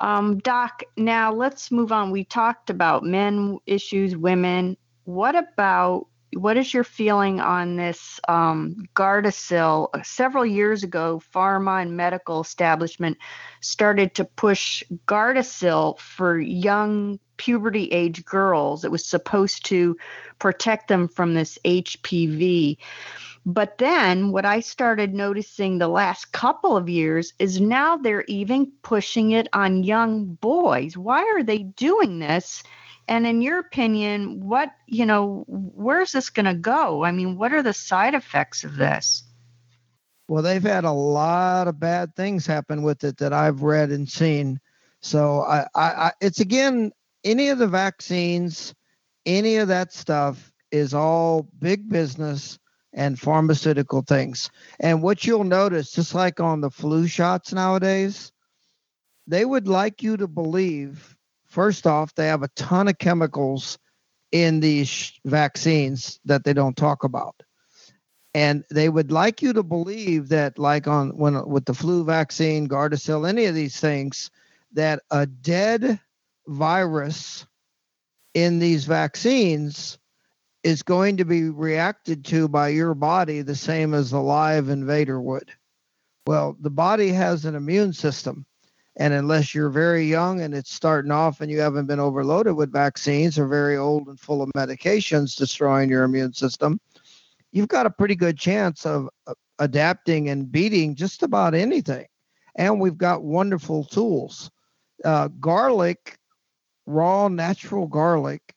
Um, 0.00 0.38
Doc, 0.40 0.82
now 0.96 1.32
let's 1.32 1.70
move 1.70 1.92
on. 1.92 2.10
We 2.10 2.24
talked 2.24 2.68
about 2.68 3.04
men 3.04 3.60
issues, 3.66 4.16
women. 4.16 4.76
What 5.04 5.36
about 5.36 6.08
what 6.36 6.56
is 6.56 6.72
your 6.72 6.84
feeling 6.84 7.40
on 7.40 7.76
this 7.76 8.20
um, 8.28 8.86
Gardasil? 8.94 10.04
Several 10.04 10.44
years 10.44 10.82
ago, 10.82 11.22
pharma 11.34 11.82
and 11.82 11.96
medical 11.96 12.40
establishment 12.40 13.18
started 13.60 14.14
to 14.14 14.24
push 14.24 14.82
Gardasil 15.06 15.98
for 15.98 16.38
young 16.38 17.18
puberty 17.36 17.86
age 17.88 18.24
girls. 18.24 18.84
It 18.84 18.90
was 18.90 19.04
supposed 19.04 19.64
to 19.66 19.96
protect 20.38 20.88
them 20.88 21.08
from 21.08 21.34
this 21.34 21.58
HPV. 21.64 22.78
But 23.46 23.76
then 23.78 24.32
what 24.32 24.46
I 24.46 24.60
started 24.60 25.12
noticing 25.12 25.78
the 25.78 25.88
last 25.88 26.32
couple 26.32 26.76
of 26.76 26.88
years 26.88 27.34
is 27.38 27.60
now 27.60 27.96
they're 27.96 28.24
even 28.26 28.72
pushing 28.82 29.32
it 29.32 29.48
on 29.52 29.82
young 29.82 30.34
boys. 30.34 30.96
Why 30.96 31.22
are 31.22 31.42
they 31.42 31.58
doing 31.58 32.20
this? 32.20 32.62
And 33.06 33.26
in 33.26 33.42
your 33.42 33.58
opinion, 33.58 34.46
what, 34.46 34.70
you 34.86 35.04
know, 35.04 35.44
where's 35.46 36.12
this 36.12 36.30
going 36.30 36.46
to 36.46 36.54
go? 36.54 37.04
I 37.04 37.12
mean, 37.12 37.36
what 37.36 37.52
are 37.52 37.62
the 37.62 37.74
side 37.74 38.14
effects 38.14 38.64
of 38.64 38.76
this? 38.76 39.24
Well, 40.26 40.42
they've 40.42 40.62
had 40.62 40.84
a 40.84 40.92
lot 40.92 41.68
of 41.68 41.78
bad 41.78 42.16
things 42.16 42.46
happen 42.46 42.82
with 42.82 43.04
it 43.04 43.18
that 43.18 43.32
I've 43.32 43.62
read 43.62 43.90
and 43.90 44.08
seen. 44.08 44.58
So 45.00 45.42
I, 45.42 45.66
I, 45.74 45.84
I 45.84 46.12
it's 46.22 46.40
again, 46.40 46.92
any 47.24 47.48
of 47.50 47.58
the 47.58 47.66
vaccines, 47.66 48.74
any 49.26 49.56
of 49.56 49.68
that 49.68 49.92
stuff 49.92 50.52
is 50.70 50.94
all 50.94 51.48
big 51.58 51.88
business 51.88 52.58
and 52.94 53.18
pharmaceutical 53.18 54.02
things. 54.02 54.50
And 54.80 55.02
what 55.02 55.26
you'll 55.26 55.44
notice, 55.44 55.92
just 55.92 56.14
like 56.14 56.40
on 56.40 56.60
the 56.62 56.70
flu 56.70 57.06
shots 57.06 57.52
nowadays, 57.52 58.32
they 59.26 59.44
would 59.44 59.68
like 59.68 60.02
you 60.02 60.16
to 60.16 60.28
believe 60.28 61.13
First 61.54 61.86
off, 61.86 62.12
they 62.16 62.26
have 62.26 62.42
a 62.42 62.48
ton 62.56 62.88
of 62.88 62.98
chemicals 62.98 63.78
in 64.32 64.58
these 64.58 65.12
vaccines 65.24 66.18
that 66.24 66.42
they 66.42 66.52
don't 66.52 66.76
talk 66.76 67.04
about. 67.04 67.44
And 68.34 68.64
they 68.72 68.88
would 68.88 69.12
like 69.12 69.40
you 69.40 69.52
to 69.52 69.62
believe 69.62 70.30
that, 70.30 70.58
like 70.58 70.88
on 70.88 71.10
when 71.10 71.48
with 71.48 71.64
the 71.64 71.72
flu 71.72 72.02
vaccine, 72.02 72.68
Gardasil, 72.68 73.28
any 73.28 73.44
of 73.44 73.54
these 73.54 73.78
things, 73.78 74.32
that 74.72 75.04
a 75.12 75.26
dead 75.26 76.00
virus 76.48 77.46
in 78.34 78.58
these 78.58 78.84
vaccines 78.86 79.96
is 80.64 80.82
going 80.82 81.18
to 81.18 81.24
be 81.24 81.50
reacted 81.50 82.24
to 82.24 82.48
by 82.48 82.70
your 82.70 82.94
body 82.94 83.42
the 83.42 83.54
same 83.54 83.94
as 83.94 84.10
a 84.10 84.18
live 84.18 84.70
invader 84.70 85.20
would. 85.20 85.52
Well, 86.26 86.56
the 86.58 86.70
body 86.70 87.10
has 87.10 87.44
an 87.44 87.54
immune 87.54 87.92
system. 87.92 88.44
And 88.96 89.12
unless 89.12 89.54
you're 89.54 89.70
very 89.70 90.04
young 90.04 90.40
and 90.40 90.54
it's 90.54 90.72
starting 90.72 91.10
off 91.10 91.40
and 91.40 91.50
you 91.50 91.60
haven't 91.60 91.86
been 91.86 91.98
overloaded 91.98 92.54
with 92.54 92.72
vaccines 92.72 93.38
or 93.38 93.48
very 93.48 93.76
old 93.76 94.06
and 94.06 94.20
full 94.20 94.40
of 94.40 94.50
medications 94.56 95.36
destroying 95.36 95.90
your 95.90 96.04
immune 96.04 96.32
system, 96.32 96.80
you've 97.50 97.68
got 97.68 97.86
a 97.86 97.90
pretty 97.90 98.14
good 98.14 98.38
chance 98.38 98.86
of 98.86 99.08
uh, 99.26 99.34
adapting 99.58 100.28
and 100.28 100.50
beating 100.50 100.94
just 100.94 101.22
about 101.22 101.54
anything. 101.54 102.06
And 102.56 102.80
we've 102.80 102.98
got 102.98 103.24
wonderful 103.24 103.84
tools. 103.84 104.50
Uh, 105.04 105.28
garlic, 105.40 106.16
raw 106.86 107.26
natural 107.26 107.88
garlic, 107.88 108.54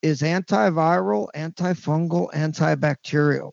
is 0.00 0.22
antiviral, 0.22 1.28
antifungal, 1.34 2.30
antibacterial. 2.32 3.52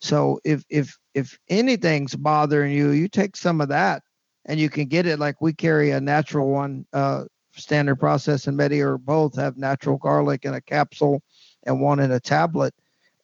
So 0.00 0.40
if 0.44 0.64
if 0.68 0.96
if 1.14 1.38
anything's 1.48 2.14
bothering 2.14 2.72
you, 2.72 2.90
you 2.90 3.08
take 3.08 3.36
some 3.36 3.60
of 3.60 3.68
that 3.68 4.02
and 4.46 4.58
you 4.58 4.70
can 4.70 4.86
get 4.86 5.06
it 5.06 5.18
like 5.18 5.40
we 5.40 5.52
carry 5.52 5.90
a 5.90 6.00
natural 6.00 6.48
one. 6.48 6.86
Uh, 6.92 7.24
standard 7.58 7.96
process 7.96 8.46
and 8.46 8.58
MediHerb 8.58 9.00
both 9.04 9.34
have 9.36 9.56
natural 9.56 9.96
garlic 9.96 10.44
in 10.44 10.54
a 10.54 10.60
capsule 10.60 11.22
and 11.64 11.80
one 11.80 12.00
in 12.00 12.12
a 12.12 12.20
tablet, 12.20 12.74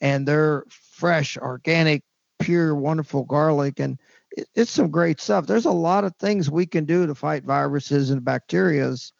and 0.00 0.26
they're 0.26 0.64
fresh, 0.68 1.36
organic, 1.36 2.02
pure, 2.38 2.74
wonderful 2.74 3.24
garlic, 3.24 3.78
and 3.78 3.98
it, 4.32 4.48
it's 4.54 4.70
some 4.70 4.90
great 4.90 5.20
stuff. 5.20 5.46
There's 5.46 5.66
a 5.66 5.70
lot 5.70 6.04
of 6.04 6.16
things 6.16 6.50
we 6.50 6.66
can 6.66 6.84
do 6.84 7.06
to 7.06 7.14
fight 7.14 7.44
viruses 7.44 8.10
and 8.10 8.22
bacterias, 8.22 9.12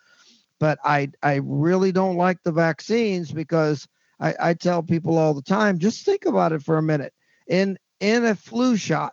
but 0.59 0.79
I 0.85 1.11
I 1.23 1.41
really 1.45 1.93
don't 1.93 2.17
like 2.17 2.43
the 2.43 2.53
vaccines 2.53 3.31
because 3.31 3.87
I, 4.19 4.35
I 4.41 4.55
tell 4.55 4.83
people 4.83 5.19
all 5.19 5.35
the 5.35 5.43
time, 5.43 5.79
just 5.79 6.05
think 6.05 6.25
about 6.25 6.53
it 6.53 6.63
for 6.63 6.79
a 6.79 6.83
minute. 6.83 7.13
In 7.49 7.79
in 8.01 8.25
a 8.25 8.35
flu 8.35 8.77
shot, 8.77 9.13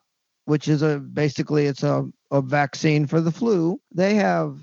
which 0.50 0.68
is 0.68 0.82
a 0.82 0.98
basically 0.98 1.68
it's 1.68 1.84
a, 1.84 2.10
a 2.32 2.42
vaccine 2.42 3.06
for 3.06 3.22
the 3.22 3.32
flu. 3.32 3.80
They 3.94 4.16
have 4.16 4.58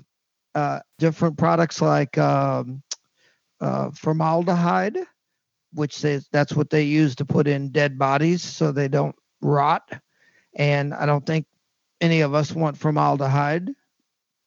uh, 0.53 0.81
different 0.99 1.37
products 1.37 1.81
like 1.81 2.17
um, 2.17 2.83
uh, 3.61 3.91
formaldehyde, 3.91 4.97
which 5.71 6.01
they, 6.01 6.19
that's 6.33 6.53
what 6.53 6.69
they 6.69 6.83
use 6.83 7.15
to 7.15 7.25
put 7.25 7.47
in 7.47 7.71
dead 7.71 7.97
bodies 7.97 8.43
so 8.43 8.73
they 8.73 8.89
don't 8.89 9.15
rot. 9.41 9.89
And 10.57 10.93
I 10.93 11.05
don't 11.05 11.25
think 11.25 11.45
any 12.01 12.19
of 12.19 12.33
us 12.33 12.51
want 12.51 12.77
formaldehyde, 12.77 13.69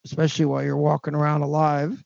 especially 0.05 0.45
while 0.45 0.63
you're 0.63 0.77
walking 0.77 1.15
around 1.15 1.41
alive. 1.41 2.03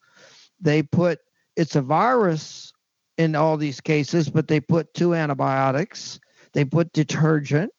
They 0.61 0.81
put 0.81 1.19
it's 1.57 1.75
a 1.75 1.81
virus 1.81 2.71
in 3.17 3.35
all 3.35 3.57
these 3.57 3.81
cases, 3.81 4.29
but 4.29 4.47
they 4.47 4.61
put 4.61 4.93
two 4.93 5.13
antibiotics. 5.13 6.21
They 6.53 6.63
put 6.63 6.93
detergent 6.93 7.73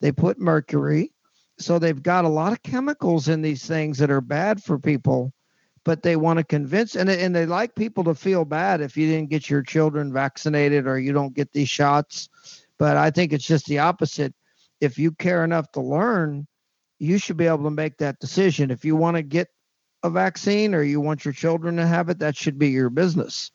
they 0.00 0.12
put 0.12 0.38
mercury. 0.38 1.12
So 1.58 1.78
they've 1.78 2.02
got 2.02 2.24
a 2.24 2.28
lot 2.28 2.52
of 2.52 2.62
chemicals 2.62 3.28
in 3.28 3.42
these 3.42 3.66
things 3.66 3.98
that 3.98 4.10
are 4.10 4.22
bad 4.22 4.62
for 4.62 4.78
people, 4.78 5.32
but 5.84 6.02
they 6.02 6.16
want 6.16 6.38
to 6.38 6.44
convince 6.44 6.96
and, 6.96 7.10
and 7.10 7.36
they 7.36 7.44
like 7.44 7.74
people 7.74 8.02
to 8.04 8.14
feel 8.14 8.46
bad 8.46 8.80
if 8.80 8.96
you 8.96 9.06
didn't 9.06 9.30
get 9.30 9.50
your 9.50 9.62
children 9.62 10.12
vaccinated 10.12 10.86
or 10.86 10.98
you 10.98 11.12
don't 11.12 11.34
get 11.34 11.52
these 11.52 11.68
shots. 11.68 12.30
But 12.78 12.96
I 12.96 13.10
think 13.10 13.32
it's 13.32 13.46
just 13.46 13.66
the 13.66 13.78
opposite. 13.78 14.34
If 14.80 14.98
you 14.98 15.12
care 15.12 15.44
enough 15.44 15.70
to 15.72 15.82
learn, 15.82 16.46
you 16.98 17.18
should 17.18 17.36
be 17.36 17.46
able 17.46 17.64
to 17.64 17.70
make 17.70 17.98
that 17.98 18.20
decision. 18.20 18.70
If 18.70 18.84
you 18.84 18.96
want 18.96 19.16
to 19.18 19.22
get 19.22 19.48
a 20.02 20.08
vaccine 20.08 20.74
or 20.74 20.82
you 20.82 20.98
want 20.98 21.26
your 21.26 21.34
children 21.34 21.76
to 21.76 21.86
have 21.86 22.08
it, 22.08 22.18
that 22.20 22.36
should 22.36 22.58
be 22.58 22.68
your 22.68 22.88
business. 22.88 23.50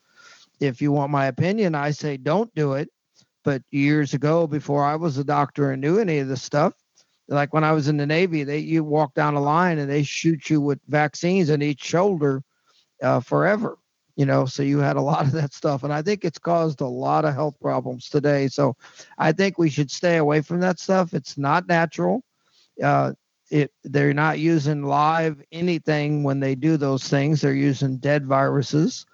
If 0.59 0.79
you 0.79 0.91
want 0.91 1.11
my 1.11 1.25
opinion, 1.25 1.73
I 1.73 1.89
say 1.89 2.17
don't 2.17 2.53
do 2.53 2.73
it 2.73 2.89
but 3.45 3.61
years 3.69 4.13
ago, 4.15 4.47
before 4.47 4.83
I 4.83 4.95
was 4.95 5.17
a 5.17 5.23
doctor 5.23 5.71
and 5.71 5.81
knew 5.81 5.99
any 5.99 6.17
of 6.17 6.27
this 6.27 6.41
stuff, 6.41 6.73
like 7.27 7.53
when 7.53 7.63
I 7.63 7.71
was 7.71 7.87
in 7.87 7.95
the 7.95 8.05
Navy, 8.05 8.43
they 8.43 8.57
you 8.57 8.83
walk 8.83 9.13
down 9.13 9.35
a 9.35 9.41
line 9.41 9.77
and 9.77 9.89
they 9.89 10.03
shoot 10.03 10.49
you 10.49 10.59
with 10.59 10.79
vaccines 10.87 11.49
in 11.49 11.61
each 11.61 11.83
shoulder 11.83 12.43
uh, 13.01 13.19
forever. 13.19 13.77
You 14.15 14.25
know, 14.25 14.45
so 14.45 14.63
you 14.63 14.79
had 14.79 14.95
a 14.95 15.01
lot 15.01 15.25
of 15.25 15.31
that 15.33 15.53
stuff, 15.53 15.83
and 15.83 15.93
I 15.93 16.01
think 16.01 16.25
it's 16.25 16.39
caused 16.39 16.81
a 16.81 16.87
lot 16.87 17.23
of 17.23 17.33
health 17.33 17.55
problems 17.61 18.09
today. 18.09 18.47
So 18.47 18.75
I 19.17 19.31
think 19.31 19.57
we 19.57 19.69
should 19.69 19.91
stay 19.91 20.17
away 20.17 20.41
from 20.41 20.59
that 20.61 20.79
stuff. 20.79 21.13
It's 21.13 21.37
not 21.37 21.67
natural. 21.67 22.23
Uh, 22.81 23.13
it 23.51 23.71
they're 23.83 24.13
not 24.13 24.39
using 24.39 24.83
live 24.83 25.41
anything 25.51 26.23
when 26.23 26.39
they 26.39 26.55
do 26.55 26.77
those 26.77 27.07
things. 27.07 27.41
They're 27.41 27.53
using 27.53 27.97
dead 27.97 28.25
viruses. 28.25 29.05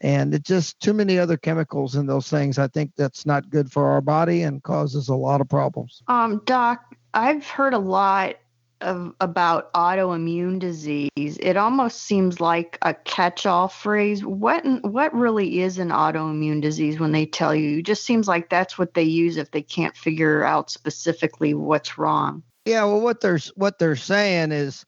And 0.00 0.34
it's 0.34 0.48
just 0.48 0.80
too 0.80 0.94
many 0.94 1.18
other 1.18 1.36
chemicals 1.36 1.94
in 1.94 2.06
those 2.06 2.28
things. 2.28 2.58
I 2.58 2.68
think 2.68 2.92
that's 2.96 3.26
not 3.26 3.50
good 3.50 3.70
for 3.70 3.90
our 3.90 4.00
body 4.00 4.42
and 4.42 4.62
causes 4.62 5.08
a 5.08 5.14
lot 5.14 5.40
of 5.40 5.48
problems. 5.48 6.02
Um, 6.08 6.40
Doc, 6.46 6.94
I've 7.12 7.46
heard 7.46 7.74
a 7.74 7.78
lot 7.78 8.36
of 8.80 9.14
about 9.20 9.72
autoimmune 9.74 10.58
disease. 10.58 11.10
It 11.16 11.56
almost 11.56 12.02
seems 12.02 12.40
like 12.40 12.78
a 12.82 12.94
catch-all 12.94 13.68
phrase. 13.68 14.24
What 14.24 14.64
what 14.82 15.14
really 15.14 15.60
is 15.60 15.78
an 15.78 15.90
autoimmune 15.90 16.62
disease 16.62 16.98
when 16.98 17.12
they 17.12 17.26
tell 17.26 17.54
you? 17.54 17.78
It 17.78 17.86
just 17.86 18.04
seems 18.04 18.26
like 18.26 18.48
that's 18.48 18.78
what 18.78 18.94
they 18.94 19.02
use 19.02 19.36
if 19.36 19.50
they 19.50 19.62
can't 19.62 19.96
figure 19.96 20.44
out 20.44 20.70
specifically 20.70 21.54
what's 21.54 21.98
wrong. 21.98 22.42
Yeah, 22.64 22.84
well 22.84 23.00
what 23.00 23.20
they're 23.20 23.40
what 23.54 23.78
they're 23.78 23.96
saying 23.96 24.52
is 24.52 24.86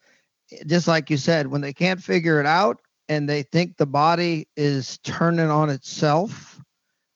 just 0.66 0.88
like 0.88 1.10
you 1.10 1.16
said, 1.16 1.48
when 1.48 1.60
they 1.60 1.72
can't 1.72 2.02
figure 2.02 2.40
it 2.40 2.46
out 2.46 2.80
and 3.08 3.28
they 3.28 3.42
think 3.42 3.76
the 3.76 3.86
body 3.86 4.48
is 4.56 4.98
turning 4.98 5.50
on 5.50 5.70
itself, 5.70 6.60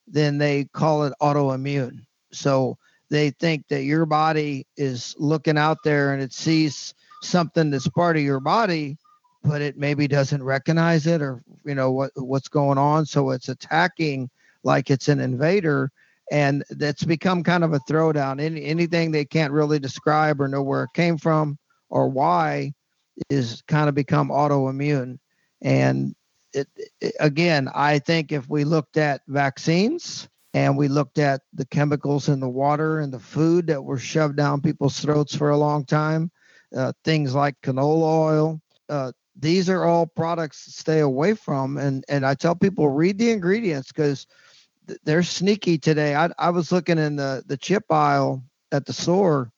then 0.06 0.38
they 0.38 0.64
call 0.64 1.04
it 1.04 1.12
autoimmune. 1.20 2.06
So 2.32 2.78
they 3.10 3.30
think 3.30 3.68
that 3.68 3.84
your 3.84 4.06
body 4.06 4.66
is 4.76 5.14
looking 5.18 5.56
out 5.58 5.78
there 5.84 6.12
and 6.12 6.22
it 6.22 6.32
sees 6.32 6.94
something 7.22 7.70
that's 7.70 7.88
part 7.88 8.16
of 8.16 8.22
your 8.22 8.40
body 8.40 8.98
but 9.46 9.62
it 9.62 9.78
maybe 9.78 10.08
doesn't 10.08 10.42
recognize 10.42 11.06
it 11.06 11.22
or 11.22 11.42
you 11.64 11.74
know 11.74 11.92
what 11.92 12.10
what's 12.16 12.48
going 12.48 12.78
on. 12.78 13.06
So 13.06 13.30
it's 13.30 13.48
attacking 13.48 14.28
like 14.64 14.90
it's 14.90 15.08
an 15.08 15.20
invader 15.20 15.90
and 16.32 16.64
that's 16.70 17.04
become 17.04 17.44
kind 17.44 17.62
of 17.62 17.72
a 17.72 17.78
throwdown. 17.80 18.40
Any, 18.40 18.64
anything 18.64 19.10
they 19.10 19.24
can't 19.24 19.52
really 19.52 19.78
describe 19.78 20.40
or 20.40 20.48
know 20.48 20.62
where 20.62 20.84
it 20.84 20.92
came 20.94 21.16
from 21.16 21.58
or 21.88 22.08
why 22.08 22.72
is 23.30 23.62
kind 23.68 23.88
of 23.88 23.94
become 23.94 24.28
autoimmune 24.28 25.18
and 25.62 26.14
it, 26.54 26.68
it, 27.00 27.14
again 27.20 27.68
i 27.74 27.98
think 27.98 28.32
if 28.32 28.48
we 28.48 28.64
looked 28.64 28.96
at 28.96 29.22
vaccines 29.28 30.28
and 30.54 30.76
we 30.76 30.88
looked 30.88 31.18
at 31.18 31.42
the 31.54 31.66
chemicals 31.66 32.28
in 32.28 32.40
the 32.40 32.48
water 32.48 33.00
and 33.00 33.12
the 33.12 33.18
food 33.20 33.66
that 33.68 33.82
were 33.82 33.98
shoved 33.98 34.36
down 34.36 34.60
people's 34.60 34.98
throats 34.98 35.34
for 35.36 35.50
a 35.50 35.56
long 35.56 35.84
time. 35.84 36.30
Uh, 36.76 36.92
things 37.04 37.34
like 37.34 37.54
canola 37.62 38.02
oil. 38.02 38.60
Uh, 38.88 39.12
these 39.38 39.68
are 39.70 39.84
all 39.84 40.06
products 40.06 40.64
to 40.64 40.70
stay 40.72 41.00
away 41.00 41.34
from. 41.34 41.76
And 41.78 42.04
and 42.08 42.26
I 42.26 42.34
tell 42.34 42.54
people 42.56 42.88
read 42.88 43.18
the 43.18 43.30
ingredients 43.30 43.88
because 43.92 44.26
th- 44.88 45.00
they're 45.04 45.22
sneaky 45.24 45.78
today. 45.78 46.14
I, 46.16 46.30
I 46.38 46.50
was 46.50 46.72
looking 46.72 46.98
in 46.98 47.16
the 47.16 47.44
the 47.46 47.56
chip 47.58 47.84
aisle 47.90 48.44
at 48.72 48.86
the 48.86 48.92
store 48.94 49.52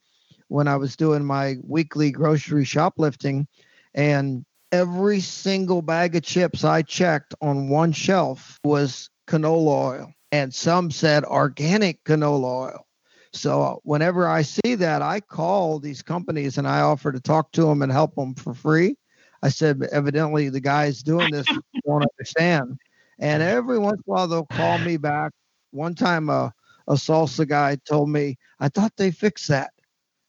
when 0.49 0.69
I 0.69 0.77
was 0.77 0.97
doing 0.97 1.25
my 1.25 1.57
weekly 1.65 2.11
grocery 2.13 2.65
shoplifting, 2.65 3.49
and 3.95 4.45
every 4.73 5.21
single 5.21 5.83
bag 5.83 6.17
of 6.17 6.23
chips 6.23 6.65
I 6.65 6.83
checked 6.83 7.35
on 7.41 7.69
one 7.69 7.93
shelf 7.93 8.59
was 8.65 9.11
canola 9.27 9.69
oil 9.69 10.13
and 10.33 10.55
some 10.55 10.91
said 10.91 11.25
organic 11.25 12.05
canola 12.05 12.69
oil. 12.69 12.87
So 13.33 13.63
uh, 13.63 13.75
whenever 13.83 14.27
I 14.27 14.43
see 14.43 14.75
that, 14.77 15.03
I 15.03 15.21
call 15.21 15.79
these 15.79 16.03
companies 16.03 16.59
and 16.59 16.67
I 16.67 16.81
offer 16.81 17.13
to 17.13 17.21
talk 17.21 17.53
to 17.53 17.63
them 17.63 17.83
and 17.83 17.93
help 17.93 18.15
them 18.15 18.35
for 18.35 18.55
free. 18.55 18.97
I 19.43 19.51
said, 19.51 19.87
evidently 19.93 20.49
the 20.49 20.61
guys 20.61 21.03
doing 21.03 21.31
this 21.31 21.47
won't 21.85 22.07
understand. 22.19 22.79
And 23.19 23.43
every 23.43 23.79
once 23.79 23.99
in 23.99 24.11
a 24.11 24.13
while 24.13 24.29
they'll 24.29 24.47
call 24.47 24.79
me 24.79 24.97
back. 24.97 25.33
One 25.71 25.95
time 25.95 26.31
a, 26.31 26.53
a 26.89 26.95
salsa 26.95 27.47
guy 27.47 27.77
told 27.89 28.09
me, 28.09 28.39
I 28.61 28.69
thought 28.69 28.97
they 28.97 29.11
fixed 29.11 29.49
that. 29.49 29.73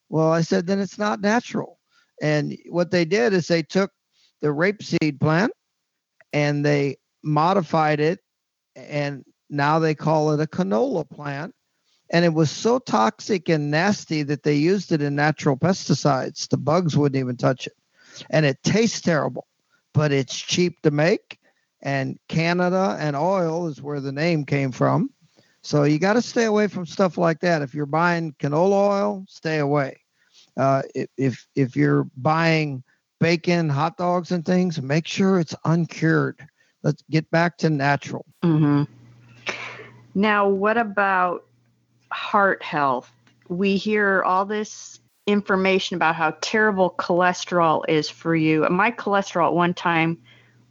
Well, 0.09 0.31
I 0.31 0.41
said, 0.41 0.67
then 0.67 0.79
it's 0.79 0.97
not 0.97 1.21
natural. 1.21 1.79
And 2.21 2.57
what 2.69 2.91
they 2.91 3.05
did 3.05 3.33
is 3.33 3.47
they 3.47 3.63
took 3.63 3.91
the 4.41 4.47
rapeseed 4.47 5.19
plant 5.19 5.51
and 6.33 6.65
they 6.65 6.97
modified 7.23 7.99
it 7.99 8.19
and 8.75 9.23
now 9.49 9.79
they 9.79 9.95
call 9.95 10.31
it 10.31 10.41
a 10.41 10.45
canola 10.45 11.09
plant. 11.09 11.53
And 12.11 12.25
it 12.25 12.33
was 12.33 12.49
so 12.49 12.79
toxic 12.79 13.49
and 13.49 13.69
nasty 13.69 14.23
that 14.23 14.43
they 14.43 14.55
used 14.55 14.91
it 14.91 15.01
in 15.01 15.15
natural 15.15 15.57
pesticides. 15.57 16.47
The 16.49 16.57
bugs 16.57 16.97
wouldn't 16.97 17.19
even 17.19 17.37
touch 17.37 17.67
it. 17.67 17.73
And 18.31 18.45
it 18.45 18.57
tastes 18.63 19.01
terrible, 19.01 19.45
but 19.93 20.11
it's 20.11 20.35
cheap 20.35 20.81
to 20.81 20.91
make. 20.91 21.39
And 21.81 22.17
Canada 22.27 22.97
and 22.99 23.15
oil 23.15 23.67
is 23.67 23.81
where 23.81 23.99
the 23.99 24.11
name 24.11 24.45
came 24.45 24.71
from. 24.71 25.11
So 25.61 25.83
you 25.83 25.99
got 25.99 26.13
to 26.13 26.21
stay 26.21 26.45
away 26.45 26.67
from 26.67 26.85
stuff 26.85 27.17
like 27.17 27.41
that. 27.41 27.61
If 27.61 27.73
you're 27.73 27.85
buying 27.85 28.33
canola 28.39 28.89
oil, 28.89 29.25
stay 29.27 29.59
away. 29.59 29.99
Uh, 30.57 30.81
if 31.15 31.45
if 31.55 31.75
you're 31.75 32.05
buying 32.17 32.83
bacon, 33.19 33.69
hot 33.69 33.97
dogs, 33.97 34.31
and 34.31 34.45
things, 34.45 34.81
make 34.81 35.07
sure 35.07 35.39
it's 35.39 35.55
uncured. 35.65 36.39
Let's 36.83 37.03
get 37.09 37.29
back 37.31 37.57
to 37.59 37.69
natural. 37.69 38.25
Mm-hmm. 38.43 38.83
Now, 40.15 40.47
what 40.47 40.77
about 40.77 41.45
heart 42.11 42.63
health? 42.63 43.11
We 43.47 43.77
hear 43.77 44.23
all 44.23 44.45
this 44.45 44.99
information 45.27 45.95
about 45.95 46.15
how 46.15 46.35
terrible 46.41 46.91
cholesterol 46.97 47.83
is 47.87 48.09
for 48.09 48.35
you. 48.35 48.67
My 48.69 48.91
cholesterol 48.91 49.47
at 49.47 49.53
one 49.53 49.73
time 49.73 50.17